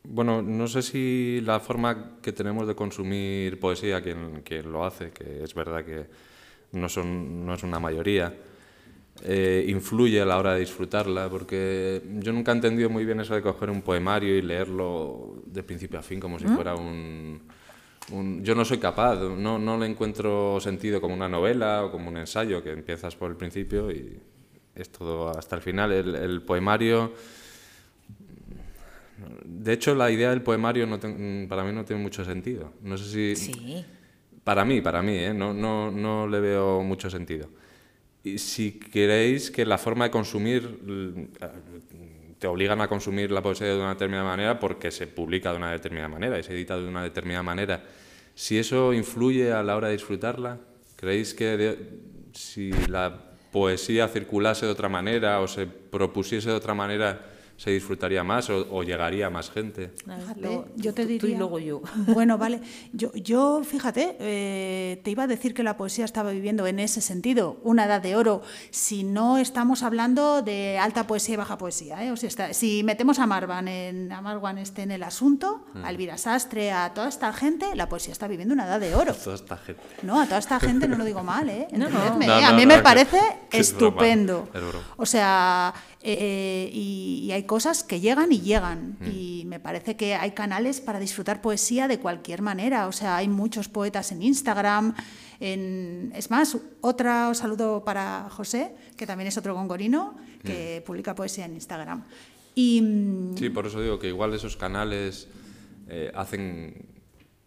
bueno, 0.05 0.43
no 0.43 0.69
sé 0.69 0.83
si 0.83 1.41
la 1.43 1.61
forma 1.61 2.19
que 2.21 2.33
tenemos 2.33 2.69
de 2.69 2.75
consumir 2.75 3.59
poesía, 3.59 4.03
quien, 4.03 4.43
quien 4.43 4.71
lo 4.71 4.85
hace, 4.85 5.13
que 5.13 5.43
es 5.43 5.55
verdad 5.55 5.83
que 5.83 6.07
no, 6.73 6.89
son, 6.89 7.47
no 7.47 7.55
es 7.55 7.63
una 7.63 7.79
mayoría, 7.81 8.35
eh, 9.25 9.65
influye 9.69 10.21
a 10.21 10.27
la 10.27 10.37
hora 10.37 10.55
de 10.55 10.61
disfrutarla, 10.61 11.29
porque 11.31 12.03
yo 12.19 12.33
nunca 12.33 12.53
he 12.53 12.55
entendido 12.55 12.91
muy 12.91 13.05
bien 13.05 13.21
eso 13.21 13.35
de 13.35 13.43
coger 13.43 13.71
un 13.71 13.83
poemario 13.83 14.37
y 14.37 14.43
leerlo 14.43 15.43
de 15.47 15.63
principio 15.63 15.99
a 15.99 16.03
fin 16.03 16.21
como 16.21 16.39
si 16.39 16.45
¿Mm? 16.47 16.55
fuera 16.55 16.75
un, 16.75 17.41
Yo 18.43 18.55
no 18.55 18.65
soy 18.65 18.79
capaz, 18.79 19.17
no, 19.17 19.59
no 19.59 19.79
le 19.79 19.87
encuentro 19.87 20.61
sentido 20.61 21.01
como 21.01 21.15
una 21.15 21.29
novela 21.29 21.85
o 21.85 21.91
como 21.91 22.09
un 22.09 22.19
ensayo, 22.19 22.63
que 22.63 22.73
empiezas 22.73 23.17
por 23.17 23.31
el 23.31 23.37
principio 23.37 23.91
y 23.91 24.21
es 24.75 24.91
todo 24.91 25.31
hasta 25.31 25.57
el 25.57 25.63
final. 25.63 25.93
El, 25.93 26.43
poemario... 26.43 27.15
De 29.47 29.73
hecho, 29.73 29.95
la 29.95 30.11
idea 30.11 30.29
del 30.29 30.43
poemario 30.43 30.87
no 30.87 31.01
para 31.49 31.65
mí 31.65 31.73
no 31.73 31.87
tiene 31.87 32.03
mucho 32.03 32.23
sentido. 32.23 32.75
No 32.83 32.99
sé 32.99 33.35
si... 33.35 33.37
Sí. 33.37 33.85
Para 34.47 34.65
mí, 34.65 34.81
para 34.81 35.03
mí, 35.03 35.17
¿eh? 35.17 35.35
no, 35.35 35.53
no, 35.53 35.91
no 35.91 36.29
le 36.29 36.39
veo 36.39 36.81
mucho 36.81 37.11
sentido. 37.11 37.49
Y 38.23 38.39
si 38.39 38.79
queréis 38.79 39.51
que 39.51 39.67
la 39.67 39.77
forma 39.77 40.05
de 40.05 40.13
consumir, 40.13 41.29
te 42.39 42.47
obligan 42.47 42.81
a 42.81 42.87
consumir 42.87 43.33
la 43.33 43.43
poesía 43.43 43.67
de 43.67 43.77
una 43.77 43.95
determinada 43.95 44.29
manera 44.29 44.61
porque 44.61 44.93
se 44.93 45.09
publica 45.09 45.51
de 45.51 45.57
una 45.57 45.73
determinada 45.73 46.11
manera 46.11 46.39
y 46.39 46.45
se 46.45 46.53
edita 46.53 46.77
de 46.77 46.87
una 46.87 47.03
determinada 47.03 47.43
manera, 47.43 47.83
si 48.37 48.57
eso 48.57 48.95
influye 48.95 49.53
a 49.53 49.65
la 49.65 49.75
hora 49.75 49.89
de 49.89 49.95
disfrutarla, 49.95 50.61
¿creéis 50.95 51.35
que 51.35 51.77
si 52.33 52.71
la 52.87 53.19
poesía 53.51 54.07
circulase 54.07 54.65
de 54.65 54.71
otra 54.71 54.89
manera 54.89 55.41
o 55.41 55.49
se 55.49 55.67
propusiese 55.67 56.51
de 56.51 56.55
otra 56.55 56.73
manera, 56.73 57.21
se 57.57 57.71
disfrutaría 57.71 58.23
más 58.23 58.51
o, 58.51 58.83
llegaría 58.83 59.27
a 59.27 59.31
más 59.31 59.51
gente. 59.51 59.93
Fíjate, 60.05 60.65
yo 60.77 60.95
te 60.95 61.07
diría. 61.07 61.21
Tú 61.21 61.27
y 61.27 61.35
luego 61.35 61.59
yo. 61.59 61.83
Bueno, 62.07 62.39
vale. 62.39 62.61
Yo, 62.93 63.13
yo 63.15 63.63
fíjate, 63.65 64.17
eh, 64.21 65.01
te 65.03 65.11
iba 65.11 65.25
a 65.25 65.27
decir 65.27 65.55
que 65.55 65.63
la 65.63 65.77
poesía 65.77 66.05
estaba 66.05 66.31
viviendo 66.31 66.67
en 66.67 66.79
ese 66.79 67.01
sentido, 67.01 67.59
una 67.63 67.85
edad 67.85 68.01
de 68.01 68.17
oro, 68.17 68.43
si 68.71 69.05
no 69.05 69.39
estamos 69.39 69.83
hablando 69.83 70.43
de 70.43 70.79
alta 70.79 71.07
poesía 71.07 71.35
y 71.35 71.37
baja 71.37 71.59
poesía. 71.59 72.05
¿eh? 72.05 72.13
O 72.13 72.17
sea, 72.17 72.29
está, 72.29 72.53
si 72.55 72.83
metemos 72.85 73.19
a 73.19 73.27
Marwan 73.27 73.69
en, 73.69 74.13
a 74.13 74.21
Marwan 74.21 74.59
este 74.59 74.83
en 74.83 74.91
el 74.91 75.03
asunto, 75.03 75.65
mm. 75.75 75.85
a 75.85 75.91
Elvira 75.91 76.19
Sastre, 76.19 76.73
a 76.73 76.93
toda 76.95 77.09
esta 77.09 77.33
gente, 77.33 77.75
la 77.75 77.89
poesía 77.89 78.13
está 78.13 78.29
viviendo 78.29 78.55
una 78.55 78.67
edad 78.67 78.81
de 78.81 78.95
oro. 78.95 79.13
A 79.13 79.15
toda 79.15 79.37
esta 79.37 79.57
gente. 79.57 79.83
No, 80.03 80.21
a 80.21 80.27
toda 80.27 80.39
esta 80.39 80.61
gente 80.61 80.89
no 80.89 80.97
lo 80.97 81.05
digo 81.05 81.23
mal, 81.23 81.49
¿eh? 81.49 81.69
No, 81.77 81.91
no. 81.91 82.23
¿eh? 82.23 82.45
a 82.45 82.53
mí 82.53 82.67
me 82.67 82.79
parece 82.79 83.21
estupendo. 83.53 84.49
o 84.97 85.07
sea, 85.07 85.75
eh, 86.03 86.71
y, 86.73 87.31
hay 87.33 87.45
cosas 87.45 87.83
que 87.83 88.01
llegan 88.01 88.33
y 88.33 88.41
llegan. 88.41 88.97
Mm. 89.01 89.07
Y 89.11 89.45
me 89.47 89.61
parece 89.61 89.97
que 89.97 90.15
hay 90.15 90.33
canales 90.33 90.81
para 90.81 91.01
disfrutar 91.01 91.41
poesía 91.41 91.89
de 91.89 91.99
cualquier 91.99 92.43
manera. 92.43 92.87
O 92.87 92.93
sea, 92.93 93.17
hay 93.17 93.29
muchos 93.29 93.69
poetas 93.69 94.13
en 94.13 94.23
Instagram. 94.23 94.95
En... 95.41 96.13
Es 96.15 96.31
más, 96.31 96.57
otra 96.81 97.35
saludo 97.35 97.85
para 97.85 98.29
José, 98.31 98.75
que 98.97 99.07
también 99.07 99.29
es 99.29 99.37
otro 99.37 99.55
gongorino, 99.55 100.17
que 100.45 100.81
mm. 100.81 100.87
publica 100.87 101.15
poesía 101.15 101.47
en 101.47 101.55
Instagram. 101.55 102.05
Y, 102.55 102.81
mm, 102.81 103.37
sí, 103.37 103.51
por 103.51 103.67
eso 103.67 103.81
digo 103.83 103.99
que 103.99 104.09
igual 104.09 104.33
esos 104.33 104.57
canales 104.57 105.29
eh, 105.89 106.11
hacen 106.15 106.87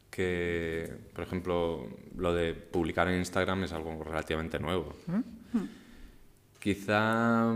que, 0.09 0.91
por 1.13 1.23
ejemplo, 1.23 1.87
lo 2.17 2.33
de 2.33 2.53
publicar 2.53 3.07
en 3.07 3.19
Instagram 3.19 3.63
es 3.63 3.73
algo 3.73 4.03
relativamente 4.03 4.59
nuevo. 4.59 4.93
Quizá 6.59 7.53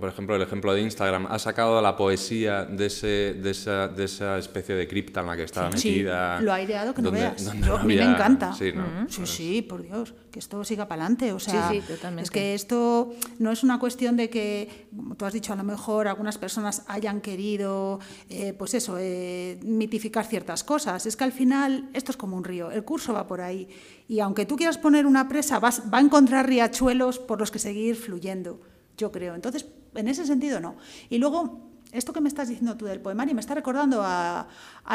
por 0.00 0.08
ejemplo, 0.08 0.36
el 0.36 0.42
ejemplo 0.42 0.72
de 0.72 0.82
Instagram, 0.82 1.26
ha 1.28 1.38
sacado 1.38 1.80
la 1.80 1.96
poesía 1.96 2.64
de, 2.64 2.86
ese, 2.86 3.34
de, 3.34 3.50
esa, 3.50 3.88
de 3.88 4.04
esa 4.04 4.38
especie 4.38 4.74
de 4.74 4.86
cripta 4.86 5.20
en 5.20 5.26
la 5.26 5.36
que 5.36 5.44
estaba 5.44 5.70
metida. 5.70 6.38
Sí, 6.38 6.44
lo 6.44 6.52
ha 6.52 6.62
ideado 6.62 6.94
que 6.94 7.02
no 7.02 7.10
veas. 7.10 7.46
a 7.46 7.54
mí 7.54 7.96
me 7.96 8.02
encanta. 8.02 8.52
Sí, 8.52 8.72
sí, 9.24 9.62
por 9.62 9.82
Dios, 9.82 10.14
que 10.30 10.38
esto 10.38 10.62
siga 10.64 10.86
para 10.86 11.02
adelante. 11.02 11.32
O 11.32 11.38
sea, 11.38 11.72
es 12.18 12.30
que 12.30 12.54
esto 12.54 13.14
no 13.38 13.50
es 13.50 13.62
una 13.62 13.78
cuestión 13.78 14.16
de 14.16 14.30
que, 14.30 14.88
como 14.94 15.14
tú 15.14 15.24
has 15.24 15.32
dicho, 15.32 15.52
a 15.52 15.56
lo 15.56 15.64
mejor 15.64 16.08
algunas 16.08 16.38
personas 16.38 16.84
hayan 16.88 17.20
querido, 17.20 18.00
eh, 18.28 18.52
pues 18.52 18.74
eso, 18.74 18.96
eh, 18.98 19.58
mitificar 19.62 20.26
ciertas 20.26 20.64
cosas. 20.64 21.06
Es 21.06 21.16
que 21.16 21.24
al 21.24 21.32
final 21.32 21.88
esto 21.94 22.12
es 22.12 22.16
como 22.16 22.36
un 22.36 22.44
río, 22.44 22.70
el 22.70 22.84
curso 22.84 23.12
va 23.12 23.26
por 23.26 23.40
ahí. 23.40 23.68
Y 24.08 24.20
aunque 24.20 24.46
tú 24.46 24.56
quieras 24.56 24.78
poner 24.78 25.06
una 25.06 25.28
presa, 25.28 25.58
vas, 25.58 25.82
va 25.92 25.98
a 25.98 26.00
encontrar 26.00 26.46
riachuelos 26.46 27.18
por 27.18 27.38
los 27.40 27.50
que 27.50 27.58
seguir 27.58 27.96
fluyendo 27.96 28.60
yo 28.98 29.12
creo. 29.12 29.34
Entonces, 29.34 29.64
en 29.94 30.08
ese 30.08 30.26
sentido 30.26 30.60
no. 30.60 30.76
Y 31.08 31.18
luego, 31.18 31.68
esto 31.92 32.12
que 32.12 32.20
me 32.20 32.28
estás 32.28 32.48
diciendo 32.48 32.76
tú 32.76 32.84
del 32.84 33.00
poemario 33.00 33.34
me 33.34 33.40
está 33.40 33.54
recordando 33.54 34.02
a, 34.02 34.46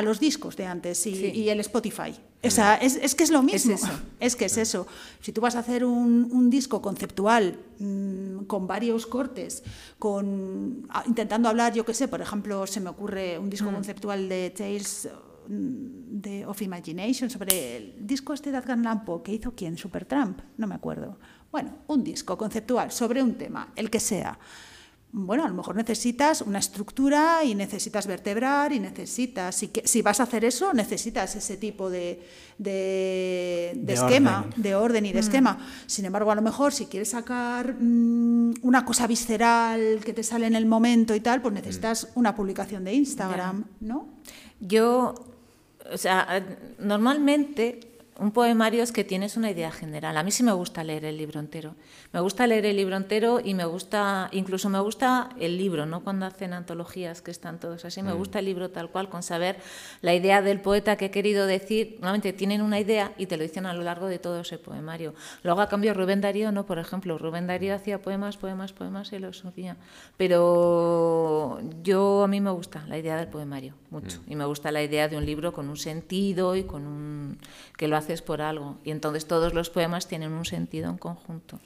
los 0.04 0.20
discos 0.20 0.56
de 0.56 0.66
antes 0.66 1.06
y, 1.08 1.50
el 1.50 1.60
Spotify. 1.60 2.16
O 2.44 2.50
sea, 2.50 2.76
es, 2.76 3.16
que 3.16 3.24
es 3.24 3.32
lo 3.32 3.42
mismo. 3.42 3.76
Es, 4.20 4.36
que 4.36 4.46
es 4.46 4.58
eso. 4.58 4.88
Si 5.20 5.32
tú 5.32 5.42
vas 5.42 5.56
a 5.56 5.60
hacer 5.60 5.84
un, 5.84 6.50
disco 6.50 6.82
conceptual 6.82 7.60
mm, 7.80 8.46
con 8.46 8.68
varios 8.68 9.08
cortes, 9.08 9.64
con 9.98 10.88
intentando 11.06 11.50
hablar, 11.50 11.74
yo 11.74 11.86
qué 11.86 11.94
sé, 11.94 12.08
por 12.08 12.22
ejemplo, 12.22 12.68
se 12.68 12.80
me 12.80 12.90
ocurre 12.90 13.40
un 13.40 13.50
disco 13.50 13.72
mm. 13.72 13.74
conceptual 13.74 14.30
de 14.30 14.52
Tales 14.52 15.10
mm, 15.48 16.22
de, 16.22 16.46
of 16.46 16.62
Imagination 16.62 17.30
sobre 17.30 17.78
el 17.78 17.96
disco 18.00 18.34
este 18.34 18.52
de 18.52 18.60
Edgar 18.60 18.78
Lampo 18.78 19.24
que 19.24 19.34
hizo 19.34 19.54
quién, 19.56 19.78
Supertramp, 19.78 20.40
no 20.58 20.68
me 20.68 20.76
acuerdo. 20.76 21.18
Bueno, 21.52 21.80
un 21.88 22.04
disco 22.04 22.38
conceptual 22.38 22.92
sobre 22.92 23.22
un 23.22 23.36
tema, 23.36 23.72
el 23.76 23.90
que 23.90 24.00
sea. 24.00 24.38
Bueno, 25.16 25.46
a 25.46 25.48
lo 25.48 25.54
mejor 25.54 25.76
necesitas 25.76 26.42
una 26.42 26.58
estructura 26.58 27.44
y 27.44 27.54
necesitas 27.54 28.08
vertebrar 28.08 28.74
y 28.74 28.80
necesitas, 28.80 29.54
si, 29.54 29.72
si 29.84 30.02
vas 30.02 30.20
a 30.20 30.24
hacer 30.24 30.44
eso, 30.44 30.74
necesitas 30.74 31.36
ese 31.36 31.56
tipo 31.56 31.92
de, 31.92 32.20
esquema, 33.88 34.50
de 34.56 34.74
orden 34.74 35.06
y 35.06 35.14
de 35.14 35.20
mm. 35.20 35.24
esquema. 35.24 35.68
Sin 35.86 36.06
embargo, 36.06 36.32
a 36.32 36.36
lo 36.36 36.42
mejor 36.42 36.74
si 36.74 36.88
quieres 36.88 37.12
sacar 37.12 37.76
mm, 37.80 38.56
una 38.64 38.84
cosa 38.86 39.06
visceral 39.06 40.00
que 40.04 40.14
te 40.14 40.24
sale 40.24 40.48
en 40.48 40.56
el 40.56 40.66
momento 40.66 41.14
y 41.14 41.20
tal, 41.20 41.44
pues 41.44 41.54
necesitas 41.54 42.06
mm. 42.06 42.20
una 42.20 42.36
publicación 42.36 42.84
de 42.84 42.96
Instagram, 42.96 43.66
¿no? 43.82 44.08
Yo, 44.60 45.14
o 45.94 45.98
sea, 46.00 46.44
normalmente 46.80 47.93
un 48.20 48.32
poemario 48.32 48.84
es 48.84 48.92
que 48.92 49.04
tienes 49.04 49.38
una 49.38 49.50
idea 49.50 49.72
general. 49.72 50.18
A 50.18 50.24
mí 50.24 50.32
sí 50.32 50.44
me 50.44 50.52
gusta 50.52 50.84
leer 50.84 51.06
el 51.06 51.18
libro 51.18 51.40
entero. 51.40 51.76
Me 52.12 52.20
gusta 52.20 52.46
leer 52.46 52.66
el 52.66 52.76
libro 52.76 52.96
entero 52.96 53.40
y 53.44 53.54
me 53.54 53.66
gusta, 53.66 54.30
incluso 54.32 54.70
me 54.70 54.80
gusta 54.80 55.30
el 55.40 55.58
libro, 55.58 55.86
no 55.86 56.04
cuando 56.04 56.26
hacen 56.26 56.54
antologías 56.54 57.22
que 57.22 57.32
están 57.32 57.60
todos 57.60 57.86
así. 57.86 58.04
Me 58.04 58.14
mm. 58.14 58.18
gusta 58.18 58.40
el 58.40 58.46
libro 58.46 58.70
tal 58.70 58.90
cual, 58.90 59.10
con 59.10 59.24
saber 59.24 59.58
la 60.02 60.14
idea 60.14 60.42
del 60.42 60.62
poeta 60.62 60.96
que 60.96 61.06
he 61.06 61.12
querido 61.12 61.48
decir. 61.48 61.94
Normalmente 61.96 62.34
tienen 62.34 62.62
una 62.62 62.80
idea 62.80 63.14
y 63.18 63.26
te 63.26 63.38
lo 63.38 63.44
dicen 63.44 63.66
a 63.66 63.74
lo 63.74 63.82
largo 63.82 64.08
de 64.08 64.20
todo 64.20 64.42
ese 64.42 64.58
poemario. 64.60 65.16
Luego, 65.42 65.62
a 65.62 65.68
cambio, 65.68 65.94
Rubén 65.94 66.22
Darío, 66.22 66.52
no, 66.52 66.66
por 66.66 66.78
ejemplo, 66.78 67.18
Rubén 67.18 67.48
Darío 67.48 67.74
hacía 67.74 68.02
poemas, 68.02 68.38
poemas, 68.38 68.74
poemas 68.74 69.12
y 69.12 69.20
los 69.20 69.38
subía. 69.38 69.78
Pero 70.18 71.60
yo, 71.82 72.24
a 72.24 72.28
mí 72.28 72.42
me 72.42 72.52
gusta 72.52 72.86
la 72.88 72.98
idea 72.98 73.18
del 73.18 73.28
poemario, 73.28 73.74
mucho. 73.90 74.20
Mm. 74.28 74.32
Y 74.32 74.36
me 74.36 74.46
gusta 74.46 74.72
la 74.72 74.84
idea 74.84 75.08
de 75.08 75.18
un 75.18 75.26
libro 75.26 75.52
con 75.52 75.68
un 75.70 75.78
sentido 75.78 76.56
y 76.56 76.64
con 76.64 76.86
un. 76.86 77.40
que 77.76 77.88
lo 77.88 78.03
haces 78.04 78.22
por 78.22 78.42
algo. 78.42 78.78
Y 78.84 78.92
entonces 78.92 79.26
todos 79.26 79.54
los 79.54 79.70
poemas 79.70 80.08
tienen 80.08 80.34
un 80.34 80.46
sentido 80.46 80.90
en 80.90 80.98
conjunto. 80.98 81.60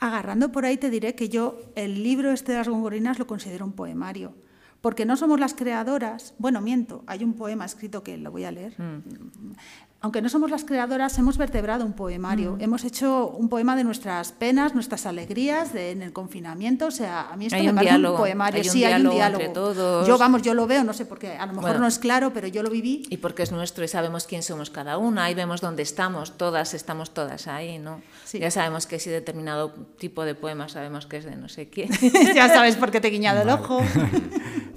Agarrando 0.00 0.50
por 0.50 0.64
ahí 0.64 0.76
te 0.76 0.90
diré 0.90 1.14
que 1.14 1.28
yo 1.28 1.58
el 1.76 2.02
libro 2.02 2.32
este 2.32 2.52
de 2.52 2.58
las 2.58 2.68
gongorinas 2.68 3.18
lo 3.18 3.26
considero 3.26 3.64
un 3.64 3.72
poemario, 3.72 4.34
porque 4.80 5.06
no 5.06 5.16
somos 5.16 5.40
las 5.40 5.54
creadoras. 5.54 6.34
Bueno, 6.38 6.60
miento, 6.60 7.04
hay 7.06 7.24
un 7.24 7.34
poema 7.34 7.64
escrito 7.64 8.02
que 8.02 8.18
lo 8.18 8.30
voy 8.30 8.44
a 8.44 8.50
leer. 8.50 8.74
Mm 8.80 9.54
aunque 10.04 10.20
no 10.20 10.28
somos 10.28 10.50
las 10.50 10.66
creadoras, 10.66 11.18
hemos 11.18 11.38
vertebrado 11.38 11.86
un 11.86 11.94
poemario. 11.94 12.58
Hemos 12.60 12.84
hecho 12.84 13.28
un 13.28 13.48
poema 13.48 13.74
de 13.74 13.84
nuestras 13.84 14.32
penas, 14.32 14.74
nuestras 14.74 15.06
alegrías 15.06 15.74
en 15.74 16.02
el 16.02 16.12
confinamiento. 16.12 16.88
O 16.88 16.90
sea, 16.90 17.30
a 17.32 17.36
mí 17.38 17.46
esto 17.46 17.56
me 17.56 17.72
parece 17.72 17.96
un 17.96 18.14
poemario. 18.14 18.60
Hay 18.60 18.68
un 18.68 18.72
sí, 18.74 18.78
diálogo 18.80 18.96
hay 18.96 19.06
un 19.06 19.16
diálogo. 19.16 19.44
Entre 19.44 19.54
todos. 19.54 20.06
Yo, 20.06 20.18
vamos, 20.18 20.42
yo 20.42 20.52
lo 20.52 20.66
veo, 20.66 20.84
no 20.84 20.92
sé, 20.92 21.06
porque 21.06 21.38
a 21.38 21.46
lo 21.46 21.54
mejor 21.54 21.80
no 21.80 21.86
es 21.86 21.98
claro, 21.98 22.34
pero 22.34 22.46
yo 22.48 22.62
lo 22.62 22.68
viví. 22.68 23.06
Y 23.08 23.16
porque 23.16 23.44
es 23.44 23.50
nuestro 23.50 23.82
y 23.82 23.88
sabemos 23.88 24.26
quién 24.26 24.42
somos 24.42 24.68
cada 24.68 24.98
una 24.98 25.30
y 25.30 25.34
vemos 25.34 25.62
dónde 25.62 25.82
estamos. 25.82 26.36
Todas 26.36 26.74
estamos 26.74 27.14
todas 27.14 27.46
ahí, 27.46 27.78
¿no? 27.78 28.02
Ya 28.30 28.50
sabemos 28.50 28.86
que 28.86 28.98
si 28.98 29.08
determinado 29.08 29.70
tipo 29.96 30.26
de 30.26 30.34
poema 30.34 30.68
sabemos 30.68 31.06
que 31.06 31.16
es 31.16 31.24
de 31.24 31.36
no 31.36 31.48
sé 31.48 31.70
quién. 31.70 31.88
ya 32.34 32.50
sabes 32.50 32.76
por 32.76 32.90
qué 32.90 33.00
te 33.00 33.08
he 33.08 33.10
guiñado 33.10 33.40
el 33.40 33.48
ojo. 33.48 33.80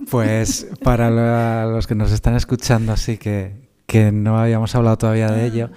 Pues 0.10 0.68
para 0.84 1.66
los 1.66 1.86
que 1.86 1.94
nos 1.94 2.14
están 2.14 2.34
escuchando, 2.38 2.94
así 2.94 3.18
que, 3.18 3.68
que 3.88 4.12
no 4.12 4.38
habíamos 4.38 4.76
hablado 4.76 4.98
todavía 5.00 5.32
de 5.32 5.46
ello, 5.48 5.72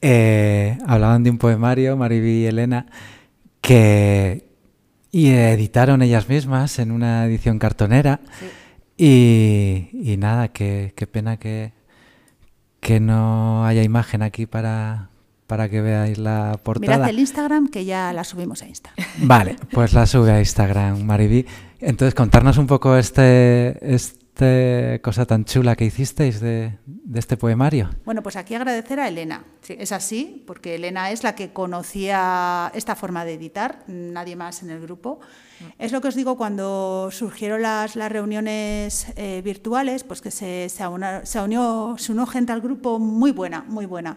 eh, 0.00 0.78
hablaban 0.84 1.22
de 1.22 1.30
un 1.30 1.38
poemario, 1.38 1.96
Mariby 1.96 2.42
y 2.42 2.46
Elena, 2.46 2.86
que 3.60 4.50
y 5.12 5.28
editaron 5.28 6.00
ellas 6.02 6.28
mismas 6.28 6.78
en 6.78 6.90
una 6.90 7.26
edición 7.26 7.58
cartonera. 7.58 8.20
Y, 8.96 10.16
nada, 10.18 10.48
qué, 10.48 10.92
pena 11.10 11.36
que, 11.36 11.72
que 12.80 12.98
no 12.98 13.66
haya 13.66 13.82
imagen 13.82 14.22
aquí 14.22 14.46
para, 14.46 15.10
para 15.46 15.68
que 15.68 15.82
veáis 15.82 16.18
la 16.18 16.58
portada. 16.62 16.96
Mirad 16.96 17.10
el 17.10 17.18
Instagram 17.18 17.68
que 17.68 17.84
ya 17.84 18.12
la 18.12 18.24
subimos 18.24 18.62
a 18.62 18.68
Instagram. 18.68 19.06
Vale, 19.18 19.56
pues 19.70 19.92
la 19.92 20.06
sube 20.06 20.30
a 20.30 20.38
Instagram, 20.38 21.02
Mariby. 21.02 21.46
Entonces, 21.80 22.14
contarnos 22.14 22.56
un 22.58 22.66
poco 22.66 22.96
este, 22.96 23.94
este 23.94 24.21
esta 24.34 25.02
cosa 25.02 25.26
tan 25.26 25.44
chula 25.44 25.76
que 25.76 25.84
hicisteis 25.84 26.40
de, 26.40 26.78
este 27.14 27.36
poemario? 27.36 27.90
Bueno, 28.04 28.22
pues 28.22 28.36
aquí 28.36 28.54
agradecer 28.54 28.98
a 28.98 29.08
Elena. 29.08 29.44
Es 29.68 29.92
así, 29.92 30.42
porque 30.46 30.76
Elena 30.76 31.10
es 31.10 31.22
la 31.22 31.34
que 31.34 31.52
conocía 31.52 32.72
esta 32.74 32.96
forma 32.96 33.24
de 33.24 33.34
editar, 33.34 33.84
nadie 33.86 34.34
más 34.36 34.62
en 34.62 34.70
el 34.70 34.80
grupo. 34.80 35.20
Es 35.78 35.92
lo 35.92 36.00
que 36.00 36.08
os 36.08 36.14
digo 36.14 36.36
cuando 36.36 37.10
surgieron 37.12 37.62
las, 37.62 37.94
las 37.94 38.10
reuniones 38.10 39.06
eh, 39.16 39.42
virtuales, 39.44 40.02
pues 40.02 40.22
que 40.22 40.30
se, 40.30 40.68
se, 40.68 40.84
se, 41.24 41.40
unió, 41.40 41.94
se 41.98 42.12
unió 42.12 42.26
gente 42.26 42.52
al 42.52 42.62
grupo 42.62 42.98
muy 42.98 43.32
buena, 43.32 43.62
muy 43.68 43.86
buena. 43.86 44.16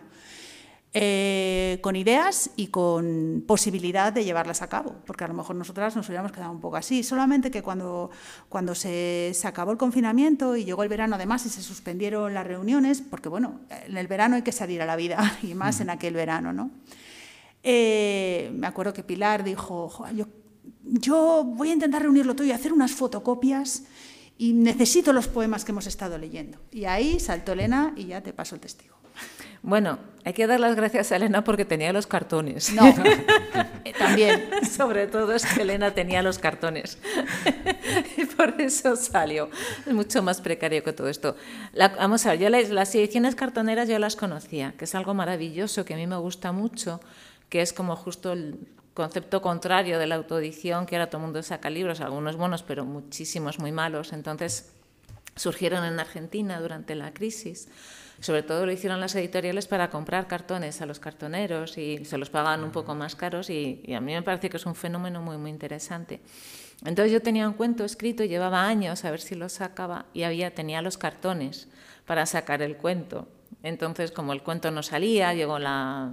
Eh, 0.97 1.79
con 1.81 1.97
ideas 1.97 2.51
y 2.55 2.67
con 2.67 3.43
posibilidad 3.45 4.13
de 4.13 4.23
llevarlas 4.23 4.61
a 4.61 4.69
cabo, 4.69 4.95
porque 5.05 5.25
a 5.25 5.27
lo 5.27 5.33
mejor 5.33 5.57
nosotras 5.57 5.93
nos 5.93 6.07
hubiéramos 6.07 6.31
quedado 6.31 6.53
un 6.53 6.61
poco 6.61 6.77
así. 6.77 7.03
Solamente 7.03 7.51
que 7.51 7.61
cuando, 7.61 8.11
cuando 8.47 8.73
se, 8.75 9.31
se, 9.33 9.45
acabó 9.45 9.73
el 9.73 9.77
confinamiento 9.77 10.55
y 10.55 10.63
llegó 10.63 10.83
el 10.83 10.89
verano 10.89 11.15
además 11.15 11.45
y 11.45 11.49
se 11.49 11.61
suspendieron 11.61 12.33
las 12.33 12.47
reuniones, 12.47 13.01
porque 13.01 13.27
bueno, 13.27 13.59
en 13.69 13.97
el 13.97 14.07
verano 14.07 14.37
hay 14.37 14.43
que 14.43 14.53
salir 14.53 14.81
a 14.81 14.85
la 14.85 14.95
vida 14.95 15.37
y 15.43 15.53
más 15.53 15.81
en 15.81 15.89
aquel 15.89 16.13
verano, 16.13 16.53
¿no? 16.53 16.71
Eh, 17.61 18.49
me 18.53 18.65
acuerdo 18.65 18.93
que 18.93 19.03
Pilar 19.03 19.43
dijo, 19.43 19.91
yo, 20.13 20.27
yo 20.81 21.43
voy 21.43 21.71
a 21.71 21.73
intentar 21.73 22.03
reunirlo 22.03 22.37
todo 22.37 22.47
y 22.47 22.51
hacer 22.51 22.71
unas 22.71 22.93
fotocopias 22.93 23.83
y 24.37 24.53
necesito 24.53 25.11
los 25.11 25.27
poemas 25.27 25.65
que 25.65 25.73
hemos 25.73 25.87
estado 25.87 26.17
leyendo. 26.17 26.57
Y 26.71 26.85
ahí 26.85 27.19
saltó 27.19 27.51
Elena 27.51 27.91
y 27.97 28.05
ya 28.05 28.21
te 28.21 28.31
paso 28.31 28.55
el 28.55 28.61
testigo. 28.61 28.94
Bueno, 29.65 29.97
hay 30.23 30.33
que 30.33 30.45
dar 30.45 30.59
las 30.59 30.75
gracias 30.75 31.11
a 31.11 31.15
Elena 31.15 31.43
porque 31.43 31.65
tenía 31.65 31.91
los 31.91 32.05
cartones. 32.05 32.71
No, 32.71 32.85
eh, 33.83 33.93
también. 33.97 34.47
Sobre 34.63 35.07
todo 35.07 35.33
es 35.33 35.43
que 35.43 35.63
Elena 35.63 35.91
tenía 35.91 36.21
los 36.21 36.37
cartones. 36.37 36.99
y 38.17 38.25
por 38.25 38.61
eso 38.61 38.95
salió. 38.95 39.49
Es 39.87 39.91
mucho 39.91 40.21
más 40.21 40.39
precario 40.39 40.83
que 40.83 40.93
todo 40.93 41.09
esto. 41.09 41.35
vamos 41.97 42.27
a 42.27 42.31
ver, 42.35 42.39
yo 42.41 42.49
las, 42.49 42.93
ediciones 42.93 43.33
cartoneras 43.33 43.89
yo 43.89 43.97
las 43.97 44.15
conocía, 44.15 44.75
que 44.77 44.85
es 44.85 44.93
algo 44.93 45.15
maravilloso, 45.15 45.83
que 45.83 45.95
a 45.95 45.97
mí 45.97 46.05
me 46.05 46.17
gusta 46.17 46.51
mucho, 46.51 46.99
que 47.49 47.63
es 47.63 47.73
como 47.73 47.95
justo 47.95 48.33
el 48.33 48.59
concepto 48.93 49.41
contrario 49.41 49.97
de 49.97 50.05
la 50.05 50.13
autoedición, 50.13 50.85
que 50.85 50.95
ahora 50.95 51.09
todo 51.09 51.21
el 51.21 51.23
mundo 51.23 51.41
saca 51.41 51.71
libros, 51.71 52.01
algunos 52.01 52.35
buenos, 52.35 52.61
pero 52.61 52.85
muchísimos 52.85 53.57
muy 53.57 53.71
malos. 53.71 54.13
Entonces 54.13 54.69
surgieron 55.35 55.83
en 55.85 55.99
Argentina 55.99 56.61
durante 56.61 56.93
la 56.93 57.15
crisis 57.15 57.67
sobre 58.19 58.43
todo 58.43 58.65
lo 58.65 58.71
hicieron 58.71 58.99
las 58.99 59.15
editoriales 59.15 59.67
para 59.67 59.89
comprar 59.89 60.27
cartones 60.27 60.81
a 60.81 60.85
los 60.85 60.99
cartoneros 60.99 61.77
y 61.77 62.05
se 62.05 62.17
los 62.17 62.29
pagan 62.29 62.63
un 62.63 62.71
poco 62.71 62.95
más 62.95 63.15
caros 63.15 63.49
y, 63.49 63.83
a 63.95 64.01
mí 64.01 64.13
me 64.13 64.21
parece 64.21 64.49
que 64.49 64.57
es 64.57 64.65
un 64.65 64.75
fenómeno 64.75 65.21
muy, 65.21 65.37
muy 65.37 65.49
interesante. 65.49 66.21
Entonces 66.85 67.11
yo 67.11 67.21
tenía 67.21 67.47
un 67.47 67.53
cuento 67.53 67.85
escrito, 67.85 68.23
llevaba 68.23 68.67
años 68.67 69.05
a 69.05 69.11
ver 69.11 69.21
si 69.21 69.35
lo 69.35 69.49
sacaba 69.49 70.05
y 70.13 70.23
había, 70.23 70.53
tenía 70.53 70.81
los 70.81 70.97
cartones 70.97 71.67
para 72.05 72.25
sacar 72.25 72.61
el 72.61 72.77
cuento. 72.77 73.27
Entonces, 73.63 74.11
como 74.11 74.33
el 74.33 74.43
cuento 74.43 74.69
no 74.71 74.83
salía, 74.83 75.33
llegó 75.33 75.57
la, 75.57 76.11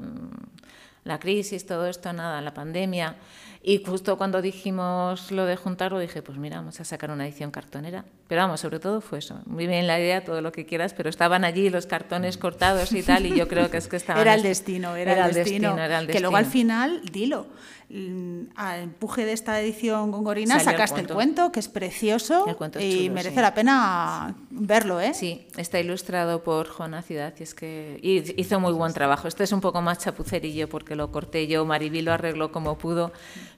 la 1.05 1.19
crisis, 1.19 1.67
todo 1.67 1.87
esto, 1.87 2.13
nada, 2.13 2.41
la 2.41 2.55
pandemia. 2.55 3.17
Y 3.65 3.85
justo 3.85 4.19
cuando 4.19 4.43
dijimos 4.43 5.31
lo 5.31 5.47
de 5.47 5.55
juntarlo, 5.55 6.01
dije, 6.01 6.21
pues 6.21 6.37
mira, 6.37 6.57
vamos 6.57 6.81
a 6.81 6.85
sacar 6.85 7.13
una 7.13 7.27
edición 7.27 7.53
cartonera. 7.53 8.05
Pero 8.27 8.43
vamos, 8.43 8.61
sobre 8.61 8.81
todo 8.81 9.01
fue 9.01 9.21
eso. 9.21 9.41
Muy 9.47 9.69
bien 9.69 9.87
la 9.87 10.01
idea, 10.01 10.25
todo 10.25 10.41
lo 10.41 10.51
que 10.51 10.67
quieras, 10.67 10.95
pero 10.95 11.09
estaban 11.09 11.45
allí 11.45 11.71
los 11.71 11.87
cartones 11.87 12.39
cortados 12.39 12.93
y 12.93 13.05
tal, 13.05 13.25
y 13.27 13.37
yo 13.37 13.47
creo 13.47 13.71
que 13.71 13.77
es 13.77 13.87
que 13.87 13.97
estaban... 13.97 14.21
Era 14.23 14.35
el 14.35 14.43
destino, 14.43 14.97
era, 14.97 15.27
el, 15.27 15.35
destino, 15.35 15.75
era 15.75 16.01
el 16.01 16.07
destino. 16.07 16.13
Que 16.13 16.21
luego 16.21 16.37
al 16.37 16.47
final, 16.47 17.03
dilo, 17.13 17.47
Mm, 17.95 18.45
al 18.57 18.81
empuje 18.85 19.27
de 19.27 19.35
esta 19.35 19.61
edición 19.61 20.11
gongorina 20.13 20.59
sacaste 20.61 21.03
el 21.03 21.09
cuento. 21.09 21.53
que 21.53 21.61
es 21.61 21.69
precioso 21.69 22.47
y 22.81 23.11
merece 23.11 23.43
la 23.43 23.53
pena 23.53 24.35
verlo, 24.49 24.99
¿eh? 24.99 25.13
Sí, 25.13 25.47
está 25.59 25.79
ilustrado 25.79 26.43
por 26.43 26.69
Juana 26.69 27.03
Ciudad 27.03 27.35
y 27.39 27.43
es 27.43 27.55
que 27.55 27.99
hizo 28.03 28.61
muy 28.61 28.73
buen 28.73 28.95
trabajo. 28.95 29.29
Este 29.29 29.45
es 29.45 29.53
un 29.53 29.61
poco 29.61 29.83
más 29.83 29.99
chapucerillo 29.99 30.71
porque 30.71 30.97
lo 30.97 31.13
corté 31.13 31.47
yo, 31.47 31.67
Maribí 31.67 32.01
lo 32.01 32.15
arregló 32.15 32.51
como 32.51 32.79
pudo, 32.79 33.13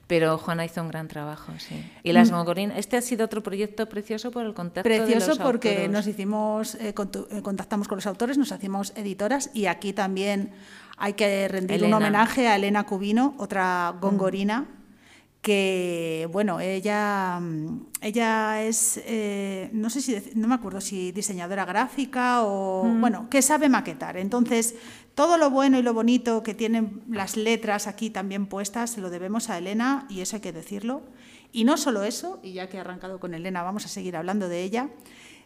pero 0.07 0.37
Juana 0.37 0.65
hizo 0.65 0.81
un 0.81 0.89
gran 0.89 1.07
trabajo, 1.07 1.51
sí. 1.57 1.83
Y 2.03 2.11
las 2.11 2.29
mm. 2.29 2.35
gongorinas, 2.35 2.77
este 2.77 2.97
ha 2.97 3.01
sido 3.01 3.25
otro 3.25 3.41
proyecto 3.41 3.87
precioso 3.89 4.29
por 4.31 4.45
el 4.45 4.53
contacto 4.53 4.87
Precioso 4.87 5.31
de 5.31 5.37
los 5.37 5.39
porque 5.39 5.87
nos 5.87 6.05
hicimos, 6.05 6.75
eh, 6.75 6.93
eh, 6.93 7.41
contactamos 7.41 7.87
con 7.87 7.97
los 7.97 8.05
autores, 8.05 8.37
nos 8.37 8.51
hacíamos 8.51 8.93
editoras 8.95 9.49
y 9.53 9.65
aquí 9.65 9.93
también 9.93 10.51
hay 10.97 11.13
que 11.13 11.47
rendir 11.47 11.83
un 11.83 11.93
homenaje 11.93 12.47
a 12.47 12.55
Elena 12.55 12.85
Cubino, 12.85 13.33
otra 13.37 13.93
mm. 13.95 13.99
gongorina, 13.99 14.65
que, 15.41 16.27
bueno, 16.31 16.59
ella, 16.59 17.39
ella 18.01 18.63
es, 18.63 18.99
eh, 19.05 19.69
no 19.73 19.91
sé 19.91 20.01
si, 20.01 20.31
no 20.33 20.47
me 20.47 20.55
acuerdo 20.55 20.81
si 20.81 21.11
diseñadora 21.11 21.65
gráfica 21.65 22.43
o, 22.43 22.83
mm. 22.83 23.01
bueno, 23.01 23.27
que 23.29 23.43
sabe 23.43 23.69
maquetar. 23.69 24.17
Entonces, 24.17 24.75
todo 25.15 25.37
lo 25.37 25.49
bueno 25.49 25.79
y 25.79 25.81
lo 25.81 25.93
bonito 25.93 26.43
que 26.43 26.53
tienen 26.53 27.01
las 27.09 27.37
letras 27.37 27.87
aquí 27.87 28.09
también 28.09 28.47
puestas, 28.47 28.91
se 28.91 29.01
lo 29.01 29.09
debemos 29.09 29.49
a 29.49 29.57
Elena 29.57 30.05
y 30.09 30.19
eso 30.19 30.35
hay 30.35 30.41
que 30.41 30.51
decirlo. 30.51 31.01
Y 31.53 31.63
no 31.63 31.77
solo 31.77 32.03
eso, 32.03 32.39
y 32.43 32.51
ya 32.51 32.67
que 32.67 32.75
he 32.75 32.81
arrancado 32.81 33.17
con 33.19 33.33
Elena, 33.33 33.63
vamos 33.63 33.85
a 33.85 33.87
seguir 33.87 34.17
hablando 34.17 34.49
de 34.49 34.61
ella, 34.61 34.89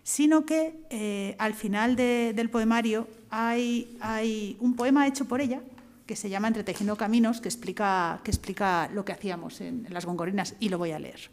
sino 0.02 0.44
que 0.44 0.80
eh, 0.90 1.36
al 1.38 1.54
final 1.54 1.96
del 1.96 2.50
poemario 2.50 3.08
hay, 3.30 4.58
un 4.60 4.76
poema 4.76 5.06
hecho 5.06 5.26
por 5.26 5.40
ella 5.40 5.62
que 6.08 6.16
se 6.16 6.32
llama 6.32 6.48
Entretejiendo 6.48 6.96
Caminos, 6.96 7.40
que 7.40 7.48
explica, 7.48 8.22
que 8.24 8.32
explica 8.32 8.90
lo 8.92 9.06
que 9.06 9.12
hacíamos 9.12 9.62
en, 9.62 9.86
las 9.92 10.08
gongorinas, 10.08 10.56
y 10.60 10.70
lo 10.70 10.80
voy 10.80 10.92
a 10.92 11.00
leer. 11.00 11.30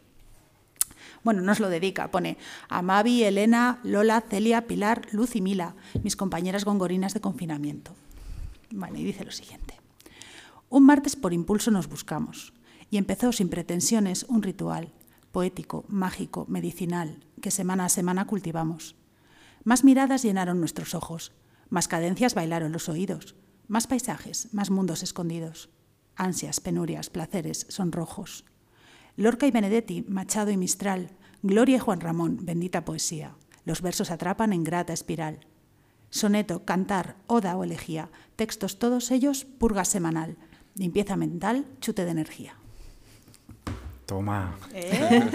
Bueno, 1.23 1.41
nos 1.41 1.59
lo 1.59 1.69
dedica, 1.69 2.11
pone 2.11 2.37
a 2.69 2.83
Mavi, 2.83 3.23
Elena, 3.23 3.79
Lola, 3.83 4.21
Celia, 4.21 4.67
Pilar, 4.67 5.07
Luz 5.11 5.35
y 5.35 5.41
Mila, 5.41 5.73
mis 6.03 6.15
compañeras 6.15 6.63
gongorinas 6.63 7.15
de 7.15 7.21
confinamiento. 7.21 7.95
Bueno, 8.71 8.97
y 8.97 9.03
dice 9.03 9.25
lo 9.25 9.31
siguiente. 9.31 9.79
Un 10.69 10.85
martes 10.85 11.15
por 11.15 11.33
impulso 11.33 11.71
nos 11.71 11.87
buscamos, 11.87 12.53
y 12.89 12.97
empezó 12.97 13.31
sin 13.31 13.49
pretensiones 13.49 14.23
un 14.23 14.43
ritual, 14.43 14.93
poético, 15.31 15.85
mágico, 15.87 16.45
medicinal, 16.49 17.23
que 17.41 17.51
semana 17.51 17.85
a 17.85 17.89
semana 17.89 18.27
cultivamos. 18.27 18.95
Más 19.63 19.83
miradas 19.83 20.23
llenaron 20.23 20.59
nuestros 20.59 20.95
ojos, 20.95 21.33
más 21.69 21.87
cadencias 21.87 22.33
bailaron 22.33 22.71
los 22.71 22.89
oídos, 22.89 23.35
más 23.67 23.87
paisajes, 23.87 24.53
más 24.53 24.69
mundos 24.69 25.03
escondidos, 25.03 25.69
ansias, 26.15 26.59
penurias, 26.59 27.09
placeres, 27.09 27.65
sonrojos. 27.69 28.45
Lorca 29.15 29.47
y 29.47 29.51
Benedetti, 29.51 30.03
Machado 30.07 30.51
y 30.51 30.57
Mistral, 30.57 31.09
Gloria 31.41 31.77
y 31.77 31.79
Juan 31.79 32.01
Ramón, 32.01 32.39
bendita 32.41 32.85
poesía. 32.85 33.35
Los 33.65 33.81
versos 33.81 34.11
atrapan 34.11 34.53
en 34.53 34.63
grata 34.63 34.93
espiral. 34.93 35.45
Soneto, 36.17 36.65
cantar, 36.65 37.15
oda 37.27 37.55
o 37.55 37.63
elegía, 37.63 38.09
textos 38.35 38.79
todos 38.79 39.11
ellos, 39.11 39.45
purga 39.45 39.85
semanal, 39.85 40.35
limpieza 40.73 41.15
mental, 41.15 41.65
chute 41.79 42.05
de 42.05 42.11
energía. 42.11 42.55
Toma. 44.07 44.57
¿Eh? 44.73 45.29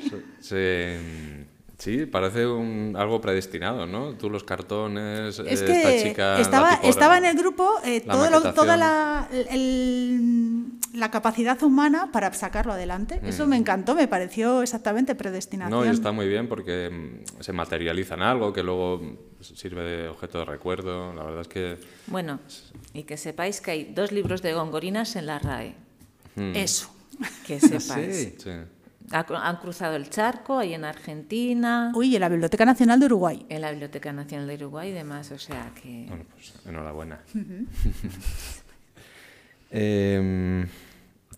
sí, 1.78 2.06
parece 2.06 2.46
un, 2.46 2.94
algo 2.96 3.20
predestinado, 3.20 3.86
¿no? 3.86 4.14
Tú 4.14 4.30
los 4.30 4.44
cartones, 4.44 5.38
esta 5.38 5.98
chica... 6.02 6.40
Estaba, 6.40 6.74
estaba 6.82 7.18
en 7.18 7.26
el 7.26 7.36
grupo, 7.36 7.70
eh, 7.84 8.00
todo 8.00 8.52
toda 8.52 8.76
la... 8.76 9.28
El, 9.50 10.80
la 10.94 11.10
capacidad 11.10 11.60
humana 11.62 12.10
para 12.12 12.32
sacarlo 12.32 12.72
adelante. 12.72 13.20
Eso 13.24 13.46
me 13.46 13.56
encantó, 13.56 13.94
me 13.96 14.06
pareció 14.06 14.62
exactamente 14.62 15.16
predestinación. 15.16 15.76
No, 15.76 15.84
y 15.84 15.88
está 15.88 16.12
muy 16.12 16.28
bien 16.28 16.48
porque 16.48 16.88
mm, 16.88 17.42
se 17.42 17.52
materializa 17.52 18.14
en 18.14 18.22
algo 18.22 18.52
que 18.52 18.62
luego 18.62 19.02
sirve 19.40 19.82
de 19.82 20.08
objeto 20.08 20.38
de 20.38 20.44
recuerdo. 20.44 21.12
La 21.12 21.24
verdad 21.24 21.40
es 21.40 21.48
que... 21.48 21.78
Bueno, 22.06 22.38
y 22.92 23.02
que 23.02 23.16
sepáis 23.16 23.60
que 23.60 23.72
hay 23.72 23.84
dos 23.92 24.12
libros 24.12 24.40
de 24.40 24.54
gongorinas 24.54 25.16
en 25.16 25.26
la 25.26 25.40
RAE. 25.40 25.74
Eso. 26.36 26.94
Que 27.44 27.58
sepáis. 27.60 28.34
Sí. 28.38 28.50
Han 29.10 29.56
cruzado 29.58 29.96
el 29.96 30.08
charco 30.08 30.58
ahí 30.58 30.72
en 30.72 30.84
Argentina. 30.84 31.92
Uy, 31.94 32.14
en 32.14 32.20
la 32.22 32.28
Biblioteca 32.28 32.64
Nacional 32.64 32.98
de 32.98 33.06
Uruguay. 33.06 33.44
En 33.48 33.60
la 33.60 33.70
Biblioteca 33.70 34.12
Nacional 34.12 34.46
de 34.46 34.54
Uruguay 34.56 34.90
y 34.90 34.92
demás, 34.92 35.30
o 35.30 35.38
sea 35.38 35.72
que... 35.74 36.06
Bueno, 36.08 36.24
pues 36.32 36.54
enhorabuena. 36.66 37.20
Em, 39.76 40.68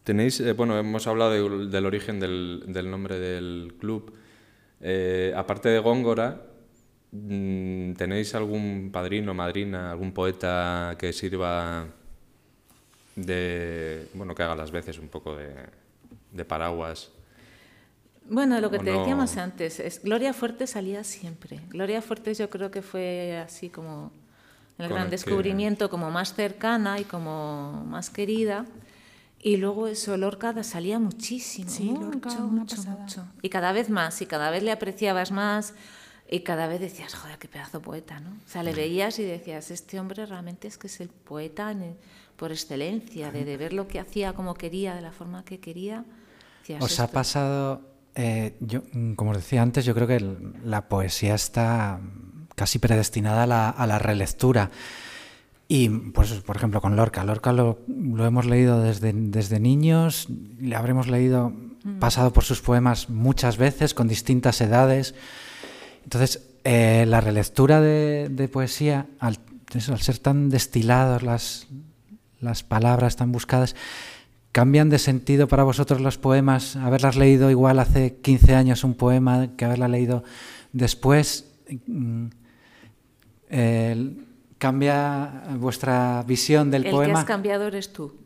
tenéis, 0.04 0.40
eh, 0.40 0.52
bueno, 0.52 0.78
hemos 0.78 1.06
hablado 1.06 1.30
del 1.68 1.86
origen 1.86 2.20
del, 2.20 2.90
nombre 2.90 3.18
del 3.18 3.76
club. 3.80 4.12
Eh, 4.82 5.32
aparte 5.34 5.70
de 5.70 5.78
Góngora, 5.78 6.42
mm, 7.12 7.94
¿tenéis 7.94 8.34
algún 8.34 8.90
padrino, 8.92 9.32
madrina, 9.32 9.90
algún 9.90 10.12
poeta 10.12 10.96
que 10.98 11.14
sirva 11.14 11.86
de, 13.14 14.06
bueno, 14.12 14.34
que 14.34 14.42
haga 14.42 14.54
las 14.54 14.70
veces 14.70 14.98
un 14.98 15.08
poco 15.08 15.34
de 15.34 16.44
paraguas 16.44 17.15
bueno, 18.28 18.60
lo 18.60 18.70
que 18.70 18.78
te 18.78 18.90
decíamos 18.90 19.36
antes, 19.36 19.80
es, 19.80 20.02
Gloria 20.02 20.32
Fuertes 20.32 20.70
salía 20.70 21.04
siempre. 21.04 21.60
Gloria 21.68 22.02
Fuertes 22.02 22.38
yo 22.38 22.50
creo 22.50 22.70
que 22.70 22.82
fue 22.82 23.38
así 23.38 23.68
como 23.68 24.12
el 24.78 24.88
gran 24.88 25.10
descubrimiento, 25.10 25.88
como 25.88 26.10
más 26.10 26.34
cercana 26.34 27.00
y 27.00 27.04
como 27.04 27.84
más 27.86 28.10
querida. 28.10 28.66
Y 29.40 29.58
luego 29.58 29.86
eso, 29.86 30.16
Lorca 30.16 30.62
salía 30.64 30.98
muchísimo, 30.98 31.70
sí, 31.70 31.94
Lorca, 31.98 32.30
mucho, 32.30 32.82
mucho. 32.82 33.24
Y 33.42 33.48
cada 33.48 33.72
vez 33.72 33.90
más, 33.90 34.20
y 34.20 34.26
cada 34.26 34.50
vez 34.50 34.62
le 34.62 34.72
apreciabas 34.72 35.30
más, 35.30 35.74
y 36.28 36.40
cada 36.40 36.66
vez 36.66 36.80
decías, 36.80 37.14
joder, 37.14 37.38
qué 37.38 37.46
pedazo 37.46 37.80
poeta, 37.80 38.18
¿no? 38.18 38.30
O 38.30 38.48
sea, 38.48 38.62
le 38.62 38.74
veías 38.74 39.18
y 39.20 39.22
decías, 39.22 39.70
este 39.70 40.00
hombre 40.00 40.26
realmente 40.26 40.66
es 40.66 40.78
que 40.78 40.88
es 40.88 41.00
el 41.00 41.08
poeta 41.10 41.74
por 42.36 42.50
excelencia, 42.50 43.30
de, 43.30 43.56
ver 43.56 43.72
lo 43.72 43.86
que 43.86 44.00
hacía, 44.00 44.32
como 44.32 44.54
quería, 44.54 44.94
de 44.94 45.00
la 45.00 45.12
forma 45.12 45.44
que 45.44 45.60
quería. 45.60 46.04
¿Os 46.80 46.98
ha 46.98 47.06
pasado 47.06 47.95
eh, 48.16 48.56
yo, 48.60 48.82
mm, 48.92 49.12
como 49.12 49.32
os 49.32 49.36
decía 49.36 49.60
antes, 49.62 49.84
yo 49.84 49.94
creo 49.94 50.06
que 50.06 50.24
la 50.64 50.88
poesía 50.88 51.34
está 51.34 52.00
casi 52.54 52.78
predestinada 52.78 53.70
a 53.70 53.86
la, 53.86 53.98
relectura. 53.98 54.70
Y, 55.68 55.90
pues, 55.90 56.32
por 56.32 56.56
ejemplo, 56.56 56.80
con 56.80 56.96
Lorca. 56.96 57.24
Lorca 57.24 57.52
lo, 57.52 57.78
hemos 57.86 58.46
leído 58.46 58.80
desde, 58.80 59.12
desde 59.12 59.60
niños, 59.60 60.28
le 60.58 60.74
habremos 60.74 61.08
leído, 61.08 61.50
mm. 61.84 61.98
pasado 61.98 62.32
por 62.32 62.44
sus 62.44 62.62
poemas 62.62 63.10
muchas 63.10 63.58
veces, 63.58 63.92
con 63.92 64.08
distintas 64.08 64.62
edades. 64.62 65.14
Entonces, 66.04 66.48
eh, 66.64 67.04
la 67.06 67.20
relectura 67.20 67.82
de, 67.82 68.48
poesía, 68.50 69.06
al, 69.20 69.38
al, 69.74 70.00
ser 70.00 70.18
tan 70.18 70.48
destilados 70.48 71.22
las, 71.22 71.66
las 72.40 72.62
palabras 72.62 73.16
tan 73.16 73.30
buscadas, 73.30 73.76
¿Cambian 74.56 74.88
de 74.88 74.98
sentido 74.98 75.48
para 75.48 75.64
vosotros 75.64 76.00
los 76.00 76.16
poemas? 76.16 76.76
Haberlas 76.76 77.16
leído 77.16 77.50
igual 77.50 77.78
hace 77.78 78.16
15 78.22 78.54
años 78.54 78.84
un 78.84 78.94
poema 78.94 79.54
que 79.54 79.66
haberla 79.66 79.86
leído 79.86 80.24
después. 80.72 81.52
Mm, 81.86 82.28
¿Cambia 84.56 85.42
vuestra 85.58 86.24
visión 86.26 86.70
del 86.70 86.84
poema? 86.84 87.04
El 87.04 87.10
que 87.10 87.18
has 87.18 87.24
cambiado 87.26 87.66
eres 87.66 87.92
tú. 87.92 88.16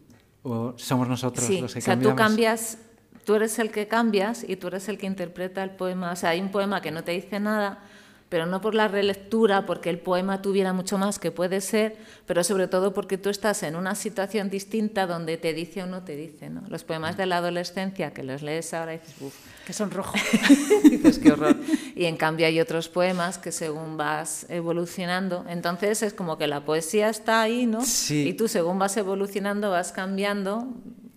¿O 0.45 0.75
somos 0.77 1.09
nosotros 1.09 1.51
los 1.51 1.73
que 1.73 1.81
o 1.81 1.83
sea, 1.83 1.95
cambiamos? 1.95 2.16
tú 2.16 2.23
cambias, 2.23 2.79
tú 3.25 3.35
eres 3.35 3.59
el 3.59 3.73
que 3.73 3.88
cambias 3.88 4.49
y 4.49 4.55
tú 4.55 4.69
eres 4.69 4.88
el 4.88 4.99
que 4.99 5.07
interpreta 5.07 5.64
el 5.64 5.71
poema. 5.71 6.12
O 6.12 6.16
sea, 6.16 6.31
hay 6.31 6.40
un 6.40 6.53
poema 6.53 6.81
que 6.81 6.93
no 6.93 7.03
te 7.03 7.11
dice 7.11 7.40
nada, 7.40 7.83
pero 8.31 8.47
no 8.47 8.61
por 8.61 8.77
la 8.77 8.87
relectura, 8.87 9.66
porque 9.66 9.90
el 9.90 9.99
poema 9.99 10.40
tuviera 10.40 10.73
mucho 10.73 10.97
más 10.99 11.19
que 11.19 11.33
puede 11.33 11.61
ser, 11.61 11.97
pero 12.27 12.45
sobre 12.45 12.69
todo 12.69 12.95
porque 12.95 13.19
tú 13.19 13.29
estás 13.29 13.64
en 13.64 13.75
una 13.75 13.97
situación 13.97 14.49
distinta 14.49 15.09
donde 15.09 15.37
te 15.37 15.53
dice 15.53 15.83
o 15.83 15.87
no 15.87 16.05
te 16.05 16.14
dice. 16.14 16.49
¿no? 16.49 16.62
Los 16.69 16.85
poemas 16.85 17.16
de 17.16 17.27
la 17.27 17.38
adolescencia, 17.38 18.14
que 18.14 18.23
los 18.23 18.43
lees 18.43 18.73
ahora 18.73 18.95
y 18.95 18.99
dices, 18.99 19.16
uff, 19.21 19.35
que 19.66 19.73
son 19.73 19.90
rojos. 19.90 20.21
dices, 20.85 21.19
qué 21.19 21.33
horror. 21.33 21.57
Y 21.97 22.05
en 22.05 22.16
cambio 22.16 22.47
hay 22.47 22.61
otros 22.61 22.88
poemas 22.88 23.37
que 23.37 23.51
según 23.51 23.97
vas 23.97 24.47
evolucionando, 24.49 25.45
entonces 25.49 26.05
es 26.05 26.14
como 26.14 26.38
que 26.38 26.47
la 26.47 26.64
poesía 26.64 27.09
está 27.09 27.43
ahí, 27.43 27.66
¿no? 27.66 27.85
Sí. 27.85 28.29
Y 28.29 28.35
tú 28.35 28.47
según 28.47 28.79
vas 28.79 28.97
evolucionando, 28.97 29.71
vas 29.71 29.90
cambiando, 29.90 30.69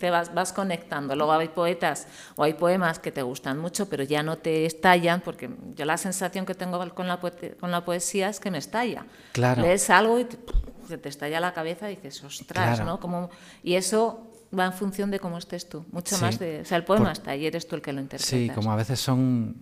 te 0.04 0.10
vas, 0.10 0.34
vas 0.34 0.52
conectando. 0.52 1.16
Luego 1.16 1.32
hay 1.32 1.48
poetas 1.48 2.06
o 2.36 2.44
hay 2.44 2.52
poemas 2.52 2.98
que 2.98 3.10
te 3.10 3.22
gustan 3.22 3.58
mucho, 3.58 3.88
pero 3.88 4.04
ya 4.04 4.22
no 4.22 4.36
te 4.36 4.66
estallan, 4.66 5.22
porque 5.22 5.48
yo 5.74 5.86
la 5.86 5.96
sensación 5.96 6.44
que 6.44 6.54
tengo 6.54 6.78
con 6.90 7.08
la, 7.08 7.18
con 7.58 7.70
la 7.70 7.82
poesía 7.86 8.28
es 8.28 8.38
que 8.38 8.50
me 8.50 8.58
estalla. 8.58 9.06
Claro. 9.32 9.62
Lees 9.62 9.88
algo 9.88 10.18
y 10.18 10.26
te, 10.26 10.98
te 10.98 11.08
estalla 11.08 11.40
la 11.40 11.54
cabeza 11.54 11.90
y 11.90 11.96
dices, 11.96 12.22
ostras, 12.22 12.84
¿no? 12.84 13.00
Como, 13.00 13.30
y 13.62 13.76
eso 13.76 14.30
va 14.56 14.66
en 14.66 14.74
función 14.74 15.10
de 15.10 15.20
cómo 15.20 15.38
estés 15.38 15.70
tú, 15.70 15.86
mucho 15.90 16.18
más 16.18 16.38
de... 16.38 16.60
O 16.60 16.64
sea, 16.66 16.76
el 16.76 16.84
poema 16.84 17.12
está 17.12 17.34
y 17.34 17.46
eres 17.46 17.66
tú 17.66 17.76
el 17.76 17.80
que 17.80 17.94
lo 17.94 18.02
interpretas. 18.02 18.28
Sí, 18.28 18.50
como 18.54 18.72
a 18.72 18.76
veces 18.76 19.00
son 19.00 19.56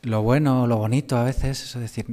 lo 0.00 0.22
bueno, 0.22 0.66
lo 0.66 0.78
bonito, 0.78 1.18
a 1.18 1.24
veces, 1.24 1.76
es 1.76 1.78
decir, 1.78 2.06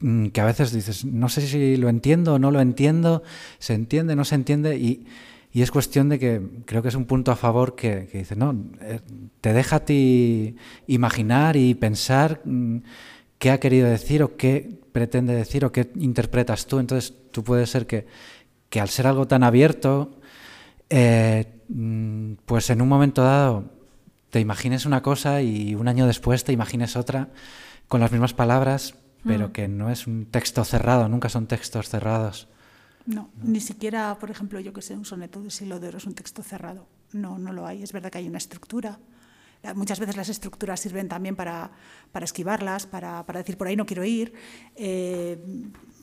mm, 0.00 0.26
que 0.26 0.40
a 0.42 0.44
veces 0.44 0.70
dices, 0.70 1.06
no 1.06 1.30
sé 1.30 1.40
si 1.40 1.78
lo 1.78 1.88
entiendo 1.88 2.34
o 2.34 2.38
no 2.38 2.50
lo 2.50 2.60
entiendo, 2.60 3.22
se 3.58 3.72
entiende, 3.72 4.16
no 4.16 4.26
se 4.26 4.34
entiende, 4.34 4.76
y 4.76 5.06
y 5.52 5.60
es 5.60 5.70
cuestión 5.70 6.08
de 6.08 6.18
que 6.18 6.40
creo 6.64 6.82
que 6.82 6.88
es 6.88 6.94
un 6.94 7.04
punto 7.04 7.30
a 7.30 7.36
favor 7.36 7.74
que, 7.74 8.08
dice, 8.12 8.36
no, 8.36 8.56
eh, 8.80 9.00
te 9.42 9.52
deja 9.52 9.76
a 9.76 9.84
ti 9.84 10.56
imaginar 10.86 11.56
y 11.56 11.74
pensar 11.74 12.40
mm, 12.44 12.78
qué 13.38 13.50
ha 13.50 13.60
querido 13.60 13.88
decir 13.88 14.22
o 14.22 14.36
qué 14.36 14.80
pretende 14.92 15.34
decir 15.34 15.66
o 15.66 15.72
qué 15.72 15.90
interpretas 15.96 16.66
tú. 16.66 16.78
Entonces 16.78 17.14
tú 17.30 17.44
puedes 17.44 17.68
ser 17.68 17.86
que, 17.86 18.06
que 18.70 18.80
al 18.80 18.88
ser 18.88 19.06
algo 19.06 19.28
tan 19.28 19.42
abierto, 19.42 20.18
eh, 20.88 21.60
mm, 21.68 22.34
pues 22.46 22.70
en 22.70 22.80
un 22.80 22.88
momento 22.88 23.22
dado 23.22 23.64
te 24.30 24.40
imagines 24.40 24.86
una 24.86 25.02
cosa 25.02 25.42
y 25.42 25.74
un 25.74 25.86
año 25.86 26.06
después 26.06 26.44
te 26.44 26.52
imagines 26.52 26.96
otra 26.96 27.28
con 27.88 28.00
las 28.00 28.10
mismas 28.10 28.32
palabras, 28.32 28.94
pero 29.26 29.48
mm. 29.48 29.52
que 29.52 29.68
no 29.68 29.90
es 29.90 30.06
un 30.06 30.24
texto 30.24 30.64
cerrado, 30.64 31.10
nunca 31.10 31.28
son 31.28 31.46
textos 31.46 31.90
cerrados. 31.90 32.48
No, 33.06 33.30
ni 33.42 33.60
siquiera, 33.60 34.16
por 34.18 34.30
ejemplo, 34.30 34.60
yo 34.60 34.72
que 34.72 34.82
sé, 34.82 34.94
un 34.94 35.04
soneto 35.04 35.42
de 35.42 35.50
Silo 35.50 35.80
de 35.80 35.88
Oro 35.88 35.98
es 35.98 36.06
un 36.06 36.14
texto 36.14 36.42
cerrado. 36.42 36.86
No, 37.12 37.38
no 37.38 37.52
lo 37.52 37.66
hay. 37.66 37.82
Es 37.82 37.92
verdad 37.92 38.10
que 38.10 38.18
hay 38.18 38.28
una 38.28 38.38
estructura. 38.38 38.98
Muchas 39.74 40.00
veces 40.00 40.16
las 40.16 40.28
estructuras 40.28 40.80
sirven 40.80 41.08
también 41.08 41.36
para, 41.36 41.70
para 42.10 42.24
esquivarlas, 42.24 42.86
para, 42.86 43.24
para, 43.24 43.38
decir 43.40 43.56
por 43.56 43.68
ahí 43.68 43.76
no 43.76 43.86
quiero 43.86 44.04
ir. 44.04 44.32
Eh, 44.74 45.38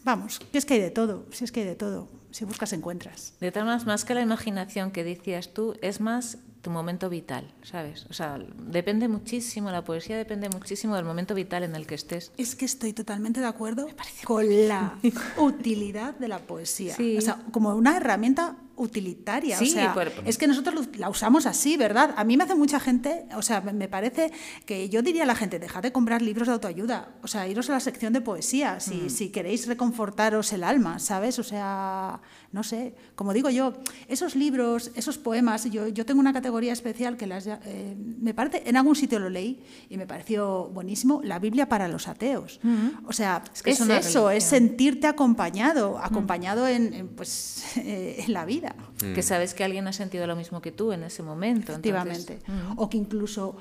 vamos, 0.04 0.40
que 0.40 0.58
es 0.58 0.66
que 0.66 0.76
hay 0.76 0.80
de 0.80 0.92
todo, 0.92 1.26
si 1.32 1.44
es 1.44 1.52
que 1.52 1.62
hay 1.62 1.66
de 1.66 1.76
todo. 1.76 2.08
Si 2.32 2.46
buscas, 2.46 2.72
encuentras. 2.74 3.34
De 3.42 3.52
todas 3.52 3.66
maneras, 3.66 3.86
más 3.86 4.06
que 4.06 4.14
la 4.14 4.22
imaginación 4.22 4.92
que 4.92 5.04
decías 5.04 5.54
tú, 5.54 5.76
es 5.82 6.00
más 6.00 6.38
tu 6.62 6.70
momento 6.70 7.10
vital, 7.10 7.52
¿sabes? 7.64 8.06
O 8.10 8.14
sea, 8.14 8.38
depende 8.58 9.08
muchísimo, 9.08 9.72
la 9.72 9.84
poesía 9.84 10.18
depende 10.18 10.50
muchísimo 10.50 10.96
del 10.96 11.06
momento 11.06 11.34
vital 11.34 11.64
en 11.64 11.76
el 11.76 11.88
que 11.88 11.96
estés. 11.96 12.32
Es 12.38 12.56
que 12.56 12.66
estoy 12.66 12.94
totalmente 12.94 13.40
de 13.40 13.46
acuerdo 13.46 13.88
con 14.26 14.46
la 14.68 14.98
utilidad 15.38 16.16
de 16.16 16.28
la 16.28 16.40
poesía. 16.40 16.96
O 17.18 17.22
sea, 17.22 17.42
como 17.52 17.76
una 17.76 17.98
herramienta 17.98 18.58
utilitaria. 18.80 19.58
Sí, 19.58 19.66
o 19.66 19.74
sea, 19.74 19.96
es 20.26 20.38
que 20.38 20.48
nosotros 20.48 20.90
la 20.98 21.10
usamos 21.10 21.46
así, 21.46 21.78
¿verdad? 21.78 22.14
A 22.18 22.24
mí 22.24 22.38
me 22.38 22.46
hace 22.46 22.56
mucha 22.56 22.80
gente, 22.80 23.26
o 23.36 23.42
sea, 23.42 23.62
me 23.62 23.88
parece 23.88 24.32
que 24.66 24.90
yo 24.90 25.02
diría 25.02 25.24
a 25.24 25.26
la 25.26 25.36
gente, 25.36 25.60
dejad 25.60 25.84
de 25.84 25.92
comprar 25.92 26.22
libros 26.22 26.48
de 26.48 26.54
autoayuda, 26.54 27.10
o 27.22 27.28
sea, 27.28 27.48
iros 27.48 27.70
a 27.70 27.74
la 27.74 27.80
sección 27.80 28.14
de 28.14 28.22
poesía, 28.22 28.80
si, 28.80 28.96
mm. 28.96 29.10
si 29.10 29.30
queréis 29.30 29.68
reconfortaros 29.68 30.54
el 30.54 30.64
alma, 30.64 31.00
¿sabes? 31.00 31.38
O 31.40 31.44
sea, 31.44 32.22
no 32.52 32.64
sé, 32.64 32.96
como 33.16 33.34
digo 33.34 33.50
yo, 33.50 33.74
esos 34.08 34.36
libros, 34.36 34.92
esos 34.96 35.18
poemas, 35.18 35.66
yo, 35.66 35.88
yo 35.88 36.06
tengo 36.06 36.20
una 36.20 36.34
categoría 36.34 36.74
especial 36.74 37.18
que 37.18 37.28
las, 37.28 37.46
eh, 37.48 37.96
me 37.98 38.34
parece, 38.34 38.64
en 38.66 38.78
algún 38.78 38.96
sitio 38.96 39.20
lo 39.20 39.30
leí 39.30 39.62
y 39.90 39.98
me 39.98 40.08
pareció 40.08 40.70
buenísimo, 40.70 41.22
la 41.24 41.38
Biblia 41.40 41.68
para 41.68 41.88
los 41.88 42.08
ateos. 42.08 42.60
O 43.06 43.14
sea, 43.14 43.44
es, 43.66 43.82
eso, 43.82 44.30
es 44.30 44.44
sentirte 44.44 45.08
acompañado, 45.08 46.00
acompañado 46.00 46.68
en, 46.68 47.10
pues, 47.16 47.64
eh, 47.78 48.24
en 48.26 48.34
la 48.34 48.46
vida. 48.46 48.69
Que 49.14 49.22
sabes 49.22 49.54
que 49.54 49.64
alguien 49.64 49.88
ha 49.88 49.94
sentido 49.94 50.28
lo 50.28 50.36
mismo 50.36 50.62
que 50.62 50.72
tú 50.72 50.92
en 50.92 51.04
ese 51.04 51.24
momento. 51.24 51.72
Efectivamente. 51.72 52.40
O 52.76 52.90
que 52.90 52.98
incluso 52.98 53.56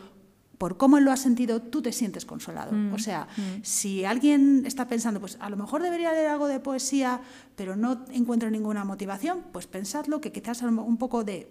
por 0.59 0.76
cómo 0.76 0.98
lo 0.98 1.12
has 1.12 1.20
sentido, 1.20 1.62
tú 1.62 1.80
te 1.80 1.92
sientes 1.92 2.24
consolado. 2.24 2.72
Mm, 2.72 2.92
o 2.92 2.98
sea, 2.98 3.28
mm. 3.36 3.62
si 3.62 4.04
alguien 4.04 4.64
está 4.66 4.88
pensando, 4.88 5.20
pues 5.20 5.38
a 5.40 5.48
lo 5.48 5.56
mejor 5.56 5.82
debería 5.82 6.12
leer 6.12 6.26
algo 6.26 6.48
de 6.48 6.59
poesía, 6.59 7.20
pero 7.54 7.76
no 7.76 8.04
encuentro 8.12 8.50
ninguna 8.50 8.84
motivación, 8.84 9.44
pues 9.52 9.68
pensadlo 9.68 10.20
que 10.20 10.32
quizás 10.32 10.61
un 10.62 10.96
poco 10.98 11.22
de, 11.22 11.48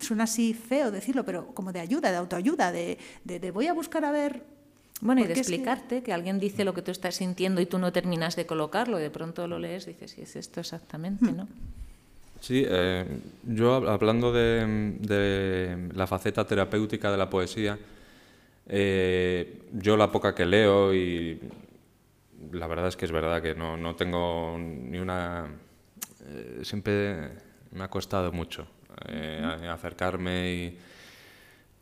suena 0.00 0.24
así 0.24 0.52
feo 0.52 0.90
decirlo, 0.90 1.24
pero 1.24 1.54
como 1.54 1.72
de 1.72 1.80
ayuda, 1.80 2.10
de 2.10 2.16
autoayuda, 2.16 2.72
de, 2.72 2.98
de, 3.24 3.50
voy 3.52 3.68
a 3.68 3.72
buscar 3.72 4.04
a 4.04 4.10
ver... 4.10 4.44
Bueno, 5.00 5.22
y 5.22 5.24
de 5.24 5.32
explicarte 5.32 6.02
que... 6.02 6.12
alguien 6.12 6.38
dice 6.40 6.64
lo 6.64 6.74
que 6.74 6.82
tú 6.82 6.90
estás 6.90 7.14
sintiendo 7.14 7.62
y 7.62 7.66
tú 7.66 7.78
no 7.78 7.92
terminas 7.92 8.36
de 8.36 8.46
colocarlo, 8.46 8.98
y 8.98 9.02
de 9.02 9.10
pronto 9.10 9.46
lo 9.46 9.58
lees 9.58 9.86
y 9.86 9.92
dices, 9.92 10.10
sí, 10.10 10.22
es 10.22 10.36
esto 10.36 10.60
exactamente, 10.60 11.26
mm. 11.26 11.36
¿no? 11.36 11.48
Sí, 12.40 12.64
eh, 12.66 13.04
yo 13.44 13.74
hablando 13.88 14.32
de, 14.32 15.88
la 15.94 16.06
faceta 16.06 16.46
terapéutica 16.46 17.10
de 17.10 17.18
la 17.18 17.28
poesía, 17.28 17.78
eh, 18.66 19.62
yo 19.72 19.96
la 19.96 20.10
poca 20.10 20.34
que 20.34 20.46
leo 20.46 20.94
y 20.94 21.38
la 22.52 22.66
verdad 22.66 22.88
es 22.88 22.96
que 22.96 23.04
es 23.04 23.12
verdad 23.12 23.42
que 23.42 23.54
no, 23.54 23.76
no 23.76 23.94
tengo 23.94 24.56
ni 24.58 24.98
una... 24.98 25.48
Eh, 26.26 26.60
siempre 26.62 27.30
me 27.72 27.84
ha 27.84 27.88
costado 27.88 28.32
mucho 28.32 28.66
acercarme 29.68 30.52
y... 30.52 30.78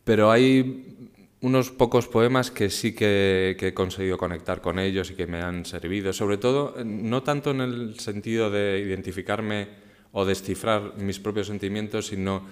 Pero 0.04 0.30
hay 0.30 1.08
unos 1.40 1.70
pocos 1.70 2.08
poemas 2.08 2.50
que 2.50 2.70
sí 2.70 2.94
que, 2.94 3.56
he 3.60 3.74
conseguido 3.74 4.18
conectar 4.18 4.60
con 4.60 4.78
ellos 4.78 5.10
y 5.10 5.14
que 5.14 5.26
me 5.26 5.40
han 5.40 5.64
servido, 5.64 6.12
sobre 6.12 6.38
todo 6.38 6.74
no 6.84 7.22
tanto 7.22 7.50
en 7.52 7.60
el 7.60 8.00
sentido 8.00 8.50
de 8.50 8.80
identificarme 8.80 9.87
o 10.12 10.24
descifrar 10.24 10.96
mis 10.96 11.18
propios 11.18 11.46
sentimientos, 11.48 12.06
sino 12.06 12.42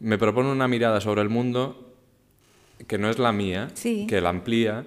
me 0.00 0.18
propone 0.18 0.50
una 0.50 0.68
mirada 0.68 1.00
sobre 1.00 1.22
el 1.22 1.28
mundo 1.28 1.94
que 2.86 2.98
no 2.98 3.08
es 3.08 3.18
la 3.18 3.32
mía, 3.32 3.68
que 3.82 4.20
la 4.20 4.30
amplía 4.30 4.84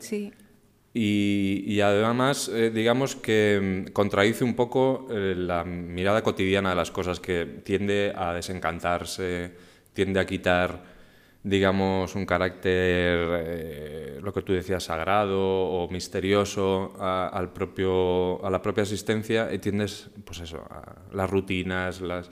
y, 0.93 1.79
además 1.81 2.49
eh, 2.51 2.71
digamos 2.73 3.15
que 3.15 3.85
mm, 3.87 3.91
contradice 3.91 4.43
un 4.43 4.55
poco 4.55 5.07
eh, 5.11 5.35
la 5.37 5.63
mirada 5.63 6.23
cotidiana 6.23 6.71
de 6.71 6.75
las 6.75 6.89
cosas 6.89 7.19
que 7.19 7.45
tiende 7.63 8.13
a 8.15 8.33
desencantarse, 8.33 9.51
tiende 9.93 10.19
a 10.19 10.25
quitar 10.25 10.96
digamos, 11.43 12.15
un 12.15 12.25
carácter, 12.25 13.29
eh, 13.31 14.19
lo 14.21 14.33
que 14.33 14.41
tú 14.41 14.53
decías, 14.53 14.83
sagrado 14.83 15.39
o 15.39 15.89
misterioso 15.89 16.93
a, 16.99 17.27
al 17.29 17.53
propio, 17.53 18.43
a 18.45 18.49
la 18.49 18.61
propia 18.61 18.81
existencia 18.81 19.53
y 19.53 19.59
tiendes, 19.59 20.09
pues 20.25 20.39
eso, 20.39 20.65
a 20.69 20.95
las 21.13 21.29
rutinas, 21.29 22.01
las, 22.01 22.29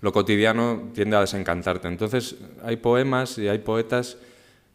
lo 0.00 0.12
cotidiano 0.12 0.90
tiende 0.94 1.16
a 1.16 1.20
desencantarte. 1.20 1.88
Entonces 1.88 2.36
hay 2.62 2.76
poemas 2.76 3.38
y 3.38 3.48
hay 3.48 3.58
poetas 3.58 4.18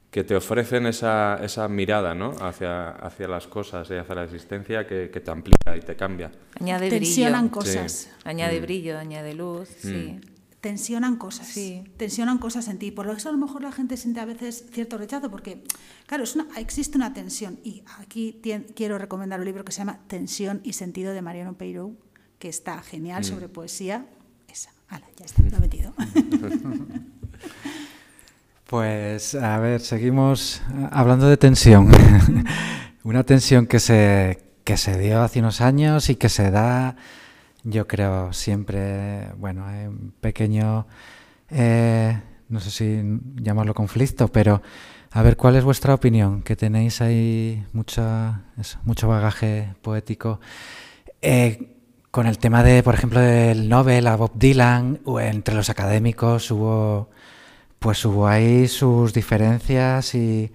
que 0.09 0.23
te 0.23 0.35
ofrecen 0.35 0.87
esa, 0.87 1.39
esa 1.43 1.67
mirada 1.67 2.15
¿no? 2.15 2.31
hacia, 2.39 2.91
hacia 2.91 3.27
las 3.27 3.45
cosas 3.45 3.89
y 3.91 3.95
hacia 3.95 4.15
la 4.15 4.23
existencia 4.23 4.87
que, 4.87 5.09
que 5.11 5.19
te 5.19 5.31
amplía 5.31 5.75
y 5.75 5.81
te 5.81 5.95
cambia. 5.95 6.31
Añade 6.59 6.89
Tensionan 6.89 7.49
cosas. 7.49 8.09
Añade 8.23 8.59
mm. 8.59 8.63
brillo, 8.63 8.97
añade 8.97 9.33
luz, 9.33 9.69
sí. 9.69 10.19
Tensionan 10.67 11.15
cosas, 11.15 11.47
sí. 11.47 11.81
tensionan 11.95 12.39
cosas 12.39 12.67
en 12.67 12.77
ti. 12.77 12.91
Por 12.91 13.09
eso 13.09 13.29
a 13.29 13.31
lo 13.31 13.37
mejor 13.37 13.61
la 13.61 13.71
gente 13.71 13.95
siente 13.95 14.19
a 14.19 14.25
veces 14.25 14.65
cierto 14.73 14.97
rechazo, 14.97 15.31
porque, 15.31 15.63
claro, 16.07 16.25
es 16.25 16.35
una, 16.35 16.45
existe 16.57 16.97
una 16.97 17.13
tensión. 17.13 17.57
Y 17.63 17.83
aquí 17.99 18.41
quiero 18.75 18.97
recomendar 18.97 19.39
un 19.39 19.45
libro 19.45 19.63
que 19.63 19.71
se 19.71 19.77
llama 19.77 19.99
Tensión 20.07 20.59
y 20.65 20.73
Sentido 20.73 21.13
de 21.13 21.21
Mariano 21.21 21.57
Peirou, 21.57 21.95
que 22.37 22.49
está 22.49 22.81
genial 22.81 23.21
mm. 23.21 23.23
sobre 23.23 23.47
poesía. 23.47 24.07
Esa, 24.49 24.71
ya 25.17 25.25
está, 25.25 25.41
lo 25.41 25.55
he 25.55 25.59
metido. 25.61 25.93
Pues, 28.67 29.33
a 29.33 29.59
ver, 29.59 29.79
seguimos 29.79 30.61
hablando 30.91 31.29
de 31.29 31.37
tensión. 31.37 31.89
una 33.05 33.23
tensión 33.23 33.65
que 33.65 33.79
se, 33.79 34.43
que 34.65 34.75
se 34.75 34.99
dio 34.99 35.21
hace 35.21 35.39
unos 35.39 35.61
años 35.61 36.09
y 36.09 36.17
que 36.17 36.27
se 36.27 36.51
da 36.51 36.97
yo 37.69 37.85
creo 37.85 38.31
siempre, 38.31 39.29
bueno, 39.37 39.65
hay 39.65 39.87
un 39.87 40.13
pequeño, 40.21 40.87
eh, 41.49 42.17
no 42.47 42.59
sé 42.61 42.71
si 42.71 43.03
llamarlo 43.35 43.73
conflicto, 43.73 44.29
pero 44.29 44.61
a 45.11 45.21
ver, 45.21 45.35
¿cuál 45.35 45.57
es 45.57 45.63
vuestra 45.65 45.93
opinión? 45.93 46.43
Que 46.43 46.55
tenéis 46.55 47.01
ahí 47.01 47.65
mucho, 47.73 48.03
mucho 48.83 49.07
bagaje 49.09 49.73
poético. 49.81 50.39
Eh, 51.21 51.75
con 52.11 52.25
el 52.25 52.37
tema 52.37 52.63
de, 52.63 52.83
por 52.83 52.95
ejemplo, 52.95 53.19
del 53.19 53.67
Nobel 53.67 54.07
a 54.07 54.15
Bob 54.15 54.31
Dylan, 54.35 55.01
entre 55.19 55.55
los 55.55 55.69
académicos 55.69 56.49
hubo, 56.51 57.09
pues 57.79 58.03
hubo 58.05 58.27
ahí 58.27 58.67
sus 58.67 59.13
diferencias 59.13 60.15
y, 60.15 60.51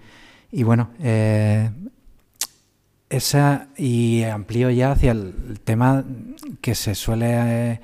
y 0.51 0.63
bueno, 0.63 0.89
eh, 0.99 1.69
esa 3.09 3.67
y 3.77 4.23
amplío 4.23 4.69
ya 4.69 4.91
hacia 4.91 5.11
el 5.11 5.59
tema 5.63 6.03
que 6.61 6.75
se 6.75 6.95
suele 6.95 7.27
eh, 7.71 7.81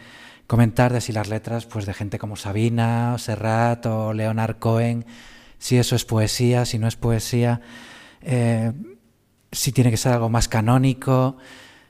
comentar 0.48 0.92
de 0.92 1.02
si 1.02 1.12
las 1.12 1.30
letras 1.30 1.66
pues 1.66 1.86
de 1.86 1.94
gente 1.94 2.18
como 2.18 2.36
Sabina, 2.36 3.14
o 3.14 3.18
Serrat 3.18 3.86
o 3.86 4.14
Leonard 4.14 4.58
Cohen, 4.58 5.06
si 5.60 5.78
eso 5.78 5.96
es 5.96 6.06
poesía, 6.06 6.66
si 6.66 6.80
no 6.80 6.88
es 6.88 6.96
poesía, 6.96 7.62
eh, 8.22 8.72
si 9.52 9.72
tiene 9.72 9.92
que 9.92 9.98
ser 9.98 10.14
algo 10.14 10.30
más 10.30 10.48
canónico. 10.48 11.38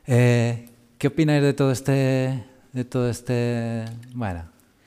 Eh, 0.06 0.70
¿Qué 0.98 1.08
opináis 1.08 1.42
de 1.42 1.54
todo 1.54 1.72
este, 1.72 2.44
de 2.74 2.84
todo 2.84 3.10
este, 3.10 3.86
bueno, 4.14 4.44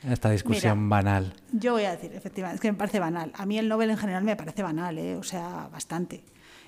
esta 0.06 0.28
discusión 0.30 0.90
banal? 0.90 1.32
Yo 1.52 1.72
voy 1.72 1.84
a 1.84 1.92
decir, 1.92 2.12
efectivamente, 2.12 2.56
es 2.56 2.60
que 2.60 2.70
me 2.70 2.76
parece 2.76 3.00
banal. 3.00 3.32
A 3.34 3.46
mí 3.46 3.58
el 3.58 3.68
Nobel 3.68 3.90
en 3.90 3.96
general 3.96 4.24
me 4.24 4.36
parece 4.36 4.62
banal, 4.62 4.98
o 5.16 5.22
sea, 5.22 5.68
bastante. 5.72 6.22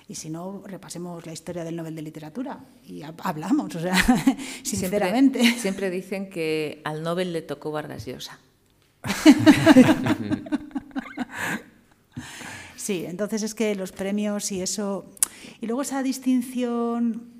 Y 0.07 0.15
si 0.15 0.29
no, 0.29 0.61
repasemos 0.65 1.25
la 1.25 1.33
historia 1.33 1.63
del 1.63 1.75
Nobel 1.75 1.95
de 1.95 2.03
Literatura 2.03 2.63
y 2.85 3.01
hablamos, 3.01 3.75
o 3.75 3.79
sea, 3.79 3.95
sinceramente. 4.63 5.43
Siempre, 5.57 5.89
dicen 5.89 6.29
que 6.29 6.81
al 6.83 7.01
Nobel 7.01 7.33
le 7.33 7.41
tocó 7.41 7.71
Vargas 7.71 8.05
Llosa. 8.05 8.39
sí, 12.75 13.05
entonces 13.07 13.41
es 13.41 13.55
que 13.55 13.73
los 13.75 13.91
premios 13.91 14.51
y 14.51 14.61
eso... 14.61 15.11
Y 15.59 15.65
luego 15.65 15.81
esa 15.81 16.03
distinción... 16.03 17.31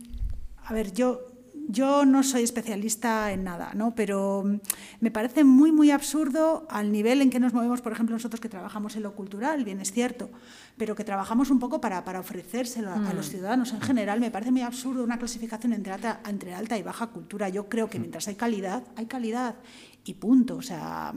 A 0.63 0.73
ver, 0.73 0.93
yo 0.93 1.27
yo 1.67 2.05
no 2.05 2.23
soy 2.23 2.43
especialista 2.43 3.31
en 3.31 3.43
nada, 3.43 3.71
¿no? 3.73 3.95
pero 3.95 4.43
mm, 4.45 4.59
me 4.99 5.11
parece 5.11 5.43
muy, 5.43 5.71
muy 5.71 5.91
absurdo 5.91 6.65
al 6.69 6.91
nivel 6.91 7.21
en 7.21 7.29
que 7.29 7.39
nos 7.39 7.53
movemos, 7.53 7.81
por 7.81 7.91
ejemplo, 7.91 8.15
nosotros 8.15 8.39
que 8.39 8.49
trabajamos 8.49 8.95
en 8.95 9.03
lo 9.03 9.15
cultural, 9.15 9.63
bien 9.63 9.79
es 9.79 9.91
cierto, 9.91 10.29
pero 10.77 10.95
que 10.95 11.03
trabajamos 11.03 11.49
un 11.49 11.59
poco 11.59 11.81
para, 11.81 12.03
para 12.03 12.19
ofrecérselo 12.19 12.91
a, 12.91 13.13
los 13.13 13.27
mm. 13.27 13.31
ciudadanos 13.31 13.73
en 13.73 13.81
general. 13.81 14.19
Me 14.19 14.31
parece 14.31 14.51
muy 14.51 14.61
absurdo 14.61 15.03
una 15.03 15.17
clasificación 15.17 15.73
entre 15.73 15.93
alta, 15.93 16.21
entre 16.27 16.53
alta 16.53 16.77
y 16.77 16.83
baja 16.83 17.07
cultura. 17.07 17.49
Yo 17.49 17.69
creo 17.69 17.89
que 17.89 17.97
mm. 17.97 18.01
mientras 18.01 18.27
hay 18.27 18.35
calidad, 18.35 18.83
hay 18.95 19.05
calidad 19.05 19.55
y 20.03 20.15
punto. 20.15 20.57
O 20.57 20.61
sea, 20.61 21.13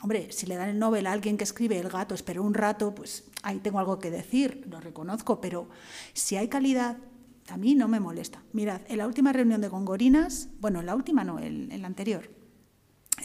hombre, 0.00 0.32
si 0.32 0.46
le 0.46 0.56
dan 0.56 0.68
el 0.68 0.78
Nobel 0.78 1.06
a 1.06 1.12
alguien 1.12 1.36
que 1.36 1.44
escribe 1.44 1.78
El 1.78 1.88
gato 1.88 2.14
espero 2.14 2.42
un 2.42 2.54
rato, 2.54 2.94
pues 2.94 3.24
ahí 3.42 3.58
tengo 3.58 3.78
algo 3.78 3.98
que 3.98 4.10
decir, 4.10 4.64
lo 4.70 4.80
reconozco, 4.80 5.40
pero 5.40 5.68
si 6.12 6.36
hay 6.36 6.48
calidad 6.48 6.96
a 7.48 7.56
mí 7.56 7.74
no 7.74 7.88
me 7.88 8.00
molesta. 8.00 8.42
Mirad, 8.52 8.80
en 8.88 8.98
la 8.98 9.06
última 9.06 9.32
reunión 9.32 9.60
de 9.60 9.68
Gongorinas, 9.68 10.48
bueno, 10.60 10.80
en 10.80 10.86
la 10.86 10.94
última 10.94 11.24
no, 11.24 11.38
en, 11.38 11.80
la 11.80 11.86
anterior, 11.86 12.30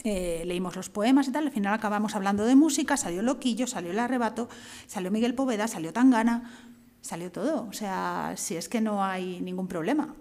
eh, 0.04 0.42
leímos 0.46 0.76
los 0.76 0.90
poemas 0.90 1.28
y 1.28 1.32
tal, 1.32 1.46
al 1.46 1.52
final 1.52 1.74
acabamos 1.74 2.14
hablando 2.14 2.44
de 2.44 2.54
música, 2.54 2.96
salió 2.96 3.22
Loquillo, 3.22 3.66
salió 3.66 3.90
El 3.90 3.98
Arrebato, 3.98 4.48
salió 4.86 5.10
Miguel 5.10 5.34
Poveda, 5.34 5.68
salió 5.68 5.92
Tangana, 5.92 6.50
salió 7.00 7.32
todo. 7.32 7.66
O 7.68 7.72
sea, 7.72 8.34
si 8.36 8.56
es 8.56 8.68
que 8.68 8.80
no 8.80 9.04
hay 9.04 9.40
ningún 9.40 9.68
problema, 9.68 10.14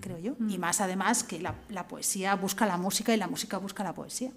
creo 0.00 0.18
yo. 0.18 0.36
Y 0.48 0.58
más 0.58 0.80
además 0.80 1.24
que 1.24 1.40
la 1.40 1.88
poesía 1.88 2.34
busca 2.36 2.66
la 2.66 2.76
música 2.76 3.14
y 3.14 3.16
la 3.16 3.28
música 3.28 3.58
busca 3.58 3.84
la 3.84 3.94
poesía. 3.94 4.32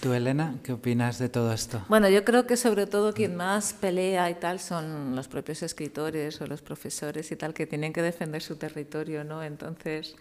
¿Tú, 0.00 0.12
Elena, 0.12 0.54
qué 0.64 0.72
opinas 0.72 1.18
de 1.18 1.28
todo 1.28 1.52
esto? 1.52 1.84
Bueno, 1.88 2.08
yo 2.08 2.24
creo 2.24 2.46
que 2.46 2.56
sobre 2.56 2.86
todo 2.86 3.12
quien 3.12 3.36
más 3.36 3.72
pelea 3.72 4.28
y 4.30 4.34
tal 4.34 4.58
son 4.58 5.14
los 5.14 5.28
propios 5.28 5.62
escritores 5.62 6.40
o 6.40 6.46
los 6.46 6.60
profesores 6.60 7.30
y 7.30 7.36
tal 7.36 7.54
que 7.54 7.66
tienen 7.66 7.92
que 7.92 8.02
defender 8.02 8.42
su 8.42 8.56
territorio, 8.56 9.22
¿no? 9.22 9.44
Entonces, 9.44 10.16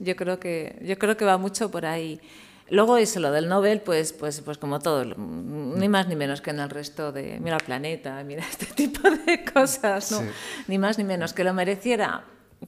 yo 0.00 0.16
creo 0.16 0.38
que 0.38 0.78
yo 0.82 0.98
creo 0.98 1.16
que 1.16 1.24
va 1.24 1.38
mucho 1.38 1.70
por 1.70 1.86
ahí. 1.86 2.20
Luego 2.68 2.96
eso, 2.96 3.20
lo 3.20 3.30
del 3.30 3.48
Nobel, 3.48 3.80
pues, 3.80 4.12
pues, 4.12 4.40
pues 4.40 4.58
como 4.58 4.80
todo, 4.80 5.04
ni 5.04 5.88
más 5.88 6.08
ni 6.08 6.16
menos 6.16 6.40
que 6.40 6.50
en 6.50 6.58
el 6.58 6.68
resto 6.68 7.12
de, 7.12 7.38
mira 7.40 7.56
el 7.56 7.64
planeta, 7.64 8.22
mira 8.24 8.42
este 8.42 8.66
tipo 8.74 9.08
de 9.08 9.44
cosas, 9.44 10.10
¿no? 10.10 10.20
Ni 10.66 10.76
más 10.76 10.98
ni 10.98 11.04
menos 11.04 11.32
que 11.32 11.44
lo 11.44 11.54
mereciera, 11.54 12.24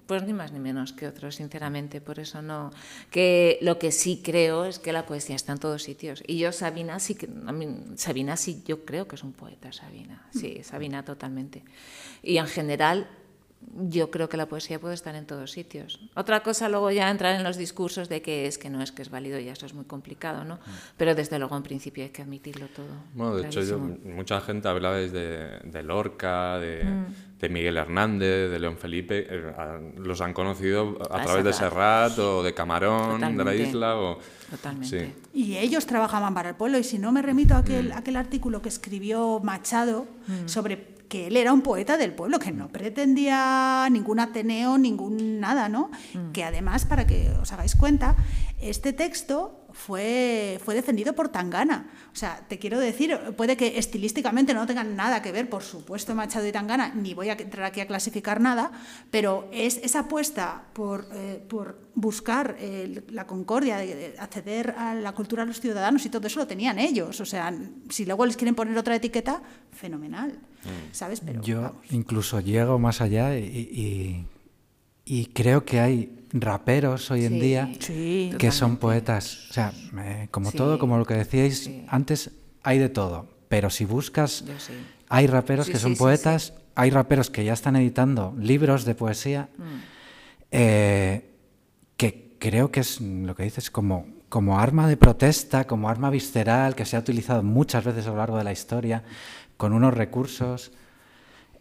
pues 0.07 0.23
ni 0.25 0.33
más 0.33 0.53
ni 0.53 0.59
menos 0.59 0.93
que 0.93 1.07
otros, 1.07 1.37
sinceramente, 1.37 2.01
por 2.01 2.19
eso 2.19 2.43
no. 2.43 2.71
Que 3.11 3.59
lo 3.63 3.79
que 3.79 3.91
sí 3.91 4.21
creo 4.23 4.65
es 4.65 4.79
que 4.79 4.93
la 4.93 5.07
poesía 5.07 5.37
está 5.37 5.53
en 5.53 5.59
todos 5.59 5.83
sitios. 5.83 6.23
Y 6.27 6.39
yo, 6.39 6.53
Sabina, 6.53 6.99
sí 6.99 7.15
que. 7.15 7.29
Sabina 7.97 8.37
sí, 8.37 8.63
yo 8.67 8.85
creo 8.85 9.09
que 9.09 9.17
es 9.17 9.23
un 9.23 9.33
poeta, 9.33 9.73
Sabina. 9.73 10.27
Sí, 10.33 10.63
Sabina 10.63 11.05
totalmente. 11.05 11.65
Y 12.23 12.37
en 12.37 12.47
general, 12.47 13.09
yo 13.61 14.11
creo 14.11 14.29
que 14.29 14.37
la 14.37 14.47
poesía 14.47 14.81
puede 14.81 14.95
estar 14.95 15.15
en 15.15 15.27
todos 15.27 15.51
sitios. 15.51 16.01
Otra 16.15 16.43
cosa 16.43 16.69
luego 16.69 16.91
ya 16.91 17.11
entrar 17.11 17.35
en 17.35 17.45
los 17.45 17.57
discursos 17.57 18.09
de 18.09 18.23
que 18.23 18.47
es 18.47 18.59
que 18.59 18.71
no 18.71 18.83
es 18.83 18.93
que 18.93 19.03
es 19.03 19.11
válido 19.11 19.39
y 19.39 19.49
eso 19.49 19.67
es 19.67 19.75
muy 19.75 19.85
complicado, 19.85 20.45
¿no? 20.45 20.59
Pero 20.97 21.15
desde 21.15 21.39
luego 21.39 21.57
en 21.57 21.63
principio 21.63 22.05
hay 22.05 22.11
que 22.11 22.23
admitirlo 22.23 22.67
todo. 22.69 22.87
Bueno, 23.15 23.37
de 23.37 23.47
hecho 23.47 23.63
yo, 23.63 23.79
mucha 23.79 24.41
gente 24.41 24.69
hablaba 24.69 24.97
de, 24.97 25.61
de 25.63 25.83
Lorca, 25.83 26.59
de, 26.59 26.85
mm. 26.85 27.39
de, 27.41 27.49
Miguel 27.49 27.77
Hernández, 27.77 28.51
de 28.51 28.59
León 28.59 28.79
Felipe, 28.79 29.27
eh, 29.29 29.93
los 29.97 30.21
han 30.21 30.33
conocido 30.33 30.99
a, 31.11 31.23
través 31.23 31.45
de 31.45 31.53
Serrat 31.53 32.19
o 32.19 32.43
de 32.43 32.55
Camarón, 32.55 33.37
de 33.37 33.45
la 33.45 33.55
isla 33.55 33.97
o... 33.97 34.19
Totalmente. 34.51 35.15
Y 35.35 35.57
ellos 35.57 35.85
trabajaban 35.87 36.33
para 36.33 36.51
el 36.51 36.55
pueblo 36.55 36.79
y 36.79 36.85
si 36.85 36.99
no 36.99 37.13
me 37.13 37.23
remito 37.23 37.55
a 37.55 37.59
aquel, 37.59 37.91
mm. 37.91 37.97
aquel 37.97 38.17
artículo 38.17 38.63
que 38.63 38.69
escribió 38.69 39.41
Machado 39.41 40.07
mm. 40.27 40.49
sobre 40.49 40.98
que 41.09 41.27
él 41.27 41.37
era 41.37 41.53
un 41.53 41.63
poeta 41.63 41.97
del 41.97 42.13
pueblo, 42.13 42.39
que 42.39 42.53
no 42.53 42.69
pretendía 42.69 43.89
ningún 43.91 44.21
Ateneo, 44.21 44.79
ningún 44.79 45.41
nada, 45.41 45.69
¿no? 45.69 45.91
Mm. 46.15 46.33
Que 46.33 46.45
además, 46.45 46.85
para 46.85 47.07
que 47.07 47.31
os 47.41 47.53
hagáis 47.53 47.75
cuenta, 47.75 48.17
este 48.61 48.93
texto 48.93 49.67
fue, 49.73 50.61
fue 50.65 50.75
defendido 50.75 51.15
por 51.15 51.29
Tangana. 51.29 51.91
O 52.13 52.17
sea, 52.17 52.45
te 52.49 52.59
quiero 52.59 52.79
decir, 52.79 53.17
puede 53.37 53.57
que 53.57 53.79
estilísticamente 53.79 54.53
no 54.55 54.67
tengan 54.67 54.97
nada 54.97 55.23
que 55.23 55.33
ver, 55.33 55.49
por 55.49 55.63
supuesto, 55.63 56.15
Machado 56.15 56.47
y 56.47 56.53
Tangana, 56.53 56.93
ni 56.95 57.15
voy 57.15 57.29
a 57.31 57.35
entrar 57.35 57.65
aquí 57.65 57.81
a 57.81 57.87
clasificar 57.87 58.41
nada, 58.41 58.73
pero 59.11 59.49
es 59.53 59.79
esa 59.79 60.01
apuesta 60.01 60.65
por, 60.73 61.09
eh, 61.13 61.43
por 61.49 61.89
buscar 61.95 62.57
eh, 62.59 63.03
la 63.11 63.27
concordia, 63.27 63.79
de, 63.79 64.15
acceder 64.19 64.75
a 64.77 64.95
la 64.95 65.13
cultura 65.13 65.43
de 65.45 65.49
los 65.49 65.61
ciudadanos 65.61 66.05
y 66.05 66.11
todo 66.11 66.27
eso 66.27 66.41
lo 66.41 66.47
tenían 66.47 66.79
ellos. 66.79 67.21
O 67.21 67.25
sea, 67.25 67.53
si 67.89 68.05
luego 68.05 68.27
les 68.27 68.37
quieren 68.37 68.55
poner 68.55 68.77
otra 68.77 68.97
etiqueta, 68.97 69.43
fenomenal. 69.73 70.39
¿Sabes? 70.93 71.21
Pero, 71.21 71.43
Yo 71.43 71.81
incluso 71.91 72.41
llego 72.41 72.79
más 72.79 73.01
allá 73.01 73.37
y, 73.39 74.27
y 75.05 75.27
creo 75.27 75.65
que 75.65 75.81
hay 75.81 76.19
raperos 76.33 77.11
hoy 77.11 77.25
en 77.25 77.41
día 77.41 77.71
que 78.39 78.51
son 78.53 78.77
poetas. 78.77 79.47
O 79.51 79.53
sea, 79.55 79.73
como 80.31 80.53
todo, 80.53 80.79
como 80.79 80.99
lo 80.99 81.07
que 81.07 81.15
decíais 81.15 81.71
antes, 81.89 82.31
hay 82.63 82.79
de 82.79 82.89
todo. 82.89 83.27
Pero 83.49 83.71
si 83.71 83.85
buscas, 83.85 84.45
hay 85.09 85.27
raperos 85.27 85.69
que 85.69 85.79
son 85.79 85.97
poetas, 85.97 86.53
hay 86.75 86.91
raperos 86.91 87.31
que 87.31 87.45
ya 87.45 87.55
están 87.55 87.77
editando 87.77 88.35
libros 88.39 88.85
de 88.85 88.95
poesía, 88.95 89.49
mm. 89.57 89.63
eh, 90.53 91.31
que 91.97 92.37
creo 92.39 92.71
que 92.71 92.81
es 92.81 93.01
lo 93.01 93.35
que 93.35 93.45
dices 93.45 93.71
como, 93.71 94.07
como 94.29 94.59
arma 94.59 94.87
de 94.87 94.99
protesta, 94.99 95.67
como 95.67 95.89
arma 95.89 96.11
visceral, 96.11 96.75
que 96.75 96.85
se 96.85 96.97
ha 96.97 97.01
utilizado 97.01 97.43
muchas 97.43 97.83
veces 97.85 98.07
a 98.07 98.11
lo 98.11 98.17
largo 98.17 98.37
de 98.37 98.45
la 98.45 98.53
historia, 98.53 99.03
con 99.59 99.75
unos 99.75 99.93
recursos 99.93 100.73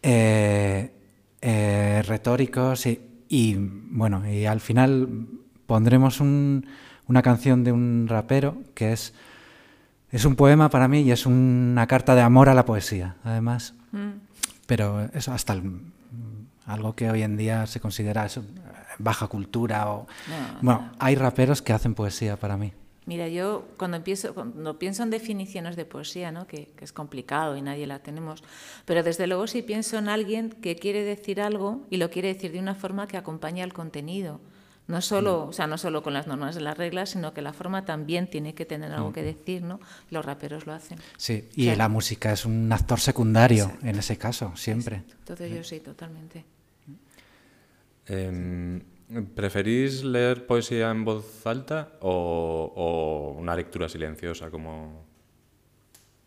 eh, 0.01 0.93
eh, 1.41 2.01
retóricos 2.07 2.85
y 2.85 3.07
y 3.29 3.55
bueno, 3.57 4.27
y 4.29 4.45
al 4.45 4.61
final 4.61 5.27
pondremos 5.65 6.21
una 6.21 7.21
canción 7.21 7.63
de 7.63 7.71
un 7.71 8.07
rapero 8.07 8.57
que 8.73 8.93
es, 8.93 9.13
es 10.11 10.25
un 10.25 10.35
poema 10.35 10.69
para 10.69 10.87
mí 10.87 11.01
y 11.01 11.11
es 11.11 11.25
una 11.25 11.87
carta 11.87 12.15
de 12.15 12.21
amor 12.21 12.49
a 12.49 12.53
la 12.53 12.65
poesía, 12.65 13.15
además. 13.23 13.73
Mm. 13.91 14.19
Pero 14.65 15.09
eso 15.13 15.33
hasta 15.33 15.61
algo 16.65 16.95
que 16.95 17.09
hoy 17.09 17.23
en 17.23 17.37
día 17.37 17.65
se 17.67 17.79
considera 17.79 18.27
baja 18.97 19.27
cultura 19.27 19.89
o... 19.89 20.07
bueno, 20.61 20.91
hay 20.99 21.15
raperos 21.15 21.61
que 21.61 21.73
hacen 21.73 21.93
poesía 21.93 22.37
para 22.37 22.57
mí. 22.57 22.73
Mira, 23.07 23.29
yo 23.29 23.65
cuando, 23.77 23.95
empiezo, 23.95 24.33
cuando 24.33 24.77
pienso 24.77 25.01
en 25.01 25.09
definiciones 25.09 25.77
de 25.77 25.85
poesía, 25.85 26.29
¿no? 26.33 26.45
que, 26.45 26.73
es 26.81 26.91
complicado 26.91 27.55
y 27.55 27.61
nadie 27.61 27.87
la 27.87 27.99
tenemos, 27.99 28.43
pero 28.83 29.01
desde 29.01 29.27
luego 29.27 29.47
si 29.47 29.61
pienso 29.61 29.97
en 29.97 30.09
alguien 30.09 30.49
que 30.49 30.75
quiere 30.75 31.03
decir 31.03 31.39
algo 31.39 31.87
y 31.89 31.97
lo 31.97 32.09
quiere 32.09 32.33
decir 32.33 32.51
de 32.51 32.59
una 32.59 32.75
forma 32.75 33.07
que 33.07 33.15
acompañe 33.15 33.63
al 33.63 33.71
contenido. 33.71 34.41
No 34.87 35.01
solo, 35.01 35.45
mm. 35.45 35.49
o 35.49 35.53
sea, 35.53 35.67
no 35.67 35.77
solo 35.77 36.03
con 36.03 36.13
las 36.13 36.27
normas 36.27 36.55
de 36.55 36.61
las 36.61 36.77
reglas, 36.77 37.11
sino 37.11 37.33
que 37.33 37.41
la 37.41 37.53
forma 37.53 37.85
también 37.85 38.29
tiene 38.29 38.53
que 38.53 38.65
tener 38.65 38.91
algo 38.91 39.13
que 39.13 39.21
mm. 39.21 39.25
decir, 39.25 39.61
¿no? 39.61 39.79
Los 40.11 40.25
raperos 40.25 40.65
lo 40.65 40.73
hacen. 40.73 40.99
Sí, 41.15 41.47
y 41.55 41.73
la 41.75 41.87
música 41.87 42.33
es 42.33 42.45
un 42.45 42.69
actor 42.71 42.99
secundario 42.99 43.71
en 43.83 43.97
ese 43.97 44.17
caso, 44.17 44.51
siempre. 44.57 45.03
Entonces 45.19 45.49
yo 45.51 45.63
sí, 45.63 45.79
totalmente. 45.79 46.43
Em, 48.05 48.81
¿Preferís 49.35 50.03
leer 50.03 50.45
poesía 50.45 50.91
en 50.91 51.05
voz 51.05 51.47
alta 51.47 51.93
o, 52.01 53.35
una 53.39 53.55
lectura 53.55 53.87
silenciosa 53.87 54.51
como... 54.51 55.05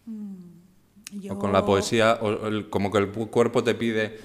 Mm, 0.06 1.30
o 1.30 1.38
con 1.38 1.52
la 1.52 1.64
poesía, 1.64 2.18
o 2.22 2.70
como 2.70 2.90
que 2.90 2.98
el 2.98 3.10
cuerpo 3.10 3.62
te 3.64 3.74
pide 3.74 4.20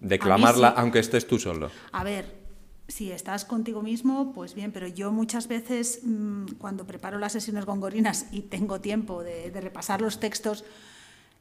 declamarla 0.00 0.68
aunque 0.68 0.98
estés 0.98 1.26
tú 1.26 1.38
solo. 1.38 1.70
A 1.92 2.02
ver, 2.02 2.34
si 2.88 3.12
estás 3.12 3.44
contigo 3.44 3.82
mismo, 3.82 4.32
pues 4.32 4.54
bien, 4.54 4.72
pero 4.72 4.88
yo 4.88 5.12
muchas 5.12 5.46
veces 5.46 6.00
mm, 6.02 6.54
cuando 6.58 6.86
preparo 6.86 7.18
las 7.18 7.32
sesiones 7.32 7.64
gongorinas 7.64 8.26
y 8.32 8.42
tengo 8.42 8.80
tiempo 8.80 9.22
de 9.22 9.60
repasar 9.60 10.00
los 10.00 10.18
textos, 10.18 10.64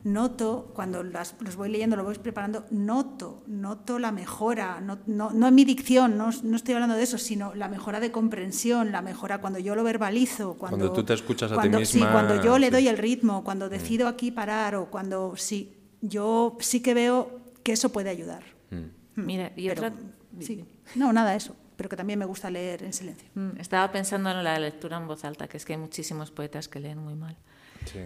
noto, 0.04 0.72
cuando 0.74 1.04
los 1.04 1.56
voy 1.56 1.70
leyendo, 1.70 1.96
lo 1.96 2.04
voy 2.04 2.18
preparando, 2.18 2.66
noto, 2.72 3.44
noto 3.48 4.00
la 4.00 4.12
mejora, 4.12 4.80
no, 4.80 5.00
no, 5.08 5.48
en 5.48 5.56
mi 5.56 5.66
dicción, 5.66 6.18
no, 6.18 6.30
no, 6.44 6.56
estoy 6.56 6.76
hablando 6.76 6.96
de 6.96 7.04
eso, 7.04 7.18
sino 7.18 7.54
la 7.54 7.68
mejora 7.68 8.00
de 8.00 8.12
comprensión, 8.12 8.92
la 8.92 9.02
mejora 9.02 9.40
cuando 9.42 9.60
yo 9.60 9.76
lo 9.76 9.84
verbalizo. 9.84 10.54
Cuando, 10.56 10.92
tú 10.94 11.04
te 11.04 11.14
escuchas 11.14 11.52
a 11.52 11.62
ti 11.62 11.70
misma. 11.70 11.86
Sí, 11.86 12.00
cuando 12.00 12.42
yo 12.42 12.58
le 12.58 12.72
doy 12.72 12.88
el 12.88 12.98
ritmo, 12.98 13.44
cuando 13.44 13.68
mm. 13.68 13.70
decido 13.70 14.08
aquí 14.08 14.32
parar 14.32 14.76
o 14.76 14.86
cuando 14.86 15.36
sí, 15.36 15.78
yo 16.02 16.58
sí 16.62 16.82
que 16.82 16.94
veo 16.94 17.40
que 17.64 17.74
eso 17.74 17.92
puede 17.92 18.10
ayudar. 18.10 18.44
Mm. 18.72 19.22
Mira, 19.22 19.52
y 19.56 19.70
otra... 19.70 19.92
Sí, 20.40 20.64
no, 20.96 21.12
nada, 21.12 21.36
eso 21.36 21.56
pero 21.76 21.88
que 21.88 21.96
también 21.96 22.20
me 22.20 22.26
gusta 22.26 22.50
leer 22.50 22.84
en 22.84 22.92
silencio. 22.92 23.30
Mm, 23.36 23.52
estaba 23.58 23.90
pensando 23.90 24.30
en 24.30 24.44
la 24.44 24.60
lectura 24.60 24.98
en 24.98 25.08
voz 25.08 25.24
alta, 25.24 25.48
que 25.48 25.56
es 25.56 25.64
que 25.64 25.72
hay 25.72 25.80
muchísimos 25.80 26.30
poetas 26.30 26.68
que 26.68 26.82
leen 26.82 26.98
muy 26.98 27.16
mal. 27.16 27.38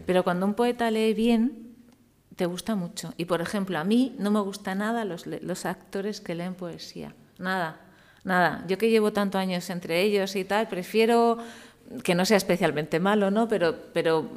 Pero 0.05 0.23
cuando 0.23 0.45
un 0.45 0.53
poeta 0.53 0.91
lee 0.91 1.15
bien, 1.15 1.72
te 2.35 2.45
gusta 2.45 2.75
mucho. 2.75 3.13
Y 3.17 3.25
por 3.25 3.41
ejemplo, 3.41 3.77
a 3.77 3.83
mí 3.83 4.15
no 4.17 4.31
me 4.31 4.39
gusta 4.39 4.75
nada 4.75 5.05
los, 5.05 5.25
los 5.27 5.65
actores 5.65 6.21
que 6.21 6.35
leen 6.35 6.55
poesía. 6.55 7.13
Nada, 7.37 7.79
nada. 8.23 8.63
Yo 8.67 8.77
que 8.77 8.89
llevo 8.89 9.13
tantos 9.13 9.39
años 9.39 9.69
entre 9.69 10.01
ellos 10.01 10.35
y 10.35 10.45
tal, 10.45 10.67
prefiero 10.67 11.37
que 12.03 12.15
no 12.15 12.25
sea 12.25 12.37
especialmente 12.37 12.99
malo, 12.99 13.29
¿no? 13.29 13.47
Pero, 13.47 13.75
pero 13.93 14.29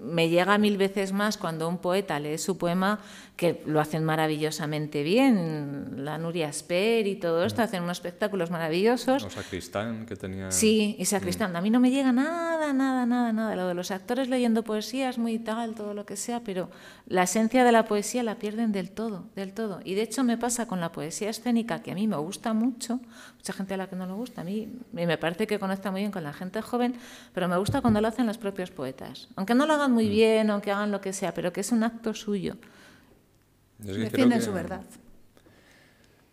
me 0.00 0.28
llega 0.28 0.56
mil 0.58 0.76
veces 0.76 1.12
más 1.12 1.36
cuando 1.36 1.68
un 1.68 1.78
poeta 1.78 2.18
lee 2.18 2.38
su 2.38 2.56
poema 2.56 3.00
que 3.36 3.62
lo 3.66 3.80
hacen 3.80 4.04
maravillosamente 4.04 5.02
bien. 5.02 6.04
La 6.04 6.18
Nuria 6.18 6.52
Sper 6.52 7.06
y 7.06 7.16
todo 7.16 7.44
esto 7.44 7.62
hacen 7.62 7.82
unos 7.82 7.98
espectáculos 7.98 8.50
maravillosos. 8.50 9.22
O 9.22 9.30
Sacristán, 9.30 10.06
que 10.06 10.16
tenía... 10.16 10.50
Sí, 10.50 10.96
y 10.98 11.04
Sacristán. 11.04 11.54
A 11.54 11.60
mí 11.60 11.70
no 11.70 11.78
me 11.78 11.90
llega 11.90 12.10
nada, 12.10 12.72
nada, 12.72 13.06
nada, 13.06 13.32
nada. 13.32 13.54
Lo 13.54 13.68
de 13.68 13.74
los 13.74 13.90
actores 13.90 14.28
leyendo 14.28 14.64
poesía 14.64 15.08
es 15.08 15.18
muy 15.18 15.38
tal, 15.38 15.74
todo 15.74 15.94
lo 15.94 16.04
que 16.04 16.16
sea, 16.16 16.40
pero 16.40 16.68
la 17.06 17.24
esencia 17.24 17.64
de 17.64 17.70
la 17.70 17.84
poesía 17.84 18.22
la 18.22 18.38
pierden 18.38 18.72
del 18.72 18.90
todo, 18.90 19.26
del 19.36 19.52
todo. 19.52 19.80
Y 19.84 19.94
de 19.94 20.02
hecho 20.02 20.24
me 20.24 20.36
pasa 20.36 20.66
con 20.66 20.80
la 20.80 20.90
poesía 20.90 21.30
escénica, 21.30 21.82
que 21.82 21.92
a 21.92 21.94
mí 21.94 22.08
me 22.08 22.16
gusta 22.16 22.54
mucho, 22.54 23.00
mucha 23.38 23.52
gente 23.52 23.74
a 23.74 23.76
la 23.76 23.86
que 23.88 23.96
no 23.96 24.04
le 24.04 24.12
gusta, 24.12 24.40
a 24.40 24.44
mí 24.44 24.68
me 24.92 25.16
parece 25.16 25.46
que 25.46 25.58
conecta 25.58 25.90
muy 25.90 26.00
bien 26.00 26.10
con 26.10 26.24
la 26.24 26.32
gente 26.32 26.60
joven, 26.60 26.94
pero 27.32 27.48
me 27.48 27.56
gusta 27.56 27.80
cuando 27.80 28.00
lo 28.00 28.08
hacen 28.08 28.26
los 28.26 28.36
propios 28.36 28.70
poetas. 28.70 29.28
Aunque 29.36 29.54
no 29.54 29.64
lo 29.64 29.74
hagan 29.74 29.92
muy 29.92 30.06
mm. 30.06 30.10
bien, 30.10 30.50
aunque 30.50 30.72
hagan 30.72 30.90
lo 30.90 31.00
que 31.00 31.12
sea, 31.12 31.32
pero 31.32 31.52
que 31.52 31.60
es 31.60 31.72
un 31.72 31.84
acto 31.84 32.12
suyo. 32.14 32.56
Defienden 33.78 34.42
su 34.42 34.52
verdad. 34.52 34.82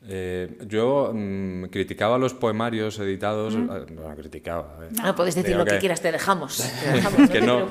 Eh, 0.08 0.60
yo 0.68 1.12
mm, 1.14 1.66
criticaba 1.66 2.18
los 2.18 2.34
poemarios 2.34 2.98
editados. 3.00 3.56
Mm. 3.56 3.70
Eh, 3.72 3.86
no, 3.92 4.16
criticaba. 4.16 4.80
No, 4.92 5.16
puedes 5.16 5.36
decir 5.36 5.56
lo 5.56 5.66
que, 5.66 5.78
quieras, 5.78 6.02
te 6.02 6.12
dejamos. 6.12 6.64
que, 7.32 7.42
no, 7.42 7.68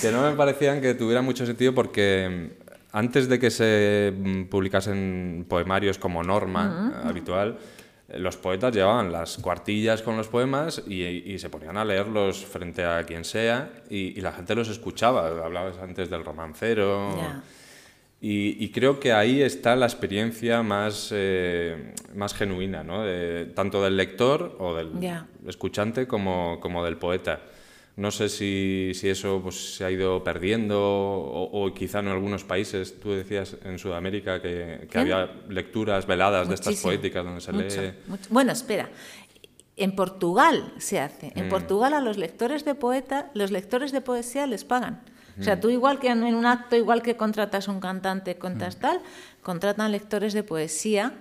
que 0.00 0.12
no 0.12 0.22
me 0.22 0.36
parecían 0.36 0.80
que 0.80 0.94
tuvieran 0.94 1.24
mucho 1.24 1.46
sentido 1.46 1.74
porque 1.74 2.50
mm, 2.50 2.68
antes 2.92 3.28
de 3.28 3.38
que 3.38 3.50
se 3.50 4.12
publicasen 4.50 5.46
poemarios 5.48 5.98
como 5.98 6.22
norma 6.22 7.02
habitual, 7.04 7.58
eh, 7.58 7.77
los 8.08 8.38
poetas 8.38 8.74
llevaban 8.74 9.12
las 9.12 9.36
cuartillas 9.36 10.00
con 10.00 10.16
los 10.16 10.28
poemas 10.28 10.82
y, 10.86 11.38
se 11.38 11.50
ponían 11.50 11.76
a 11.76 11.84
leerlos 11.84 12.44
frente 12.44 12.84
a 12.84 13.04
quien 13.04 13.24
sea 13.24 13.70
y, 13.90 14.20
la 14.20 14.32
gente 14.32 14.54
los 14.54 14.68
escuchaba. 14.68 15.28
Hablabas 15.44 15.78
antes 15.78 16.08
del 16.08 16.24
romancero. 16.24 17.14
Y, 18.20 18.70
creo 18.70 18.98
que 18.98 19.12
ahí 19.12 19.42
está 19.42 19.76
la 19.76 19.86
experiencia 19.86 20.62
más, 20.62 21.10
eh, 21.12 21.92
más 22.14 22.34
genuina, 22.34 22.82
¿no? 22.82 23.04
tanto 23.54 23.82
del 23.84 23.96
lector 23.96 24.56
o 24.58 24.74
del 24.74 24.90
escuchante 25.46 26.06
como, 26.06 26.58
como, 26.60 26.84
del 26.84 26.96
poeta. 26.96 27.40
No 27.98 28.12
sé 28.12 28.28
si, 28.28 28.92
si 28.94 29.08
eso 29.08 29.40
pues, 29.42 29.74
se 29.74 29.84
ha 29.84 29.90
ido 29.90 30.22
perdiendo 30.22 30.78
o, 30.80 31.74
quizá 31.74 31.98
en 31.98 32.06
algunos 32.06 32.44
países, 32.44 33.00
tú 33.00 33.10
decías 33.10 33.56
en 33.64 33.76
Sudamérica 33.80 34.40
que, 34.40 34.86
que 34.88 34.98
había 35.00 35.28
lecturas 35.48 36.06
veladas 36.06 36.48
de 36.48 36.54
estas 36.54 36.76
poéticas 36.76 37.24
donde 37.24 37.40
se 37.40 37.52
lee... 37.52 37.94
Bueno, 38.30 38.52
espera, 38.52 38.88
en 39.76 39.96
Portugal 39.96 40.72
se 40.78 41.00
hace. 41.00 41.32
En 41.34 41.48
mm. 41.48 41.50
Portugal 41.50 41.92
a 41.92 42.00
los 42.00 42.18
lectores 42.18 42.64
de 42.64 42.76
poeta, 42.76 43.32
los 43.34 43.50
lectores 43.50 43.90
de 43.90 44.00
poesía 44.00 44.46
les 44.46 44.62
pagan. 44.64 45.02
O 45.40 45.42
sea, 45.42 45.58
tú 45.58 45.68
igual 45.68 45.98
que 45.98 46.08
en 46.08 46.22
un 46.22 46.46
acto, 46.46 46.76
igual 46.76 47.02
que 47.02 47.16
contratas 47.16 47.66
un 47.66 47.80
cantante, 47.80 48.38
contas 48.38 48.76
mm. 48.76 48.80
tal, 48.80 49.00
contratan 49.42 49.90
lectores 49.90 50.34
de 50.34 50.44
poesía. 50.44 51.14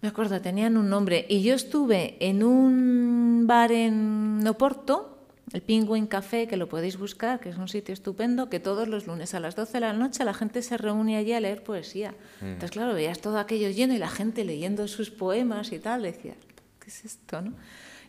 Me 0.00 0.08
acuerdo, 0.08 0.40
tenían 0.40 0.76
un 0.76 0.90
nombre. 0.90 1.26
Y 1.28 1.42
yo 1.42 1.54
estuve 1.54 2.16
en 2.18 2.42
un 2.42 3.44
bar 3.46 3.70
en 3.70 4.44
Oporto, 4.48 5.19
el 5.52 5.62
Penguin 5.62 6.06
Café, 6.06 6.46
que 6.46 6.56
lo 6.56 6.68
podéis 6.68 6.96
buscar, 6.96 7.40
que 7.40 7.48
es 7.48 7.56
un 7.56 7.68
sitio 7.68 7.92
estupendo, 7.92 8.48
que 8.48 8.60
todos 8.60 8.86
los 8.86 9.06
lunes 9.06 9.34
a 9.34 9.40
las 9.40 9.56
12 9.56 9.72
de 9.72 9.80
la 9.80 9.92
noche 9.92 10.24
la 10.24 10.34
gente 10.34 10.62
se 10.62 10.76
reúne 10.76 11.16
allí 11.16 11.32
a 11.32 11.40
leer 11.40 11.62
poesía. 11.62 12.14
Mm. 12.40 12.46
Entonces, 12.46 12.70
claro, 12.70 12.94
veías 12.94 13.20
todo 13.20 13.38
aquello 13.38 13.68
lleno 13.70 13.94
y 13.94 13.98
la 13.98 14.08
gente 14.08 14.44
leyendo 14.44 14.86
sus 14.88 15.10
poemas 15.10 15.72
y 15.72 15.78
tal, 15.78 16.02
decías, 16.02 16.36
¿qué 16.78 16.88
es 16.88 17.04
esto? 17.04 17.42
¿no? 17.42 17.52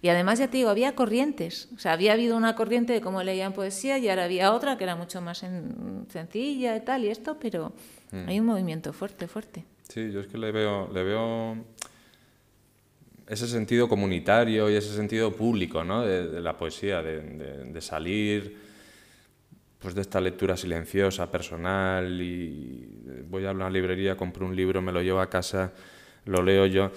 Y 0.04 0.10
además, 0.10 0.40
ya 0.40 0.48
te 0.48 0.58
digo, 0.58 0.70
había 0.70 0.96
corrientes. 0.96 1.70
O 1.76 1.80
sea, 1.80 1.94
había 1.94 2.14
habido 2.14 2.36
una 2.36 2.56
corriente 2.56 2.94
de 2.94 3.02
cómo 3.02 3.22
leían 3.22 3.54
poesía 3.54 4.00
y 4.00 4.10
ahora 4.10 4.24
había 4.26 4.52
otra 4.52 4.78
que 4.78 4.84
era 4.84 4.96
mucho 4.96 5.22
más 5.22 5.40
sencilla 6.10 6.76
y 6.76 6.82
tal 6.82 7.06
y 7.06 7.10
esto, 7.10 7.38
pero 7.40 7.74
mm. 8.12 8.28
hay 8.28 8.40
un 8.40 8.46
movimiento 8.48 8.94
fuerte, 8.94 9.28
fuerte. 9.28 9.64
Sí, 9.90 10.12
yo 10.12 10.22
es 10.22 10.28
que 10.28 10.38
le 10.38 10.52
veo, 10.52 10.90
le 10.92 11.04
veo 11.04 11.58
ese 13.32 13.48
sentido 13.48 13.88
comunitario 13.88 14.70
y 14.70 14.76
ese 14.76 14.94
sentido 14.94 15.32
público 15.32 15.86
¿no? 15.86 16.06
de, 16.06 16.42
la 16.42 16.58
poesía, 16.58 17.02
de, 17.02 17.80
salir 17.80 18.58
pues 19.80 19.96
de 19.96 20.02
esta 20.02 20.20
lectura 20.20 20.58
silenciosa, 20.58 21.32
personal, 21.32 22.22
y 22.22 22.88
voy 23.30 23.46
a 23.46 23.52
una 23.52 23.70
librería, 23.70 24.18
compro 24.18 24.46
un 24.46 24.54
libro, 24.54 24.82
me 24.82 24.92
lo 24.92 25.02
llevo 25.02 25.22
a 25.22 25.30
casa, 25.30 25.72
lo 26.26 26.44
leo 26.44 26.66
yo, 26.66 26.92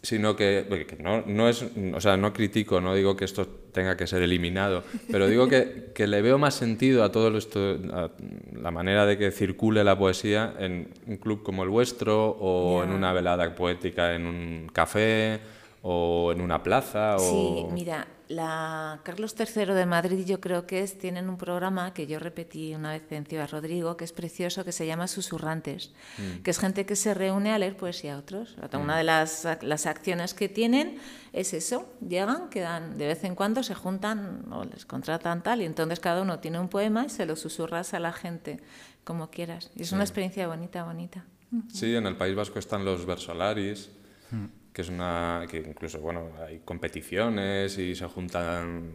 sino 0.00 0.36
que, 0.36 0.86
no, 1.00 1.24
no, 1.26 1.48
es, 1.48 1.66
o 1.92 2.00
sea, 2.00 2.16
no 2.16 2.32
critico, 2.32 2.80
no 2.80 2.94
digo 2.94 3.16
que 3.16 3.24
esto 3.24 3.46
tenga 3.72 3.96
que 3.96 4.06
ser 4.06 4.22
eliminado, 4.22 4.84
pero 5.10 5.26
digo 5.26 5.48
que, 5.48 5.90
que 5.92 6.06
le 6.06 6.22
veo 6.22 6.38
más 6.38 6.54
sentido 6.54 7.02
a 7.02 7.10
todo 7.10 7.36
esto, 7.36 7.78
a 7.92 8.10
la 8.54 8.70
manera 8.70 9.06
de 9.06 9.18
que 9.18 9.32
circule 9.32 9.82
la 9.82 9.98
poesía 9.98 10.54
en 10.60 10.88
un 11.08 11.16
club 11.16 11.42
como 11.42 11.64
el 11.64 11.68
vuestro 11.68 12.28
o 12.30 12.84
en 12.84 12.90
una 12.90 13.12
velada 13.12 13.54
poética 13.56 14.14
en 14.14 14.24
un 14.24 14.70
café 14.72 15.40
o 15.82 16.32
en 16.32 16.40
una 16.40 16.62
plaza. 16.62 17.18
Sí, 17.18 17.66
mira, 17.72 18.06
la 18.28 19.00
Carlos 19.02 19.34
III 19.38 19.74
de 19.74 19.86
Madrid 19.86 20.24
yo 20.26 20.40
creo 20.40 20.66
que 20.66 20.82
es, 20.82 20.98
tienen 20.98 21.28
un 21.28 21.38
programa 21.38 21.94
que 21.94 22.06
yo 22.06 22.18
repetí 22.18 22.74
una 22.74 22.92
vez 22.92 23.10
en 23.10 23.24
Ciudad 23.24 23.48
Rodrigo, 23.50 23.96
que 23.96 24.04
es 24.04 24.12
precioso, 24.12 24.64
que 24.64 24.72
se 24.72 24.86
llama 24.86 25.08
Susurrantes, 25.08 25.92
mm. 26.18 26.42
que 26.42 26.50
es 26.50 26.58
gente 26.58 26.84
que 26.84 26.96
se 26.96 27.14
reúne 27.14 27.52
a 27.52 27.58
leer 27.58 27.76
poesía 27.76 28.16
a 28.16 28.18
otros. 28.18 28.56
Una 28.72 28.94
mm. 28.94 28.98
de 28.98 29.04
las, 29.04 29.48
las, 29.62 29.86
acciones 29.86 30.34
que 30.34 30.48
tienen 30.48 30.98
es 31.32 31.54
eso, 31.54 31.90
llegan, 32.06 32.50
quedan 32.50 32.98
de 32.98 33.06
vez 33.06 33.24
en 33.24 33.34
cuando, 33.34 33.62
se 33.62 33.74
juntan 33.74 34.44
o 34.52 34.64
les 34.64 34.84
contratan 34.84 35.42
tal, 35.42 35.62
y 35.62 35.64
entonces 35.64 35.98
cada 35.98 36.20
uno 36.20 36.40
tiene 36.40 36.60
un 36.60 36.68
poema 36.68 37.06
y 37.06 37.08
se 37.08 37.24
lo 37.24 37.36
susurras 37.36 37.94
a 37.94 38.00
la 38.00 38.12
gente 38.12 38.60
como 39.02 39.30
quieras. 39.30 39.70
Y 39.74 39.82
es 39.82 39.92
una 39.92 40.04
experiencia 40.04 40.46
bonita, 40.46 40.84
bonita. 40.84 41.24
Sí, 41.72 41.96
en 41.96 42.06
el 42.06 42.16
País 42.16 42.36
Vasco 42.36 42.58
están 42.58 42.84
los 42.84 43.06
versolaris. 43.06 43.90
Mm 44.30 44.59
que 44.72 44.82
es 44.82 44.88
una 44.88 45.46
que 45.50 45.58
incluso 45.58 46.00
bueno 46.00 46.30
hay 46.46 46.60
competiciones 46.60 47.76
y 47.78 47.94
se 47.94 48.06
juntan 48.06 48.92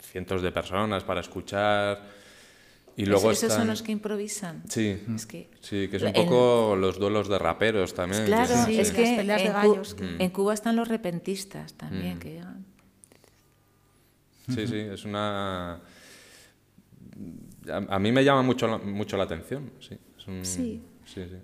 cientos 0.00 0.42
de 0.42 0.50
personas 0.50 1.04
para 1.04 1.20
escuchar 1.20 2.02
y 2.96 3.06
luego 3.06 3.30
esos 3.30 3.50
son 3.52 3.68
los 3.68 3.82
que 3.82 3.92
improvisan. 3.92 4.62
Sí. 4.68 5.00
Es 5.14 5.24
que, 5.24 5.48
sí 5.60 5.88
que 5.88 5.96
es 5.96 6.02
un 6.02 6.12
poco 6.12 6.76
los 6.76 6.98
duelos 6.98 7.28
de 7.28 7.38
raperos 7.38 7.94
también 7.94 8.26
claro 8.26 8.54
es 8.68 8.90
que 8.90 9.20
en, 9.20 9.26
de 9.26 9.48
gallos, 9.48 9.96
en, 10.00 10.30
Cuba 10.30 10.54
están 10.54 10.76
los 10.76 10.88
repentistas 10.88 11.74
también 11.74 12.16
mm. 12.16 12.20
que 12.20 12.30
llegan 12.32 12.66
sí 14.48 14.66
sí 14.66 14.76
es 14.76 15.04
una 15.04 15.80
a, 17.70 17.98
mí 17.98 18.12
me 18.12 18.24
llama 18.24 18.42
mucho 18.42 18.78
mucho 18.80 19.16
la 19.16 19.24
atención 19.24 19.70
sí 19.80 19.96
sí 20.42 20.82
Sí, 21.04 21.22
sí. 21.28 21.36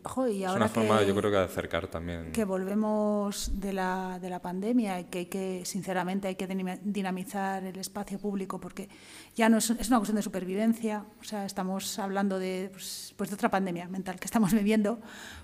es 0.44 0.50
una 0.50 0.68
forma, 0.68 1.02
yo 1.02 1.14
creo 1.14 1.30
que 1.30 1.36
de 1.36 1.44
acercar 1.44 1.88
también. 1.88 2.32
Que 2.32 2.44
volvemos 2.44 3.50
de 3.54 3.72
la, 3.72 4.18
de 4.20 4.30
la 4.30 4.40
pandemia 4.40 5.00
y 5.00 5.04
que 5.04 5.18
hay 5.18 5.26
que, 5.26 5.64
sinceramente, 5.64 6.28
hay 6.28 6.36
que 6.36 6.46
dinamizar 6.82 7.64
el 7.64 7.78
espacio 7.78 8.18
público 8.18 8.60
porque 8.60 8.88
ya 9.34 9.48
no 9.48 9.58
es, 9.58 9.70
es 9.70 9.88
una 9.88 9.98
cuestión 9.98 10.16
de 10.16 10.22
supervivencia. 10.22 11.04
O 11.20 11.24
sea, 11.24 11.44
estamos 11.44 11.98
hablando 11.98 12.38
de, 12.38 12.70
pues, 12.72 13.14
pues 13.16 13.30
de 13.30 13.34
otra 13.34 13.50
pandemia 13.50 13.88
mental 13.88 14.18
que 14.18 14.26
estamos 14.26 14.52
viviendo. 14.52 15.00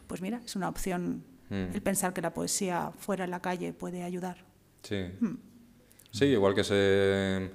Pues 0.07 0.21
mira, 0.21 0.41
es 0.45 0.57
una 0.57 0.69
opción 0.69 1.25
mm. 1.51 1.75
el 1.75 1.83
pensar 1.83 2.13
que 2.13 2.23
la 2.23 2.33
poesía 2.33 2.93
fuera 2.97 3.25
en 3.25 3.31
la 3.31 3.41
calle 3.41 3.73
puede 3.73 4.03
ayudar. 4.03 4.45
Sí. 4.83 5.05
Mm. 5.21 5.37
Sí, 6.11 6.27
igual 6.27 6.55
que 6.55 6.63
se 6.63 7.51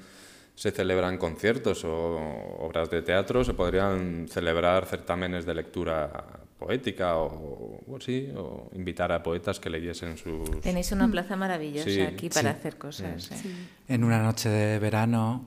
se 0.59 0.71
celebran 0.71 1.17
conciertos 1.17 1.85
o 1.85 2.17
obras 2.59 2.89
de 2.89 3.01
teatro, 3.01 3.45
se 3.45 3.53
podrían 3.53 4.27
celebrar 4.27 4.85
certámenes 4.85 5.45
de 5.45 5.53
lectura 5.53 6.11
poética 6.59 7.15
o, 7.15 7.79
sí, 7.99 8.29
o 8.35 8.69
invitar 8.75 9.11
a 9.11 9.23
poetas 9.23 9.59
que 9.59 9.69
leyesen 9.69 10.17
sus... 10.17 10.59
Tenéis 10.59 10.91
una 10.91 11.07
plaza 11.07 11.37
maravillosa 11.37 12.09
aquí 12.09 12.29
para 12.29 12.51
hacer 12.51 12.77
cosas. 12.77 13.31
¿eh? 13.31 13.55
En 13.87 14.03
una 14.03 14.21
noche 14.21 14.49
de 14.49 14.77
verano, 14.77 15.45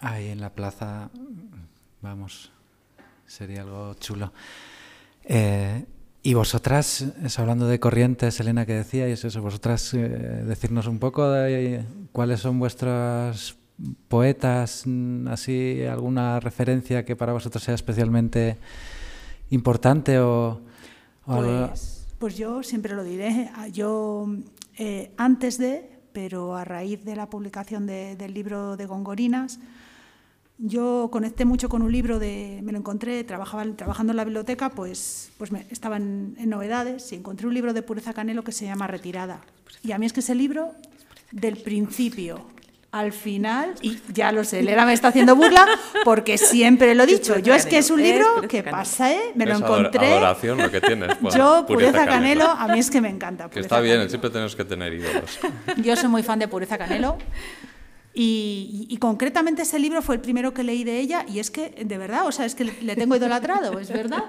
ahí 0.00 0.28
en 0.28 0.40
la 0.40 0.50
plaza, 0.50 1.10
vamos, 2.02 2.52
sería 3.26 3.62
algo 3.62 3.94
chulo. 3.94 4.32
Eh, 5.24 5.86
y 6.22 6.34
vosotras, 6.34 7.06
hablando 7.38 7.66
de 7.66 7.80
corrientes, 7.80 8.38
Elena, 8.40 8.66
que 8.66 8.74
decíais 8.74 9.24
eso, 9.24 9.40
vosotras 9.40 9.94
eh, 9.94 9.98
decirnos 9.98 10.86
un 10.86 10.98
poco 10.98 11.30
de 11.30 11.82
cuáles 12.12 12.40
son 12.40 12.58
vuestras 12.58 13.56
poetas, 14.08 14.82
mm, 14.84 15.28
así 15.28 15.84
alguna 15.84 16.38
referencia 16.38 17.06
que 17.06 17.16
para 17.16 17.32
vosotros 17.32 17.64
sea 17.64 17.74
especialmente 17.74 18.58
importante 19.50 20.18
o, 20.18 20.60
pues, 21.24 22.06
pues, 22.18 22.36
yo 22.36 22.62
siempre 22.62 22.94
lo 22.94 23.04
diré. 23.04 23.50
Yo 23.72 24.26
eh, 24.78 25.12
antes 25.16 25.58
de, 25.58 25.90
pero 26.12 26.56
a 26.56 26.64
raíz 26.64 27.04
de 27.04 27.16
la 27.16 27.28
publicación 27.28 27.86
del 27.86 28.34
libro 28.34 28.76
de 28.76 28.86
Gongorinas, 28.86 29.60
yo 30.58 31.08
conecté 31.10 31.44
mucho 31.44 31.68
con 31.68 31.82
un 31.82 31.90
libro 31.90 32.18
de, 32.18 32.60
me 32.62 32.72
lo 32.72 32.78
encontré, 32.78 33.24
trabajaba, 33.24 33.64
trabajando 33.76 34.12
en 34.12 34.18
la 34.18 34.24
biblioteca, 34.24 34.70
pues, 34.70 35.30
pues 35.38 35.52
me, 35.52 35.66
estaba 35.70 35.96
en, 35.96 36.34
en, 36.38 36.50
novedades 36.50 37.12
y 37.12 37.16
encontré 37.16 37.46
un 37.46 37.54
libro 37.54 37.72
de 37.72 37.82
Pureza 37.82 38.12
Canelo 38.12 38.44
que 38.44 38.52
se 38.52 38.66
llama 38.66 38.86
Retirada. 38.86 39.40
Y 39.82 39.92
a 39.92 39.98
mí 39.98 40.04
es 40.04 40.12
que 40.12 40.20
ese 40.20 40.34
libro, 40.34 40.74
del 41.32 41.56
principio 41.56 42.44
al 42.92 43.12
final, 43.12 43.74
y 43.82 43.98
ya 44.12 44.32
lo 44.32 44.42
sé, 44.42 44.60
Elena 44.60 44.84
me 44.84 44.92
está 44.92 45.08
haciendo 45.08 45.36
burla 45.36 45.64
porque 46.04 46.38
siempre 46.38 46.94
lo 46.96 47.04
he 47.04 47.06
dicho. 47.06 47.38
Yo 47.38 47.54
es 47.54 47.64
que 47.64 47.78
es 47.78 47.90
un 47.90 48.02
libro 48.02 48.26
que 48.48 48.64
pasé, 48.64 49.32
me 49.36 49.46
lo 49.46 49.56
encontré. 49.56 50.14
Adoración 50.14 50.58
lo 50.58 50.70
que 50.70 50.80
tienes. 50.80 51.16
Yo, 51.34 51.64
Pureza 51.66 52.04
Canelo, 52.06 52.50
a 52.50 52.66
mí 52.68 52.80
es 52.80 52.90
que 52.90 53.00
me 53.00 53.08
encanta. 53.08 53.48
Que 53.48 53.60
está 53.60 53.80
bien, 53.80 54.08
siempre 54.08 54.30
tenemos 54.30 54.56
que 54.56 54.64
tener 54.64 54.92
ídolos. 54.92 55.38
Yo 55.76 55.94
soy 55.96 56.08
muy 56.08 56.22
fan 56.22 56.40
de 56.40 56.48
Pureza 56.48 56.78
Canelo. 56.78 57.16
Y, 58.12 58.96
concretamente 59.00 59.62
ese 59.62 59.78
libro 59.78 60.02
fue 60.02 60.16
el 60.16 60.20
primero 60.20 60.52
que 60.52 60.64
leí 60.64 60.82
de 60.82 60.98
ella 60.98 61.24
y 61.28 61.38
es 61.38 61.50
que, 61.50 61.70
de 61.70 61.96
verdad, 61.96 62.26
o 62.26 62.32
sea, 62.32 62.44
es 62.44 62.56
que 62.56 62.64
le 62.64 62.96
tengo 62.96 63.14
idolatrado, 63.14 63.78
es 63.78 63.90
verdad. 63.90 64.24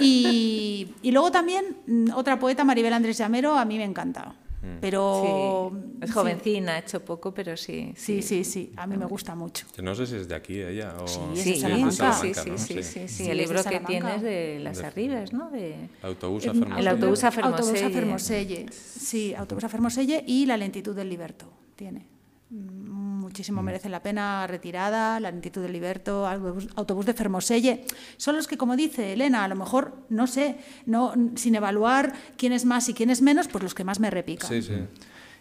Y, 0.00 0.94
y 1.02 1.10
luego 1.10 1.30
también 1.30 1.76
mm, 1.86 2.10
otra 2.14 2.38
poeta, 2.38 2.62
Maribel 2.64 2.92
Andrés 2.92 3.18
Llamero, 3.18 3.56
a 3.56 3.64
mí 3.64 3.76
me 3.78 3.84
encanta. 3.84 4.34
Mm. 4.62 4.78
Pero 4.80 5.72
es 6.00 6.12
jovencina, 6.12 6.74
ha 6.74 6.78
hecho 6.78 7.02
poco, 7.02 7.32
pero 7.32 7.56
sí. 7.56 7.92
Sí, 7.96 8.20
sí, 8.20 8.44
sí, 8.44 8.72
a 8.76 8.86
mí 8.86 8.96
me 8.96 9.06
gusta 9.06 9.34
mucho. 9.34 9.66
no 9.82 9.94
sé 9.94 10.06
si 10.06 10.16
es 10.16 10.28
de 10.28 10.34
aquí 10.34 10.60
ella 10.60 10.94
o 11.00 11.06
sí, 11.06 11.20
sí, 11.34 11.56
sí, 11.56 12.58
sí, 12.58 12.82
sí, 12.82 13.08
sí, 13.08 13.30
el 13.30 13.38
libro 13.38 13.62
que 13.64 13.80
tienes 13.80 14.22
de 14.22 14.58
las 14.60 14.82
arribas, 14.82 15.32
¿no? 15.32 15.50
De 15.50 15.88
autobús 16.02 16.46
a 16.46 16.52
Fermoselle. 16.52 16.80
El 16.80 16.88
autobús 16.88 17.24
a 17.24 17.30
Fermoselle. 17.30 17.68
Autobús 17.68 17.82
a 17.82 17.90
Fermoselle. 17.90 18.66
Sí, 18.70 19.34
autobús 19.34 19.64
a 19.64 19.68
Fermoselle 19.68 20.24
y 20.26 20.46
la 20.46 20.56
lentitud 20.56 20.94
del 20.94 21.08
liberto 21.08 21.46
tiene 21.76 22.06
muchísimo 23.30 23.62
mm. 23.62 23.64
merece 23.64 23.88
la 23.88 24.02
pena, 24.02 24.46
retirada, 24.46 25.20
la 25.20 25.30
lentitud 25.30 25.62
del 25.62 25.72
Liberto, 25.72 26.26
autobús 26.26 27.06
de 27.06 27.14
Fermoselle. 27.14 27.84
Son 28.16 28.34
los 28.36 28.46
que, 28.48 28.58
como 28.58 28.76
dice 28.76 29.12
Elena, 29.12 29.44
a 29.44 29.48
lo 29.48 29.54
mejor, 29.54 29.94
no 30.08 30.26
sé, 30.26 30.56
no, 30.84 31.14
sin 31.36 31.54
evaluar 31.54 32.12
quién 32.36 32.52
es 32.52 32.64
más 32.64 32.88
y 32.88 32.94
quién 32.94 33.08
es 33.08 33.22
menos, 33.22 33.46
pues 33.48 33.62
los 33.62 33.74
que 33.74 33.84
más 33.84 34.00
me 34.00 34.10
repican. 34.10 34.48
Sí, 34.48 34.62
sí. 34.62 34.74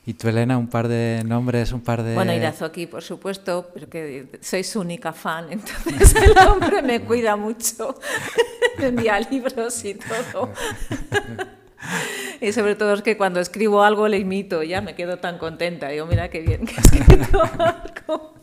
Y 0.05 0.13
tú, 0.13 0.27
Elena, 0.27 0.57
un 0.57 0.67
par 0.67 0.87
de 0.87 1.23
nombres, 1.25 1.71
un 1.71 1.81
par 1.81 2.03
de... 2.03 2.13
Bueno, 2.13 2.33
Irazoki, 2.33 2.85
por 2.85 3.03
supuesto, 3.03 3.69
porque 3.73 4.29
soy 4.39 4.63
su 4.63 4.79
única 4.79 5.11
fan, 5.11 5.47
entonces 5.51 6.15
el 6.15 6.37
hombre 6.47 6.81
me 6.81 7.01
cuida 7.01 7.35
mucho, 7.35 7.99
me 8.77 8.87
envía 8.87 9.19
libros 9.19 9.83
y 9.83 9.95
todo. 9.95 10.53
y 12.41 12.51
sobre 12.51 12.75
todo 12.75 12.93
es 12.93 13.01
que 13.01 13.17
cuando 13.17 13.39
escribo 13.39 13.84
algo 13.84 14.07
le 14.07 14.17
imito, 14.17 14.63
ya 14.63 14.82
me 14.82 14.95
quedo 14.95 15.17
tan 15.17 15.38
contenta. 15.38 15.89
Digo, 15.89 16.05
mira 16.05 16.30
qué 16.30 16.41
bien 16.41 16.65
que 16.65 16.75
he 16.75 16.77
escrito 16.99 17.41
algo. 17.57 18.34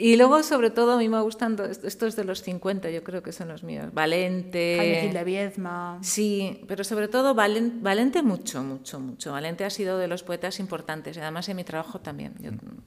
Y 0.00 0.16
luego, 0.16 0.44
sobre 0.44 0.70
todo, 0.70 0.92
a 0.92 0.96
mí 0.96 1.08
me 1.08 1.20
gustan 1.20 1.56
estos 1.82 2.14
de 2.14 2.22
los 2.22 2.40
50, 2.42 2.88
yo 2.90 3.02
creo 3.02 3.20
que 3.20 3.32
son 3.32 3.48
los 3.48 3.64
míos. 3.64 3.88
Valente. 3.92 4.76
Jaime 4.78 5.12
de 5.12 5.24
Viezma. 5.24 5.98
Sí, 6.02 6.60
pero 6.68 6.84
sobre 6.84 7.08
todo 7.08 7.34
Valente, 7.34 7.78
Valente 7.80 8.22
mucho, 8.22 8.62
mucho, 8.62 9.00
mucho. 9.00 9.32
Valente 9.32 9.64
ha 9.64 9.70
sido 9.70 9.98
de 9.98 10.06
los 10.06 10.22
poetas 10.22 10.60
importantes, 10.60 11.16
y 11.16 11.20
además 11.20 11.48
en 11.48 11.56
mi 11.56 11.64
trabajo 11.64 12.00
también. 12.00 12.34
Mm, 12.38 12.77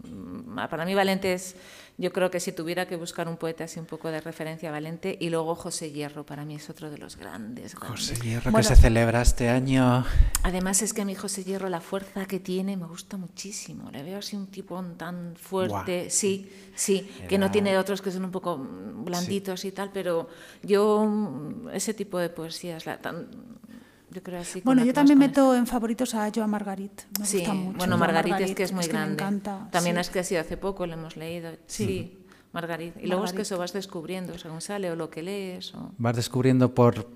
para 0.70 0.86
mí 0.86 0.96
Valente 0.96 1.34
es 1.34 1.56
yo 2.02 2.12
creo 2.12 2.32
que 2.32 2.40
si 2.40 2.52
tuviera 2.52 2.88
que 2.88 2.96
buscar 2.96 3.28
un 3.28 3.38
poeta 3.38 3.66
así 3.66 3.80
un 3.80 3.86
poco 3.86 4.10
de 4.10 4.20
referencia 4.22 4.72
Valente, 4.72 5.16
y 5.20 5.30
luego 5.30 5.54
José 5.54 5.92
Hierro, 5.92 6.26
para 6.26 6.46
mí 6.46 6.56
es 6.56 6.68
otro 6.68 6.90
de 6.90 6.98
los 6.98 7.16
grandes. 7.16 7.76
José 7.76 8.16
Hierro, 8.16 8.52
que 8.52 8.64
se 8.64 8.76
celebra 8.76 9.22
este 9.22 9.50
año. 9.50 10.04
Además 10.42 10.82
es 10.82 10.94
que 10.94 11.04
a 11.04 11.06
mí 11.06 11.14
José 11.14 11.44
Hierro, 11.44 11.70
la 11.70 11.80
fuerza 11.80 12.26
que 12.26 12.40
tiene, 12.40 12.76
me 12.76 12.88
gusta 12.88 13.18
muchísimo. 13.18 13.92
Le 13.92 14.02
veo 14.02 14.18
así 14.18 14.36
un 14.36 14.48
tipo 14.48 14.82
tan 14.98 15.36
fuerte, 15.36 16.10
sí, 16.10 16.52
sí, 16.74 17.08
que 17.30 17.38
no 17.38 17.52
tiene 17.52 17.78
otros 17.78 18.02
que 18.02 18.10
son 18.10 18.26
un 18.26 18.32
poco 18.32 18.58
blanditos 18.58 19.64
y 19.66 19.72
tal, 19.72 19.92
pero 19.94 20.28
yo 20.64 21.08
ese 21.72 21.94
tipo 21.94 22.18
de 22.18 22.30
poesías, 22.30 22.88
la, 22.88 22.98
tan, 22.98 23.30
yo 24.12 24.22
creo 24.22 24.42
así. 24.42 24.62
Bueno, 24.64 24.84
yo 24.84 24.94
también 24.94 25.18
meto 25.18 25.56
en 25.56 25.68
favoritos 25.68 26.14
a 26.16 26.30
Joan 26.34 26.50
Margarit. 26.50 27.04
Me 27.20 27.26
sí, 27.26 27.38
gusta 27.40 27.54
mucho. 27.54 27.78
bueno, 27.78 27.98
Margarit, 27.98 28.40
es 28.40 28.56
que 28.56 28.64
es 28.64 28.72
muy 28.72 28.86
grande. 28.86 29.08
Me 29.08 29.14
encanta. 29.14 29.68
También 29.72 29.98
es 29.98 30.10
que 30.10 30.20
ha 30.20 30.24
sido 30.24 30.42
hace 30.42 30.58
poco, 30.58 30.86
lo 30.86 30.94
hemos 30.94 31.18
leído. 31.18 31.52
Sí. 31.68 32.18
Margarit. 32.54 32.96
Y 33.02 33.08
luego 33.08 33.24
es 33.24 33.34
que 33.34 33.44
eso 33.44 33.58
vas 33.58 33.72
descubriendo 33.72 34.38
según 34.38 34.60
sale 34.62 34.92
o 34.92 34.96
lo 34.96 35.10
que 35.10 35.24
lees. 35.24 35.74
O... 35.74 35.92
Vas 35.98 36.18
descubriendo 36.18 36.76
por 36.76 37.08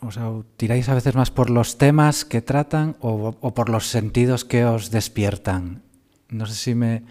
o 0.00 0.10
sea, 0.12 0.30
tiráis 0.56 0.88
a 0.88 0.94
veces 0.94 1.14
más 1.14 1.30
por 1.30 1.50
los 1.50 1.76
temas 1.76 2.24
que 2.24 2.40
tratan 2.40 2.96
o, 3.00 3.32
por 3.32 3.68
los 3.68 3.86
sentidos 3.86 4.44
que 4.44 4.64
os 4.64 4.90
despiertan. 4.90 5.82
No 6.28 6.46
sé 6.46 6.54
si 6.54 6.74
me... 6.74 7.02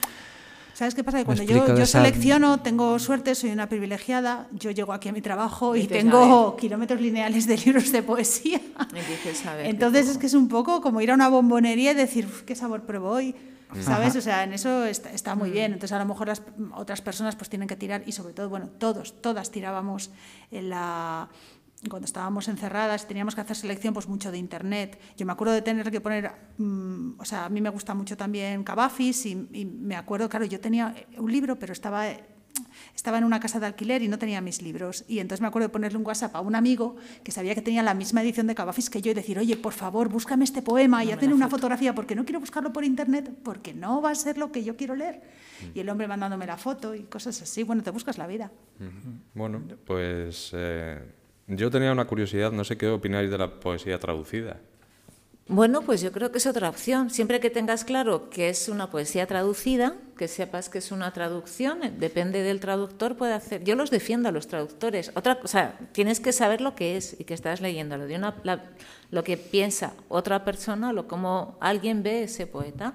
¿Sabes 0.78 0.94
qué 0.94 1.04
pasa? 1.04 1.18
Que 1.18 1.26
cuando 1.26 1.42
yo, 1.42 1.86
selecciono, 1.88 2.60
tengo 2.60 3.00
suerte, 3.00 3.34
soy 3.34 3.50
una 3.50 3.68
privilegiada, 3.68 4.48
yo 4.52 4.70
llego 4.70 4.94
aquí 4.94 5.10
a 5.10 5.12
mi 5.12 5.22
trabajo 5.22 5.76
y, 5.76 5.88
tengo 5.88 6.56
kilómetros 6.56 7.02
lineales 7.02 7.48
de 7.48 7.58
libros 7.66 7.92
de 7.92 8.04
poesía. 8.04 8.62
Entonces 9.64 10.08
es 10.08 10.20
que 10.20 10.28
es 10.28 10.36
un 10.36 10.48
poco 10.48 10.80
como 10.80 11.02
ir 11.02 11.10
a 11.10 11.16
una 11.16 11.30
bombonería 11.30 11.94
y 11.94 11.96
decir, 11.96 12.28
¿qué 12.46 12.54
sabor 12.54 12.84
pruebo 12.84 13.10
hoy? 13.10 13.34
¿Sabes? 13.82 14.16
O 14.18 14.22
sea, 14.22 14.44
en 14.44 14.54
eso 14.54 14.86
está, 14.86 15.34
muy 15.34 15.50
bien. 15.50 15.74
Entonces, 15.74 15.94
a 15.94 16.00
lo 16.00 16.06
mejor 16.06 16.28
las 16.28 16.44
otras 16.76 17.02
personas 17.02 17.36
pues 17.36 17.50
tienen 17.50 17.68
que 17.68 17.76
tirar, 17.76 18.04
y 18.06 18.12
sobre 18.12 18.36
todo, 18.36 18.48
bueno, 18.48 18.70
todos, 18.78 19.20
todas 19.20 19.50
tirábamos 19.50 20.12
en 20.52 20.70
la 20.70 21.28
cuando 21.90 22.06
estábamos 22.06 22.48
encerradas 22.48 23.04
y 23.04 23.08
teníamos 23.08 23.36
que 23.36 23.42
hacer 23.42 23.56
selección, 23.56 23.94
pues 23.94 24.08
mucho 24.08 24.32
de 24.32 24.38
internet. 24.38 25.00
Yo 25.16 25.26
me 25.26 25.32
acuerdo 25.32 25.54
de 25.54 25.62
tener 25.62 25.92
que 25.92 26.02
poner, 26.02 26.32
mm, 26.58 27.20
o 27.20 27.26
sea, 27.26 27.46
a 27.46 27.50
mí 27.50 27.62
me 27.62 27.70
gusta 27.70 27.94
mucho 27.94 28.18
también 28.18 28.64
Cavafis 28.64 29.26
y, 29.28 29.36
me 29.36 29.96
acuerdo, 29.96 30.28
claro, 30.28 30.46
yo 30.46 30.60
tenía 30.60 30.96
un 31.18 31.32
libro, 31.32 31.60
pero 31.60 31.74
estaba, 31.74 32.08
estaba 32.96 33.20
en 33.20 33.24
una 33.24 33.40
casa 33.40 33.60
de 33.60 33.68
alquiler 33.68 34.02
y 34.02 34.08
no 34.08 34.18
tenía 34.18 34.42
mis 34.42 34.64
libros. 34.64 35.06
Y 35.08 35.20
entonces 35.20 35.40
me 35.40 35.48
acuerdo 35.48 35.68
de 35.68 35.72
ponerle 35.72 36.00
un 36.00 36.06
WhatsApp 36.06 36.36
a 36.36 36.42
un 36.42 36.56
amigo 36.56 36.96
que 37.24 37.32
sabía 37.32 37.54
que 37.54 37.62
tenía 37.62 37.84
la 37.84 37.94
misma 37.94 38.24
edición 38.24 38.48
de 38.48 38.56
Cavafis 38.56 38.90
que 38.90 39.04
yo 39.04 39.12
y 39.12 39.14
decir, 39.14 39.38
oye, 39.38 39.56
por 39.56 39.74
favor, 39.74 40.10
búscame 40.10 40.46
este 40.46 40.64
poema 40.64 41.04
y 41.04 41.12
hazle 41.12 41.32
una 41.32 41.48
fotografía 41.48 41.94
porque 41.94 42.16
no 42.16 42.26
quiero 42.26 42.40
buscarlo 42.40 42.74
por 42.74 42.86
internet 42.86 43.32
porque 43.44 43.76
no 43.76 44.02
va 44.02 44.10
a 44.10 44.16
ser 44.16 44.40
lo 44.40 44.52
que 44.52 44.64
yo 44.64 44.76
quiero 44.76 44.96
leer. 44.96 45.22
Mm. 45.62 45.78
Y 45.78 45.80
el 45.82 45.90
hombre 45.90 46.08
mandándome 46.08 46.48
la 46.48 46.58
foto 46.58 46.96
y 46.96 47.04
cosas 47.04 47.40
así. 47.40 47.62
Bueno, 47.62 47.84
te 47.84 47.92
buscas 47.92 48.18
la 48.18 48.26
vida. 48.26 48.52
Bueno, 49.36 49.62
pues... 49.86 50.50
Eh, 50.54 51.14
yo 51.48 51.72
tenía 51.72 51.92
una 51.92 52.06
curiosidad, 52.06 52.52
no 52.52 52.64
sé 52.64 52.78
qué 52.78 52.88
opináis 52.88 53.32
de 53.32 53.38
la 53.38 53.60
poesía 53.60 53.98
traducida. 54.00 54.58
Bueno, 55.50 55.82
pues 55.82 56.02
yo 56.02 56.12
creo 56.12 56.30
que 56.30 56.40
es 56.40 56.46
otra 56.46 56.68
opción. 56.68 57.10
Siempre 57.10 57.40
que 57.40 57.50
tengas 57.50 57.86
claro 57.86 58.30
que 58.30 58.50
es 58.50 58.68
una 58.68 58.92
poesía 58.92 59.28
traducida, 59.28 59.96
que 60.18 60.28
sepas 60.28 60.68
que 60.68 60.80
es 60.80 60.92
una 60.92 61.14
traducción, 61.14 61.84
eh, 61.84 61.94
depende 61.98 62.44
del 62.44 62.60
traductor, 62.60 63.16
puede 63.16 63.32
hacer. 63.32 63.64
Yo 63.64 63.76
los 63.76 63.90
defiendo 63.90 64.28
a 64.28 64.34
los 64.34 64.48
traductores. 64.48 65.10
Otra 65.16 65.40
cosa, 65.40 65.76
tienes 65.94 66.20
que 66.20 66.34
saber 66.34 66.60
lo 66.60 66.76
que 66.76 66.98
es 66.98 67.16
y 67.18 67.24
que 67.24 67.34
estás 67.34 67.62
leyéndolo, 67.62 68.08
de 68.08 68.18
una, 68.18 68.36
lo 69.10 69.24
que 69.24 69.38
piensa 69.38 69.94
otra 70.10 70.44
persona, 70.44 70.92
lo 70.92 71.08
como 71.08 71.58
alguien 71.62 72.04
ve 72.04 72.24
ese 72.24 72.46
poeta. 72.46 72.94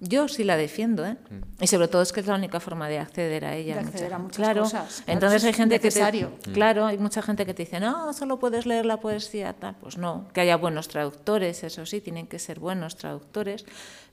Yo 0.00 0.28
sí 0.28 0.44
la 0.44 0.56
defiendo, 0.56 1.04
¿eh? 1.04 1.16
Mm. 1.28 1.62
Y 1.64 1.66
sobre 1.66 1.88
todo 1.88 2.02
es 2.02 2.12
que 2.12 2.20
es 2.20 2.26
la 2.26 2.36
única 2.36 2.60
forma 2.60 2.88
de 2.88 2.98
acceder 2.98 3.44
a 3.44 3.56
ella. 3.56 3.74
De 3.74 3.80
acceder 3.80 4.14
a 4.14 4.18
muchas 4.18 4.36
claro. 4.36 4.62
cosas. 4.62 5.02
Entonces 5.06 5.42
hay 5.44 5.52
gente 5.52 5.80
que 5.80 5.90
te, 5.90 6.00
mm. 6.00 6.52
claro, 6.52 6.86
hay 6.86 6.98
mucha 6.98 7.20
gente 7.20 7.44
que 7.44 7.52
te 7.52 7.64
dice, 7.64 7.80
no, 7.80 8.12
solo 8.12 8.38
puedes 8.38 8.64
leer 8.64 8.86
la 8.86 9.00
poesía 9.00 9.54
tal. 9.54 9.74
Pues 9.80 9.98
no, 9.98 10.28
que 10.32 10.40
haya 10.40 10.56
buenos 10.56 10.86
traductores, 10.86 11.64
eso 11.64 11.84
sí, 11.84 12.00
tienen 12.00 12.28
que 12.28 12.38
ser 12.38 12.60
buenos 12.60 12.96
traductores. 12.96 13.66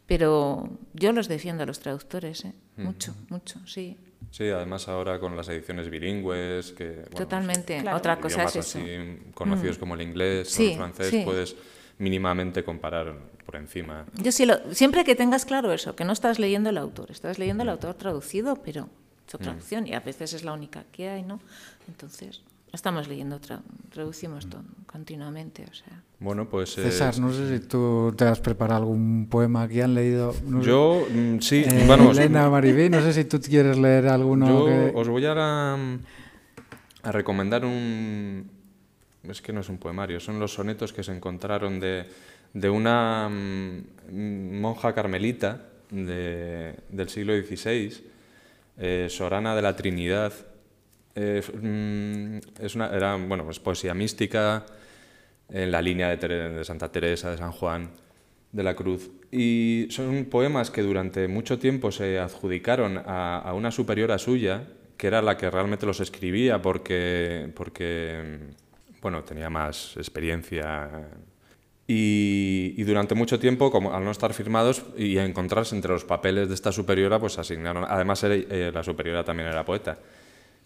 Pero 0.08 0.70
yo 0.94 1.12
los 1.12 1.28
defiendo 1.28 1.64
a 1.64 1.66
los 1.66 1.80
traductores, 1.80 2.46
¿eh? 2.46 2.54
Mucho, 2.78 3.16
mucho, 3.30 3.60
sí. 3.68 3.98
Sí, 4.32 4.50
además 4.50 4.88
ahora 4.88 5.20
con 5.20 5.38
las 5.38 5.48
ediciones 5.50 5.90
bilingües, 5.90 6.74
que 6.74 7.06
totalmente. 7.16 7.84
Otra 7.94 8.20
cosa 8.20 8.44
es 8.44 8.56
eso. 8.56 8.80
conocidos 9.34 9.78
mm. 9.78 9.80
como 9.80 9.94
el 9.96 10.02
inglés 10.02 10.60
o 10.60 10.64
el 10.64 10.76
francés, 10.76 11.24
puedes 11.24 11.56
mínimamente 11.98 12.64
comparar 12.64 13.14
por 13.46 13.56
encima. 13.56 14.06
Yo 14.22 14.32
sí 14.32 14.46
lo, 14.46 14.74
siempre 14.74 15.04
que 15.04 15.16
tengas 15.16 15.46
claro 15.46 15.72
eso, 15.72 15.96
que 15.96 16.04
no 16.04 16.14
estás 16.14 16.40
leyendo 16.40 16.70
el 16.70 16.78
autor, 16.78 17.12
estás 17.12 17.40
leyendo 17.40 17.64
el 17.64 17.70
autor 17.70 17.94
traducido, 17.96 18.56
pero 18.58 18.90
mm. 19.40 19.48
opción 19.50 19.88
y 19.88 19.94
a 19.94 20.00
veces 20.00 20.34
es 20.34 20.44
la 20.44 20.54
única 20.54 20.84
que 20.92 21.10
hay, 21.10 21.24
¿no? 21.24 21.40
Entonces, 21.88 22.42
estamos 22.74 23.08
leyendo, 23.08 23.40
traducimos 23.92 24.48
todo 24.48 24.64
continuamente, 24.86 25.66
o 25.70 25.74
sea. 25.74 26.02
Bueno, 26.20 26.48
pues... 26.48 26.74
César, 26.74 27.20
no 27.20 27.32
sé 27.32 27.58
si 27.58 27.66
tú 27.66 28.14
te 28.18 28.26
has 28.26 28.40
preparado 28.40 28.82
algún 28.82 29.28
poema 29.30 29.68
que 29.68 29.84
han 29.84 29.94
leído. 29.94 30.34
yo, 30.62 31.06
mm, 31.10 31.40
sí, 31.40 31.64
eh, 31.66 31.84
bueno... 31.86 32.12
Elena 32.12 32.50
Maribí, 32.50 32.90
no 32.90 33.02
sé 33.02 33.14
si 33.14 33.26
tú 33.26 33.40
quieres 33.42 33.78
leer 33.78 34.08
alguno 34.08 34.48
Yo 34.48 34.98
os 34.98 35.08
voy 35.10 35.26
a, 35.26 35.74
a 35.74 37.12
recomendar 37.12 37.66
un, 37.66 38.50
es 39.30 39.42
que 39.42 39.54
no 39.54 39.62
es 39.62 39.70
un 39.70 39.78
poemario, 39.78 40.20
son 40.20 40.40
los 40.40 40.54
sonetos 40.54 40.94
que 40.94 41.04
se 41.04 41.16
encontraron 41.16 41.80
de, 41.80 42.06
de 42.54 42.70
una 42.70 43.30
mm, 43.30 44.60
monja 44.60 44.94
carmelita 44.94 45.62
del 45.92 47.10
siglo 47.10 47.34
XVI, 47.36 47.94
eh, 48.78 49.08
Sorana 49.10 49.56
de 49.56 49.62
la 49.62 49.76
Trinidad. 49.76 50.34
Eh, 51.16 51.42
mm, 51.42 52.64
es 52.64 52.76
una, 52.76 52.88
era 52.88 53.16
bueno, 53.16 53.50
es 53.52 53.60
poesía 53.60 53.94
mística 53.94 54.66
en 55.50 55.72
la 55.72 55.82
línea 55.82 56.16
de, 56.16 56.28
de, 56.28 56.66
Santa 56.66 56.92
Teresa, 56.92 57.32
de 57.32 57.38
San 57.38 57.52
Juan 57.52 57.92
de 58.52 58.64
la 58.64 58.76
Cruz. 58.76 59.12
Y 59.32 59.88
son 59.90 60.26
poemas 60.26 60.72
que 60.72 60.82
durante 60.82 61.28
mucho 61.28 61.60
tiempo 61.60 61.92
se 61.92 62.20
adjudicaron 62.20 62.98
a, 62.98 63.40
a 63.40 63.54
una 63.54 63.72
superiora 63.72 64.18
suya, 64.18 64.64
que 64.98 65.08
era 65.08 65.22
la 65.22 65.38
que 65.38 65.52
realmente 65.52 65.86
los 65.86 66.00
escribía 66.00 66.62
porque, 66.62 67.52
porque 67.54 68.40
bueno, 69.06 69.24
tenía 69.24 69.52
más 69.52 69.96
experiencia. 69.98 70.90
Y, 71.86 72.82
durante 72.86 73.14
mucho 73.14 73.38
tiempo, 73.38 73.70
como 73.70 73.94
al 73.94 74.04
no 74.04 74.10
estar 74.10 74.34
firmados 74.34 74.84
y 74.98 75.20
encontrarse 75.20 75.76
entre 75.76 75.92
los 75.92 76.04
papeles 76.04 76.48
de 76.48 76.56
esta 76.56 76.72
superiora, 76.72 77.20
pues 77.20 77.38
asignaron. 77.38 77.86
Además, 77.88 78.24
eh, 78.24 78.72
la 78.74 78.82
superiora 78.82 79.24
también 79.24 79.50
era 79.50 79.64
poeta 79.64 80.00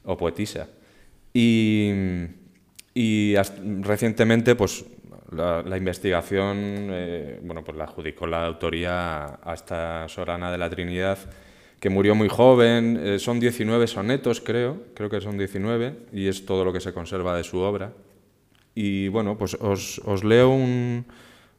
o 0.06 0.16
poetisa. 0.16 0.70
Y, 1.34 1.92
y 2.94 3.36
recientemente, 3.82 4.56
pues 4.56 4.86
la, 5.34 5.76
investigación, 5.76 6.56
eh, 6.92 7.42
bueno, 7.44 7.62
pues 7.62 7.78
la 7.78 7.84
adjudicó 7.84 8.26
la 8.26 8.46
autoría 8.46 9.38
a 9.44 9.54
esta 9.54 10.08
Sorana 10.08 10.50
de 10.50 10.58
la 10.58 10.70
Trinidad, 10.70 11.18
que 11.78 11.90
murió 11.90 12.16
muy 12.16 12.30
joven. 12.30 12.98
Eh, 13.04 13.20
son 13.20 13.38
19 13.42 13.86
sonetos, 13.88 14.40
creo, 14.40 14.82
creo 14.94 15.10
que 15.10 15.20
son 15.20 15.38
19, 15.38 15.94
y 16.14 16.30
es 16.30 16.46
todo 16.46 16.64
lo 16.64 16.72
que 16.72 16.80
se 16.80 16.94
conserva 16.94 17.36
de 17.36 17.44
su 17.44 17.60
obra. 17.60 17.92
Y 18.82 19.10
bueno, 19.10 19.38
pues 19.38 19.56
os, 19.56 20.24
leo 20.24 20.56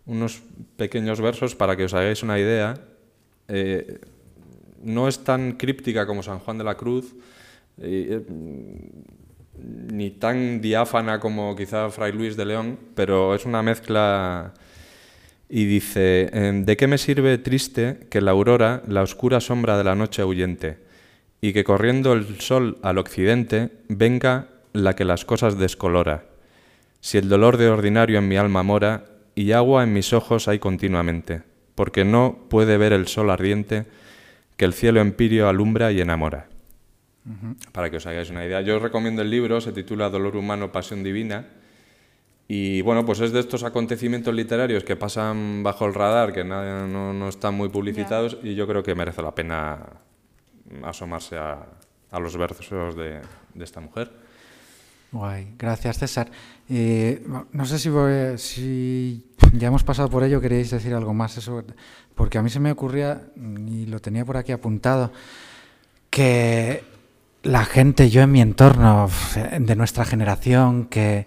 unos 0.06 0.42
pequeños 0.78 1.20
versos 1.20 1.54
para 1.54 1.76
que 1.76 1.84
os 1.84 1.92
hagáis 1.92 2.22
una 2.22 2.38
idea. 2.38 2.80
Eh, 3.46 4.00
no 4.82 5.06
es 5.06 5.22
tan 5.22 5.52
críptica 5.58 6.06
como 6.06 6.22
San 6.22 6.38
Juan 6.38 6.56
de 6.56 6.64
la 6.64 6.78
Cruz, 6.78 7.14
eh, 7.76 8.22
ni 9.92 10.12
tan 10.12 10.62
diáfana 10.62 11.20
como 11.20 11.54
quizá 11.54 11.90
Fray 11.90 12.12
Luis 12.12 12.38
de 12.38 12.46
León, 12.46 12.78
pero 12.94 13.34
es 13.34 13.44
una 13.44 13.62
mezcla 13.62 14.54
y 15.46 15.66
dice, 15.66 16.30
¿de 16.32 16.76
qué 16.78 16.86
me 16.86 16.96
sirve 16.96 17.36
triste 17.36 17.98
que 18.08 18.22
la 18.22 18.30
aurora, 18.30 18.82
la 18.88 19.02
oscura 19.02 19.40
sombra 19.40 19.76
de 19.76 19.84
la 19.84 19.94
noche 19.94 20.24
huyente, 20.24 20.78
y 21.42 21.52
que 21.52 21.64
corriendo 21.64 22.14
el 22.14 22.40
sol 22.40 22.78
al 22.80 22.96
occidente, 22.96 23.68
venga 23.88 24.48
la 24.72 24.96
que 24.96 25.04
las 25.04 25.26
cosas 25.26 25.58
descolora? 25.58 26.29
Si 27.00 27.18
el 27.18 27.28
dolor 27.28 27.56
de 27.56 27.68
ordinario 27.68 28.18
en 28.18 28.28
mi 28.28 28.36
alma 28.36 28.62
mora 28.62 29.04
y 29.34 29.52
agua 29.52 29.82
en 29.82 29.92
mis 29.92 30.12
ojos 30.12 30.48
hay 30.48 30.58
continuamente, 30.58 31.42
porque 31.74 32.04
no 32.04 32.46
puede 32.48 32.76
ver 32.76 32.92
el 32.92 33.08
sol 33.08 33.30
ardiente 33.30 33.86
que 34.56 34.66
el 34.66 34.74
cielo 34.74 35.00
empirio 35.00 35.48
alumbra 35.48 35.92
y 35.92 36.00
enamora. 36.00 36.48
Para 37.72 37.90
que 37.90 37.98
os 37.98 38.06
hagáis 38.06 38.30
una 38.30 38.44
idea. 38.44 38.60
Yo 38.60 38.76
os 38.76 38.82
recomiendo 38.82 39.22
el 39.22 39.30
libro, 39.30 39.60
se 39.60 39.72
titula 39.72 40.10
Dolor 40.10 40.36
humano, 40.36 40.72
pasión 40.72 41.02
divina. 41.02 41.46
Y 42.48 42.82
bueno, 42.82 43.06
pues 43.06 43.20
es 43.20 43.32
de 43.32 43.40
estos 43.40 43.62
acontecimientos 43.62 44.34
literarios 44.34 44.82
que 44.84 44.96
pasan 44.96 45.62
bajo 45.62 45.86
el 45.86 45.94
radar, 45.94 46.32
que 46.32 46.44
no, 46.44 47.28
están 47.28 47.54
muy 47.54 47.68
publicitados, 47.68 48.38
y 48.42 48.54
yo 48.54 48.66
creo 48.66 48.82
que 48.82 48.94
merece 48.94 49.22
la 49.22 49.34
pena 49.34 49.78
asomarse 50.82 51.36
a, 51.38 51.66
los 52.18 52.36
versos 52.36 52.96
de 52.96 53.22
esta 53.60 53.80
mujer. 53.80 54.10
Guay, 55.12 55.54
gracias 55.58 55.98
César. 55.98 56.30
Eh, 56.68 57.26
no 57.52 57.66
sé 57.66 57.78
si, 57.80 59.24
ya 59.52 59.68
hemos 59.68 59.82
pasado 59.82 60.08
por 60.08 60.22
ello, 60.22 60.40
queréis 60.40 60.70
decir 60.70 60.94
algo 60.94 61.12
más, 61.12 61.36
eso, 61.36 61.64
porque 62.14 62.38
a 62.38 62.42
mí 62.42 62.50
se 62.50 62.60
me 62.60 62.70
ocurría, 62.70 63.22
y 63.36 63.86
lo 63.86 63.98
tenía 63.98 64.24
por 64.24 64.36
aquí 64.36 64.52
apuntado, 64.52 65.12
que 66.10 66.84
la 67.42 67.64
gente, 67.64 68.08
yo 68.08 68.22
en 68.22 68.30
mi 68.30 68.40
entorno, 68.40 69.08
de 69.58 69.74
nuestra 69.74 70.04
generación, 70.04 70.86
que 70.86 71.26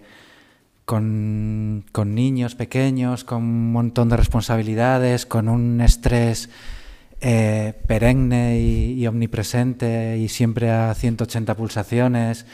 con, 0.86 1.84
niños 2.06 2.54
pequeños, 2.54 3.24
con 3.24 3.42
un 3.42 3.72
montón 3.72 4.08
de 4.08 4.16
responsabilidades, 4.16 5.26
con 5.26 5.50
un 5.50 5.82
estrés 5.82 6.48
eh, 7.20 7.74
perenne 7.86 8.60
y 8.60 9.06
omnipresente 9.06 10.16
y 10.18 10.28
siempre 10.28 10.70
a 10.70 10.94
180 10.94 11.54
pulsaciones, 11.54 12.46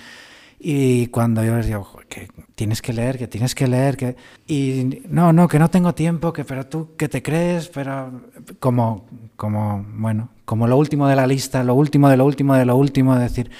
y 0.62 1.06
cuando 1.06 1.42
yo 1.42 1.56
les 1.56 1.66
digo, 1.66 1.88
que 2.08 2.28
tienes 2.54 2.82
que 2.82 2.92
leer, 2.92 3.16
que 3.16 3.26
tienes 3.26 3.54
que 3.54 3.66
leer, 3.66 3.96
que... 3.96 4.14
Y 4.46 5.00
no, 5.08 5.32
no, 5.32 5.48
que 5.48 5.58
no 5.58 5.70
tengo 5.70 5.94
tiempo, 5.94 6.34
que 6.34 6.44
pero 6.44 6.66
tú, 6.66 6.90
que 6.98 7.08
te 7.08 7.22
crees? 7.22 7.68
Pero 7.68 8.20
como, 8.58 9.06
como, 9.36 9.86
bueno, 9.94 10.28
como 10.44 10.66
lo 10.66 10.76
último 10.76 11.08
de 11.08 11.16
la 11.16 11.26
lista, 11.26 11.64
lo 11.64 11.74
último 11.74 12.10
de 12.10 12.18
lo 12.18 12.26
último 12.26 12.54
de 12.54 12.66
lo 12.66 12.76
último, 12.76 13.16
decir, 13.16 13.50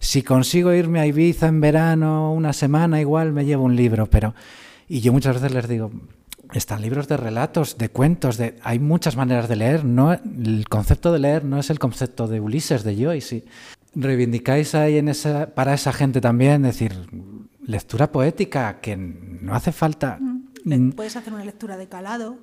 si 0.00 0.22
consigo 0.22 0.72
irme 0.72 0.98
a 0.98 1.06
Ibiza 1.06 1.46
en 1.46 1.60
verano 1.60 2.32
una 2.32 2.52
semana, 2.52 3.00
igual 3.00 3.32
me 3.32 3.44
llevo 3.44 3.62
un 3.62 3.76
libro, 3.76 4.06
pero... 4.06 4.34
Y 4.88 5.00
yo 5.00 5.12
muchas 5.12 5.34
veces 5.34 5.54
les 5.54 5.68
digo, 5.68 5.92
están 6.54 6.82
libros 6.82 7.08
de 7.08 7.16
relatos, 7.16 7.78
de 7.78 7.90
cuentos, 7.90 8.36
de 8.36 8.56
hay 8.62 8.78
muchas 8.78 9.16
maneras 9.16 9.48
de 9.48 9.56
leer. 9.56 9.84
No, 9.84 10.12
el 10.12 10.64
concepto 10.68 11.12
de 11.12 11.18
leer 11.18 11.44
no 11.44 11.58
es 11.58 11.70
el 11.70 11.78
concepto 11.78 12.26
de 12.26 12.40
Ulises, 12.40 12.84
de 12.84 12.96
Joyce. 12.96 13.44
Reivindicáis 13.94 14.74
ahí 14.74 14.98
en 14.98 15.08
esa, 15.08 15.54
para 15.54 15.74
esa 15.74 15.92
gente 15.92 16.20
también, 16.20 16.62
decir, 16.62 16.92
lectura 17.62 18.10
poética, 18.10 18.80
que 18.80 18.96
no 18.96 19.54
hace 19.54 19.72
falta. 19.72 20.18
Mm. 20.20 20.92
Puedes 20.92 21.16
hacer 21.16 21.32
una 21.32 21.44
lectura 21.44 21.76
de 21.76 21.88
calado, 21.88 22.38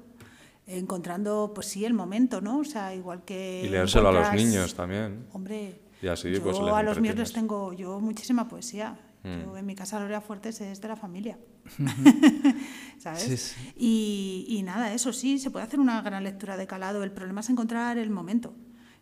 encontrando, 0.66 1.52
pues 1.54 1.68
sí, 1.68 1.86
el 1.86 1.94
momento, 1.94 2.42
¿no? 2.42 2.60
O 2.60 2.64
sea, 2.64 2.96
igual 2.96 3.24
que. 3.24 3.64
Y 3.66 3.70
leérselo 3.70 4.10
a 4.10 4.12
los 4.12 4.34
niños 4.34 4.74
también. 4.74 5.26
Hombre. 5.34 5.82
Y 6.02 6.08
así, 6.08 6.32
yo 6.32 6.42
pues, 6.42 6.58
a 6.60 6.84
los 6.84 7.00
míos 7.00 7.16
les 7.16 7.34
tengo 7.34 7.74
yo 7.74 8.00
muchísima 8.00 8.48
poesía. 8.48 9.00
Mm. 9.24 9.58
en 9.58 9.66
mi 9.66 9.74
casa 9.74 10.00
Lorea 10.00 10.22
Fuertes 10.22 10.62
es 10.62 10.80
de 10.82 10.88
la 10.88 10.96
familia. 10.96 11.40
¿Sabes? 13.00 13.56
Y, 13.76 14.46
y, 14.48 14.62
nada, 14.62 14.94
eso 14.94 15.12
sí, 15.14 15.40
se 15.40 15.50
puede 15.50 15.66
hacer 15.66 15.80
una 15.80 16.00
gran 16.02 16.24
lectura 16.24 16.58
de 16.58 16.68
calado. 16.68 17.04
El 17.04 17.12
problema 17.12 17.42
es 17.42 17.50
encontrar 17.50 17.98
el 17.98 18.12
momento. 18.12 18.54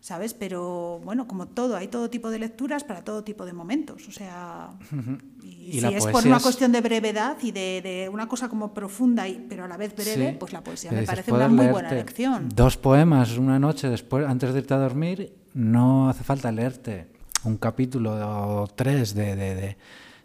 ¿Sabes? 0.04 0.34
Pero 0.34 1.00
bueno, 1.06 1.30
como 1.30 1.48
todo, 1.48 1.78
hay 1.78 1.88
todo 1.88 2.10
tipo 2.10 2.30
de 2.30 2.38
lecturas 2.38 2.84
para 2.84 3.06
todo 3.06 3.24
tipo 3.24 3.46
de 3.46 3.54
momentos. 3.54 4.06
O 4.10 4.12
sea, 4.12 4.72
y, 5.42 5.80
si 5.80 5.86
es 5.86 6.06
por 6.08 6.28
una 6.28 6.42
cuestión 6.42 6.74
de 6.74 6.82
brevedad 6.82 7.38
y 7.42 7.54
de, 7.54 7.80
de, 7.82 8.10
una 8.10 8.28
cosa 8.28 8.50
como 8.50 8.74
profunda, 8.74 9.30
y, 9.30 9.46
pero 9.48 9.64
a 9.64 9.68
la 9.70 9.78
vez 9.78 9.96
breve, 9.96 10.36
pues 10.38 10.52
la 10.52 10.62
poesía 10.62 10.92
me 10.92 11.04
parece 11.04 11.32
una 11.32 11.48
muy 11.48 11.68
buena 11.68 11.90
lección. 11.94 12.50
Dos 12.54 12.76
poemas 12.76 13.38
una 13.38 13.60
noche 13.60 13.88
después, 13.88 14.28
antes 14.28 14.52
de 14.52 14.60
irte 14.60 14.74
a 14.74 14.78
dormir, 14.78 15.38
no 15.54 16.10
hace 16.10 16.26
falta 16.26 16.52
leerte 16.52 17.08
un 17.46 17.56
capítulo 17.56 18.12
o 18.12 18.68
tres 18.68 19.16
de, 19.16 19.38
de 19.38 19.78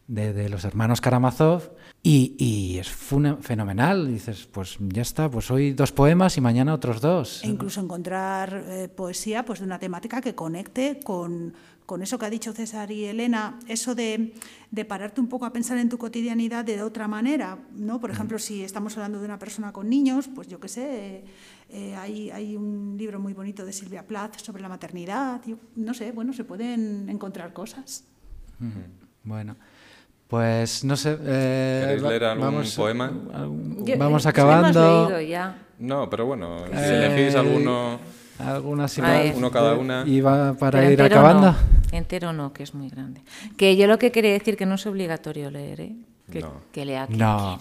de, 0.09 0.49
los 0.49 0.64
hermanos 0.64 1.01
Karamazov 1.01 1.70
y, 2.03 2.78
es 2.78 2.88
fenomenal. 2.88 4.09
Dices, 4.09 4.46
pues 4.51 4.78
ya 4.80 5.03
está, 5.03 5.30
pues 5.30 5.51
hoy 5.51 5.72
dos 5.72 5.92
poemas 5.92 6.36
y 6.36 6.40
mañana 6.40 6.72
otros 6.72 7.01
dos. 7.01 7.42
E 7.44 7.49
incluso 7.49 7.80
encontrar 7.80 8.64
eh, 8.68 8.88
poesía 8.88 9.44
pues 9.44 9.59
de 9.59 9.66
una 9.66 9.78
temática 9.78 10.20
que 10.20 10.34
conecte 10.34 11.01
con, 11.05 11.55
con, 11.84 12.03
eso 12.03 12.18
que 12.18 12.26
ha 12.26 12.30
dicho 12.30 12.53
César 12.53 12.90
y 12.92 13.05
Elena, 13.05 13.59
eso 13.66 13.94
de, 13.94 14.32
de, 14.70 14.84
pararte 14.84 15.20
un 15.20 15.28
poco 15.28 15.44
a 15.44 15.53
pensar 15.53 15.76
en 15.78 15.88
tu 15.88 15.99
cotidianidad 15.99 16.64
de 16.64 16.82
otra 16.82 17.09
manera. 17.09 17.59
¿no? 17.74 18.01
Por 18.01 18.11
ejemplo, 18.11 18.38
si 18.38 18.62
estamos 18.62 18.96
hablando 18.96 19.18
de 19.18 19.26
una 19.26 19.38
persona 19.38 19.72
con 19.72 19.90
niños, 19.90 20.28
pues 20.34 20.49
yo 20.49 20.61
qué 20.61 20.68
sé, 20.68 21.24
eh, 21.68 21.94
hay, 21.96 22.30
hay, 22.30 22.57
un 22.57 22.96
libro 22.96 23.20
muy 23.20 23.34
bonito 23.34 23.66
de 23.66 23.72
Silvia 23.72 24.07
Plath 24.07 24.38
sobre 24.38 24.62
la 24.62 24.68
maternidad. 24.68 25.42
no 25.76 25.92
sé, 25.94 26.12
bueno, 26.12 26.32
se 26.32 26.44
pueden 26.44 27.09
encontrar 27.11 27.53
cosas. 27.53 28.05
Bueno. 29.24 29.57
Pues 30.29 30.85
no 30.85 30.97
sé. 30.97 31.16
Eh, 31.24 31.81
¿Queréis 31.85 32.03
leer 32.03 32.24
algún 32.24 32.45
vamos, 32.45 32.74
poema? 32.74 33.11
vamos 33.99 34.26
acabando. 34.26 35.09
Leído 35.09 35.20
ya. 35.22 35.57
No, 35.79 36.11
pero 36.11 36.26
bueno, 36.26 36.66
si 36.66 36.76
eh, 36.76 37.07
elegís 37.07 37.35
alguno. 37.35 37.99
Alguna 38.39 38.87
uno 39.35 39.51
cada 39.51 39.74
una. 39.74 40.05
¿Y 40.07 40.20
va 40.20 40.55
para 40.55 40.89
ir 40.91 41.03
acabando? 41.03 41.57
Entero 41.91 42.33
no, 42.33 42.53
que 42.53 42.62
es 42.62 42.74
muy 42.74 42.89
grande. 42.89 43.22
Que 43.57 43.76
yo 43.76 43.87
lo 43.87 43.99
que 43.99 44.12
quería 44.12 44.33
decir 44.33 44.57
que 44.57 44.66
no 44.66 44.74
es 44.76 44.87
obligatorio 44.87 45.51
leer, 45.51 45.81
¿eh? 45.81 45.97
Que, 46.31 46.41
no. 46.41 46.53
que 46.72 46.85
lea 46.85 47.07
No, 47.09 47.59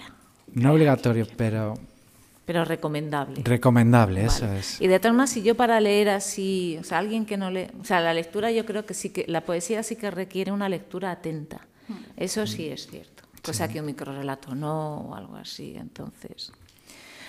no 0.53 0.74
obligatorio, 0.74 1.26
pero. 1.38 1.76
Pero 2.45 2.63
recomendable. 2.63 3.41
Recomendable, 3.43 4.26
eso 4.26 4.51
es. 4.53 4.80
Y 4.80 4.88
de 4.88 4.99
todas 4.99 5.13
maneras, 5.13 5.32
si 5.32 5.41
yo 5.41 5.55
para 5.55 5.80
leer 5.80 6.09
así, 6.09 6.78
o 6.80 6.84
sea, 6.84 6.99
alguien 6.99 7.26
que 7.26 7.38
no 7.38 7.49
lee, 7.49 7.68
o 7.82 7.84
sea, 7.84 7.99
la 7.99 8.13
lectura 8.13 8.51
yo 8.51 8.65
creo 8.65 8.86
que 8.86 8.93
sí 8.93 9.09
que, 9.09 9.26
la 9.28 9.41
poesía 9.41 9.84
sí 9.84 9.95
que 9.95 10.11
requiere 10.11 10.51
una 10.51 10.70
lectura 10.70 11.11
atenta. 11.11 11.66
Eso 12.15 12.45
sí 12.47 12.67
es 12.67 12.88
cierto, 12.88 13.23
cosa 13.43 13.67
que 13.67 13.79
un 13.79 13.85
microrelato 13.85 14.55
no 14.55 15.01
o 15.01 15.15
algo 15.15 15.35
así. 15.35 15.75
Entonces, 15.75 16.51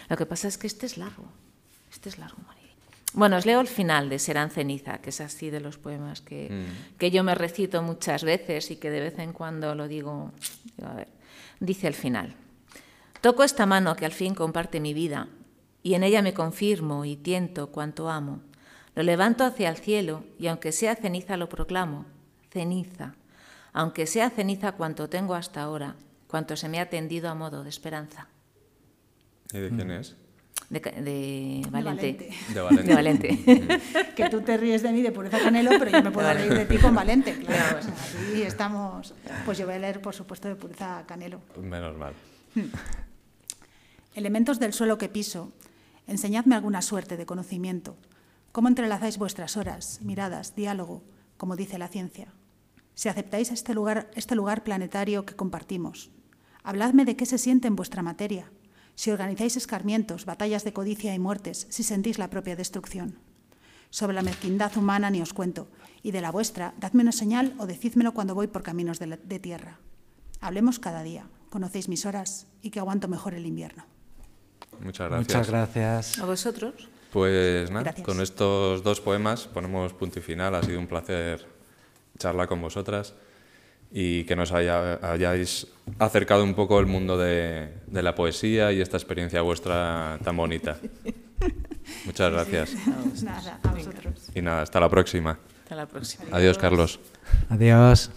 lo 0.08 0.16
que 0.16 0.26
pasa 0.26 0.48
es 0.48 0.58
que 0.58 0.66
este 0.66 0.86
es 0.86 0.96
largo, 0.96 1.24
este 1.90 2.08
es 2.08 2.18
largo, 2.18 2.38
María. 2.46 2.58
Bueno, 3.14 3.36
os 3.36 3.46
leo 3.46 3.60
el 3.60 3.68
final 3.68 4.10
de 4.10 4.18
Serán 4.18 4.50
ceniza, 4.50 4.98
que 4.98 5.10
es 5.10 5.20
así 5.20 5.48
de 5.48 5.60
los 5.60 5.78
poemas 5.78 6.20
que, 6.20 6.48
mm. 6.50 6.98
que 6.98 7.10
yo 7.10 7.24
me 7.24 7.34
recito 7.34 7.82
muchas 7.82 8.22
veces 8.22 8.70
y 8.70 8.76
que 8.76 8.90
de 8.90 9.00
vez 9.00 9.18
en 9.18 9.32
cuando 9.32 9.74
lo 9.74 9.88
digo, 9.88 10.32
a 10.84 10.92
ver, 10.94 11.08
dice 11.58 11.86
el 11.86 11.94
final. 11.94 12.34
Toco 13.20 13.44
esta 13.44 13.66
mano 13.66 13.96
que 13.96 14.04
al 14.04 14.12
fin 14.12 14.34
comparte 14.34 14.78
mi 14.78 14.92
vida 14.92 15.28
y 15.82 15.94
en 15.94 16.02
ella 16.02 16.22
me 16.22 16.34
confirmo 16.34 17.04
y 17.04 17.16
tiento 17.16 17.68
cuanto 17.68 18.10
amo. 18.10 18.40
Lo 18.94 19.02
levanto 19.02 19.44
hacia 19.44 19.70
el 19.70 19.76
cielo 19.76 20.24
y 20.38 20.48
aunque 20.48 20.72
sea 20.72 20.94
ceniza 20.94 21.36
lo 21.36 21.48
proclamo, 21.48 22.04
ceniza, 22.50 23.14
aunque 23.72 24.06
sea 24.06 24.30
ceniza 24.30 24.72
cuanto 24.72 25.08
tengo 25.08 25.34
hasta 25.34 25.62
ahora, 25.62 25.96
cuanto 26.26 26.56
se 26.56 26.68
me 26.68 26.80
ha 26.80 26.90
tendido 26.90 27.28
a 27.28 27.34
modo 27.34 27.62
de 27.64 27.70
esperanza. 27.70 28.28
¿Y 29.52 29.58
de 29.58 29.68
quién 29.70 29.90
es? 29.90 30.16
De, 30.70 31.66
Valente. 31.70 32.30
De 32.52 32.60
Valente. 32.60 32.82
De 32.84 32.94
Valente. 32.94 33.80
que 34.14 34.28
tú 34.28 34.42
te 34.42 34.56
ríes 34.56 34.82
de 34.82 34.92
mí 34.92 35.02
de 35.02 35.12
Pureza 35.12 35.38
Canelo, 35.38 35.70
pero 35.78 35.90
yo 35.90 36.02
me 36.02 36.10
puedo 36.10 36.32
reír 36.32 36.52
de 36.52 36.66
ti 36.66 36.78
con 36.78 36.94
Valente. 36.94 37.34
Claro, 37.46 37.78
así 37.78 38.42
estamos. 38.42 39.14
Pues 39.44 39.56
yo 39.58 39.64
voy 39.66 39.76
a 39.76 39.78
leer, 39.78 40.02
por 40.02 40.14
supuesto, 40.14 40.48
de 40.48 40.56
Pureza 40.56 41.04
Canelo. 41.06 41.40
Menos 41.60 41.96
mal. 41.96 42.12
Elementos 44.14 44.58
del 44.58 44.72
suelo 44.72 44.98
que 44.98 45.08
piso, 45.08 45.52
enseñadme 46.06 46.54
alguna 46.54 46.82
suerte 46.82 47.16
de 47.16 47.24
conocimiento. 47.24 47.96
¿Cómo 48.52 48.68
entrelazáis 48.68 49.16
vuestras 49.16 49.56
horas, 49.56 50.00
miradas, 50.02 50.54
diálogo, 50.56 51.02
como 51.36 51.56
dice 51.56 51.78
la 51.78 51.88
ciencia? 51.88 52.32
Si 52.98 53.08
aceptáis 53.08 53.52
este 53.52 53.74
lugar, 53.74 54.10
este 54.16 54.34
lugar 54.34 54.64
planetario 54.64 55.24
que 55.24 55.36
compartimos. 55.36 56.10
Habladme 56.64 57.04
de 57.04 57.14
qué 57.14 57.26
se 57.26 57.38
siente 57.38 57.68
en 57.68 57.76
vuestra 57.76 58.02
materia, 58.02 58.50
si 58.96 59.12
organizáis 59.12 59.56
escarmientos, 59.56 60.24
batallas 60.24 60.64
de 60.64 60.72
codicia 60.72 61.14
y 61.14 61.20
muertes, 61.20 61.68
si 61.70 61.84
sentís 61.84 62.18
la 62.18 62.28
propia 62.28 62.56
destrucción. 62.56 63.20
Sobre 63.90 64.14
la 64.14 64.22
mezquindad 64.22 64.76
humana 64.76 65.10
ni 65.10 65.22
os 65.22 65.32
cuento, 65.32 65.68
y 66.02 66.10
de 66.10 66.20
la 66.20 66.32
vuestra, 66.32 66.74
dadme 66.80 67.02
una 67.02 67.12
señal 67.12 67.54
o 67.58 67.66
decídmelo 67.66 68.14
cuando 68.14 68.34
voy 68.34 68.48
por 68.48 68.64
caminos 68.64 68.98
de, 68.98 69.16
de 69.16 69.38
tierra. 69.38 69.78
Hablemos 70.40 70.80
cada 70.80 71.04
día, 71.04 71.28
conocéis 71.50 71.88
mis 71.88 72.04
horas 72.04 72.48
y 72.62 72.70
que 72.70 72.80
aguanto 72.80 73.06
mejor 73.06 73.32
el 73.32 73.46
invierno. 73.46 73.84
Muchas 74.80 75.08
gracias. 75.08 75.28
Muchas 75.28 75.48
gracias. 75.48 76.18
¿A 76.18 76.26
vosotros? 76.26 76.88
Pues 77.12 77.70
nada, 77.70 77.94
con 78.02 78.20
estos 78.20 78.82
dos 78.82 79.00
poemas 79.00 79.46
ponemos 79.46 79.92
punto 79.92 80.18
y 80.18 80.22
final. 80.22 80.56
Ha 80.56 80.64
sido 80.64 80.80
un 80.80 80.88
placer 80.88 81.57
charla 82.18 82.46
con 82.46 82.60
vosotras 82.60 83.14
y 83.90 84.24
que 84.24 84.36
nos 84.36 84.52
hayáis 84.52 85.66
acercado 85.98 86.44
un 86.44 86.54
poco 86.54 86.78
el 86.78 86.86
mundo 86.86 87.16
de, 87.16 87.70
la 87.90 88.14
poesía 88.14 88.72
y 88.72 88.80
esta 88.80 88.96
experiencia 88.96 89.40
vuestra 89.42 90.18
tan 90.22 90.36
bonita. 90.36 90.76
Muchas 92.04 92.32
gracias. 92.32 92.74
Nada, 93.22 93.60
a 93.62 93.70
vosotros. 93.70 94.30
Y 94.34 94.42
nada, 94.42 94.62
hasta 94.62 94.80
la 94.80 94.88
próxima. 94.88 95.38
Hasta 95.62 95.74
la 95.74 95.86
próxima. 95.86 96.24
Adiós, 96.32 96.58
Carlos. 96.58 97.00
Adiós. 97.48 98.10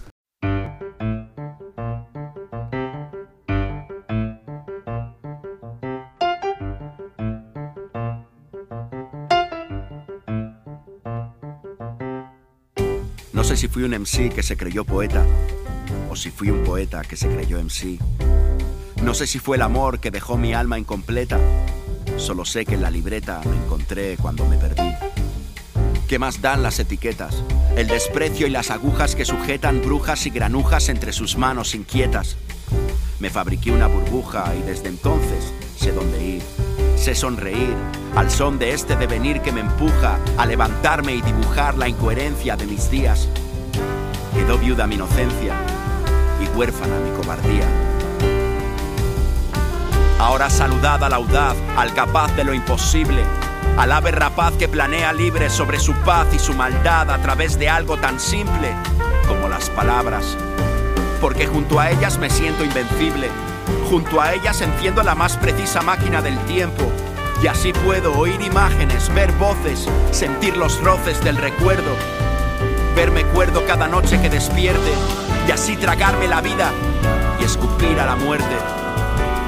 Sé 13.52 13.58
si 13.58 13.68
fui 13.68 13.84
un 13.84 13.92
MC 13.92 14.34
que 14.34 14.44
se 14.44 14.56
creyó 14.56 14.86
poeta 14.86 15.26
o 16.10 16.16
si 16.16 16.32
fui 16.32 16.50
un 16.50 16.64
poeta 16.64 17.02
que 17.02 17.18
se 17.18 17.28
creyó 17.28 17.62
MC. 17.62 18.00
No 19.04 19.14
sé 19.14 19.28
si 19.28 19.40
fue 19.40 19.58
el 19.58 19.62
amor 19.62 20.00
que 20.00 20.10
dejó 20.10 20.38
mi 20.38 20.54
alma 20.54 20.80
incompleta. 20.80 21.38
Solo 22.16 22.46
sé 22.46 22.66
que 22.66 22.76
en 22.76 22.82
la 22.82 22.90
libreta 22.90 23.42
me 23.44 23.58
encontré 23.58 24.16
cuando 24.16 24.46
me 24.46 24.56
perdí. 24.56 24.90
¿Qué 26.08 26.18
más 26.18 26.40
dan 26.40 26.64
las 26.64 26.80
etiquetas? 26.80 27.44
El 27.76 27.88
desprecio 27.88 28.48
y 28.48 28.52
las 28.52 28.72
agujas 28.72 29.18
que 29.18 29.26
sujetan 29.26 29.82
brujas 29.82 30.26
y 30.28 30.30
granujas 30.30 30.88
entre 30.88 31.12
sus 31.12 31.38
manos 31.38 31.76
inquietas. 31.76 32.38
Me 33.20 33.30
fabriqué 33.30 33.72
una 33.72 33.88
burbuja 33.88 34.56
y 34.58 34.62
desde 34.62 34.88
entonces 34.88 35.52
sé 35.78 35.92
dónde 35.92 36.26
ir. 36.26 36.61
Sé 37.02 37.16
sonreír 37.16 37.76
al 38.16 38.30
son 38.30 38.60
de 38.60 38.74
este 38.74 38.96
devenir 38.96 39.42
que 39.42 39.52
me 39.52 39.62
empuja 39.62 40.20
a 40.38 40.46
levantarme 40.46 41.16
y 41.16 41.24
dibujar 41.24 41.76
la 41.76 41.88
incoherencia 41.88 42.56
de 42.56 42.68
mis 42.68 42.92
días. 42.92 43.28
Quedó 44.36 44.60
viuda 44.60 44.86
mi 44.86 44.94
inocencia 44.94 45.56
y 46.40 46.56
huérfana 46.56 47.00
mi 47.00 47.10
cobardía. 47.20 47.66
Ahora 50.20 50.52
saludad 50.52 51.04
al 51.04 51.14
audaz, 51.14 51.56
al 51.76 51.92
capaz 51.96 52.36
de 52.36 52.44
lo 52.44 52.54
imposible, 52.54 53.24
al 53.80 53.92
ave 53.94 54.12
rapaz 54.12 54.54
que 54.54 54.70
planea 54.70 55.12
libre 55.12 55.50
sobre 55.50 55.80
su 55.80 55.94
paz 56.06 56.28
y 56.36 56.38
su 56.38 56.54
maldad 56.54 57.10
a 57.10 57.20
través 57.20 57.58
de 57.58 57.68
algo 57.68 57.98
tan 57.98 58.20
simple 58.20 58.76
como 59.28 59.50
las 59.50 59.72
palabras. 59.72 60.38
Porque 61.20 61.48
junto 61.48 61.80
a 61.80 61.90
ellas 61.90 62.20
me 62.20 62.30
siento 62.30 62.64
invencible, 62.64 63.28
junto 63.92 64.22
a 64.22 64.34
ellas 64.34 64.62
enciendo 64.62 65.04
la 65.04 65.16
más 65.16 65.36
precisa 65.36 65.82
máquina 65.82 66.22
del 66.22 66.40
tiempo 66.46 66.90
y 67.44 67.48
así 67.48 67.74
puedo 67.74 68.18
oír 68.18 68.42
imágenes, 68.42 69.14
ver 69.14 69.34
voces, 69.34 69.86
sentir 70.12 70.56
los 70.56 70.82
roces 70.82 71.22
del 71.26 71.36
recuerdo 71.36 71.92
verme 72.96 73.24
cuerdo 73.26 73.66
cada 73.66 73.88
noche 73.88 74.22
que 74.22 74.30
despierte 74.30 74.92
y 75.48 75.52
así 75.52 75.76
tragarme 75.76 76.28
la 76.28 76.42
vida 76.42 76.72
y 77.40 77.44
escupir 77.44 78.00
a 78.00 78.06
la 78.06 78.16
muerte. 78.16 78.91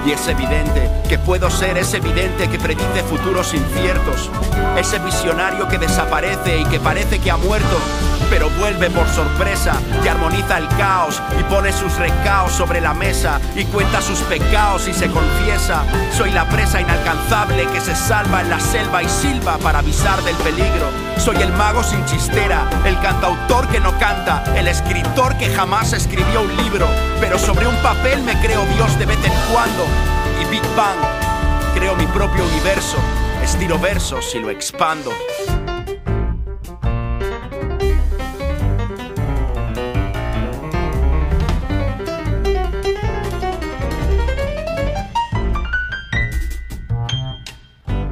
Y 0.05 0.11
es 0.11 0.27
evidente 0.27 0.89
que 1.07 1.17
puedo 1.17 1.49
ser 1.49 1.77
ese 1.77 1.97
evidente 1.97 2.49
que 2.49 2.59
predice 2.59 3.03
futuros 3.03 3.53
inciertos, 3.53 4.29
ese 4.77 4.99
visionario 4.99 5.67
que 5.69 5.77
desaparece 5.77 6.59
y 6.59 6.65
que 6.65 6.79
parece 6.79 7.19
que 7.19 7.31
ha 7.31 7.37
muerto, 7.37 7.77
pero 8.29 8.49
vuelve 8.59 8.89
por 8.89 9.07
sorpresa, 9.07 9.73
que 10.01 10.09
armoniza 10.09 10.57
el 10.57 10.67
caos 10.69 11.21
y 11.39 11.43
pone 11.43 11.71
sus 11.71 11.95
recaos 11.97 12.51
sobre 12.51 12.81
la 12.81 12.93
mesa 12.93 13.39
y 13.55 13.63
cuenta 13.65 14.01
sus 14.01 14.19
pecados 14.21 14.87
y 14.89 14.93
se 14.93 15.09
confiesa. 15.09 15.83
Soy 16.17 16.31
la 16.31 16.49
presa 16.49 16.81
inalcanzable 16.81 17.65
que 17.67 17.79
se 17.79 17.95
salva 17.95 18.41
en 18.41 18.49
la 18.49 18.59
selva 18.59 19.03
y 19.03 19.07
silba 19.07 19.57
para 19.57 19.79
avisar 19.79 20.21
del 20.23 20.35
peligro. 20.37 21.02
Soy 21.17 21.37
el 21.41 21.53
mago 21.53 21.83
sin 21.83 22.03
chistera, 22.05 22.69
el 22.85 22.99
cantautor 22.99 23.67
que 23.69 23.79
no 23.79 23.97
canta, 23.97 24.43
el 24.57 24.67
escritor 24.67 25.37
que 25.37 25.49
jamás 25.53 25.93
escribió 25.93 26.41
un 26.41 26.57
libro, 26.57 26.87
pero 27.21 27.39
sobre 27.39 27.65
un 27.65 27.75
papel 27.77 28.21
me 28.23 28.33
creo 28.41 28.65
Dios 28.75 28.99
de 28.99 29.05
vez 29.05 29.17
en 29.23 29.31
cuando. 29.53 29.85
Y 30.41 30.45
Big 30.51 30.63
Bang, 30.75 30.97
creo 31.75 31.95
mi 31.95 32.05
propio 32.07 32.43
universo, 32.43 32.97
estiro 33.41 33.79
versos 33.79 34.35
y 34.35 34.39
lo 34.39 34.49
expando. 34.49 35.11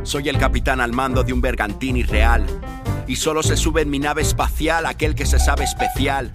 Soy 0.04 0.28
el 0.28 0.38
capitán 0.38 0.82
al 0.82 0.92
mando 0.92 1.24
de 1.24 1.32
un 1.32 1.40
bergantín 1.40 1.96
irreal. 1.96 2.46
Y 3.12 3.18
solo 3.18 3.44
se 3.44 3.58
sube 3.58 3.82
en 3.82 3.90
mi 3.90 4.00
nave 4.00 4.22
espacial 4.22 4.86
aquel 4.86 5.16
que 5.16 5.26
se 5.26 5.38
sabe 5.38 5.66
especial, 5.66 6.32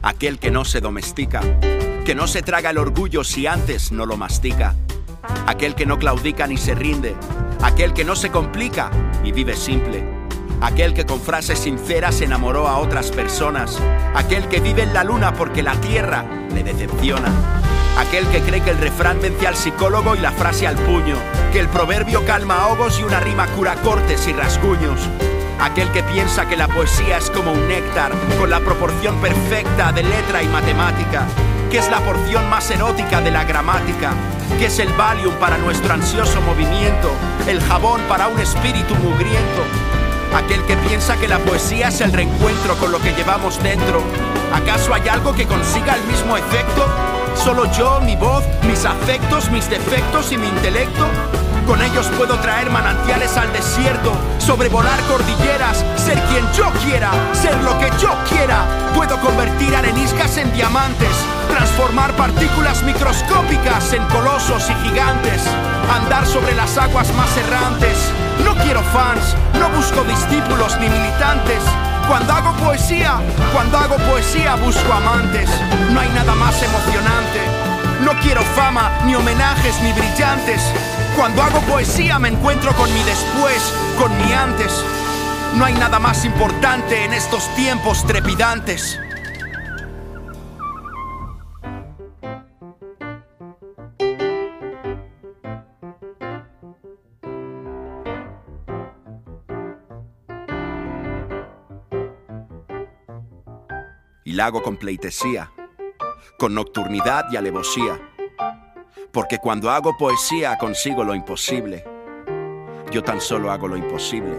aquel 0.00 0.38
que 0.38 0.50
no 0.50 0.64
se 0.64 0.80
domestica, 0.80 1.42
que 2.06 2.14
no 2.14 2.26
se 2.26 2.40
traga 2.40 2.70
el 2.70 2.78
orgullo 2.78 3.24
si 3.24 3.46
antes 3.46 3.92
no 3.92 4.06
lo 4.06 4.16
mastica, 4.16 4.74
aquel 5.46 5.74
que 5.74 5.84
no 5.84 5.98
claudica 5.98 6.46
ni 6.46 6.56
se 6.56 6.74
rinde, 6.74 7.14
aquel 7.60 7.92
que 7.92 8.06
no 8.06 8.16
se 8.16 8.30
complica 8.30 8.90
y 9.22 9.32
vive 9.32 9.54
simple, 9.54 10.02
aquel 10.62 10.94
que 10.94 11.04
con 11.04 11.20
frases 11.20 11.58
sinceras 11.58 12.22
enamoró 12.22 12.68
a 12.68 12.78
otras 12.78 13.10
personas, 13.10 13.78
aquel 14.14 14.48
que 14.48 14.60
vive 14.60 14.84
en 14.84 14.94
la 14.94 15.04
luna 15.04 15.34
porque 15.34 15.62
la 15.62 15.78
tierra 15.82 16.24
le 16.54 16.64
decepciona. 16.64 17.30
Aquel 17.98 18.26
que 18.28 18.40
cree 18.40 18.62
que 18.62 18.70
el 18.70 18.78
refrán 18.78 19.20
vence 19.20 19.46
al 19.46 19.56
psicólogo 19.56 20.16
y 20.16 20.20
la 20.20 20.32
frase 20.32 20.66
al 20.66 20.76
puño, 20.76 21.16
que 21.52 21.60
el 21.60 21.68
proverbio 21.68 22.24
calma 22.24 22.62
ahogos 22.62 22.98
y 22.98 23.02
una 23.02 23.20
rima 23.20 23.46
cura 23.48 23.74
cortes 23.82 24.26
y 24.26 24.32
rasguños. 24.32 24.98
Aquel 25.64 25.90
que 25.92 26.02
piensa 26.02 26.46
que 26.46 26.58
la 26.58 26.68
poesía 26.68 27.16
es 27.16 27.30
como 27.30 27.50
un 27.50 27.68
néctar, 27.68 28.12
con 28.38 28.50
la 28.50 28.60
proporción 28.60 29.16
perfecta 29.22 29.92
de 29.92 30.02
letra 30.02 30.42
y 30.42 30.46
matemática, 30.46 31.26
que 31.70 31.78
es 31.78 31.90
la 31.90 32.00
porción 32.00 32.50
más 32.50 32.70
erótica 32.70 33.22
de 33.22 33.30
la 33.30 33.44
gramática, 33.44 34.12
que 34.58 34.66
es 34.66 34.78
el 34.78 34.92
Valium 34.92 35.32
para 35.36 35.56
nuestro 35.56 35.94
ansioso 35.94 36.42
movimiento, 36.42 37.10
el 37.48 37.62
jabón 37.62 38.02
para 38.10 38.28
un 38.28 38.38
espíritu 38.38 38.94
mugriento. 38.96 39.62
Aquel 40.36 40.62
que 40.66 40.76
piensa 40.76 41.16
que 41.16 41.28
la 41.28 41.38
poesía 41.38 41.88
es 41.88 42.02
el 42.02 42.12
reencuentro 42.12 42.76
con 42.76 42.92
lo 42.92 43.00
que 43.00 43.14
llevamos 43.14 43.60
dentro. 43.62 44.02
¿Acaso 44.52 44.92
hay 44.92 45.08
algo 45.08 45.34
que 45.34 45.46
consiga 45.46 45.94
el 45.94 46.04
mismo 46.04 46.36
efecto? 46.36 46.86
Solo 47.42 47.72
yo, 47.72 48.02
mi 48.02 48.16
voz, 48.16 48.44
mis 48.64 48.84
afectos, 48.84 49.50
mis 49.50 49.70
defectos 49.70 50.30
y 50.30 50.36
mi 50.36 50.46
intelecto. 50.46 51.08
Con 51.66 51.80
ellos 51.80 52.06
puedo 52.18 52.38
traer 52.40 52.70
manantiales 52.70 53.36
al 53.38 53.50
desierto, 53.52 54.12
sobrevolar 54.38 55.00
cordilleras, 55.08 55.82
ser 55.96 56.20
quien 56.24 56.44
yo 56.52 56.70
quiera, 56.84 57.10
ser 57.32 57.56
lo 57.62 57.78
que 57.78 57.90
yo 57.98 58.10
quiera. 58.28 58.64
Puedo 58.94 59.18
convertir 59.20 59.74
areniscas 59.74 60.36
en 60.36 60.52
diamantes, 60.52 61.16
transformar 61.48 62.12
partículas 62.16 62.82
microscópicas 62.82 63.94
en 63.94 64.04
colosos 64.06 64.68
y 64.68 64.88
gigantes, 64.88 65.42
andar 65.94 66.26
sobre 66.26 66.54
las 66.54 66.76
aguas 66.76 67.12
más 67.14 67.34
errantes. 67.38 67.96
No 68.44 68.54
quiero 68.62 68.82
fans, 68.82 69.34
no 69.58 69.70
busco 69.70 70.04
discípulos 70.04 70.78
ni 70.80 70.88
militantes. 70.90 71.62
Cuando 72.06 72.34
hago 72.34 72.52
poesía, 72.62 73.16
cuando 73.54 73.78
hago 73.78 73.96
poesía 73.96 74.56
busco 74.56 74.92
amantes. 74.92 75.48
No 75.92 76.00
hay 76.00 76.10
nada 76.10 76.34
más 76.34 76.62
emocionante. 76.62 77.40
No 78.04 78.12
quiero 78.20 78.42
fama, 78.42 78.90
ni 79.06 79.14
homenajes, 79.14 79.80
ni 79.80 79.92
brillantes. 79.94 80.60
Cuando 81.16 81.42
hago 81.42 81.60
poesía 81.60 82.18
me 82.18 82.28
encuentro 82.28 82.72
con 82.74 82.92
mi 82.92 83.02
después, 83.04 83.72
con 83.98 84.16
mi 84.18 84.32
antes. 84.32 84.84
No 85.56 85.64
hay 85.64 85.74
nada 85.74 86.00
más 86.00 86.24
importante 86.24 87.04
en 87.04 87.12
estos 87.12 87.54
tiempos 87.54 88.04
trepidantes. 88.04 88.98
Y 104.24 104.32
la 104.32 104.46
hago 104.46 104.62
con 104.62 104.76
pleitesía, 104.76 105.52
con 106.38 106.54
nocturnidad 106.54 107.26
y 107.30 107.36
alevosía. 107.36 108.13
Porque 109.14 109.38
cuando 109.38 109.70
hago 109.70 109.96
poesía 109.96 110.58
consigo 110.58 111.04
lo 111.04 111.14
imposible. 111.14 111.84
Yo 112.90 113.00
tan 113.04 113.20
solo 113.20 113.52
hago 113.52 113.68
lo 113.68 113.76
imposible 113.76 114.34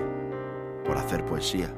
por 0.86 0.98
hacer 0.98 1.24
poesía. 1.24 1.74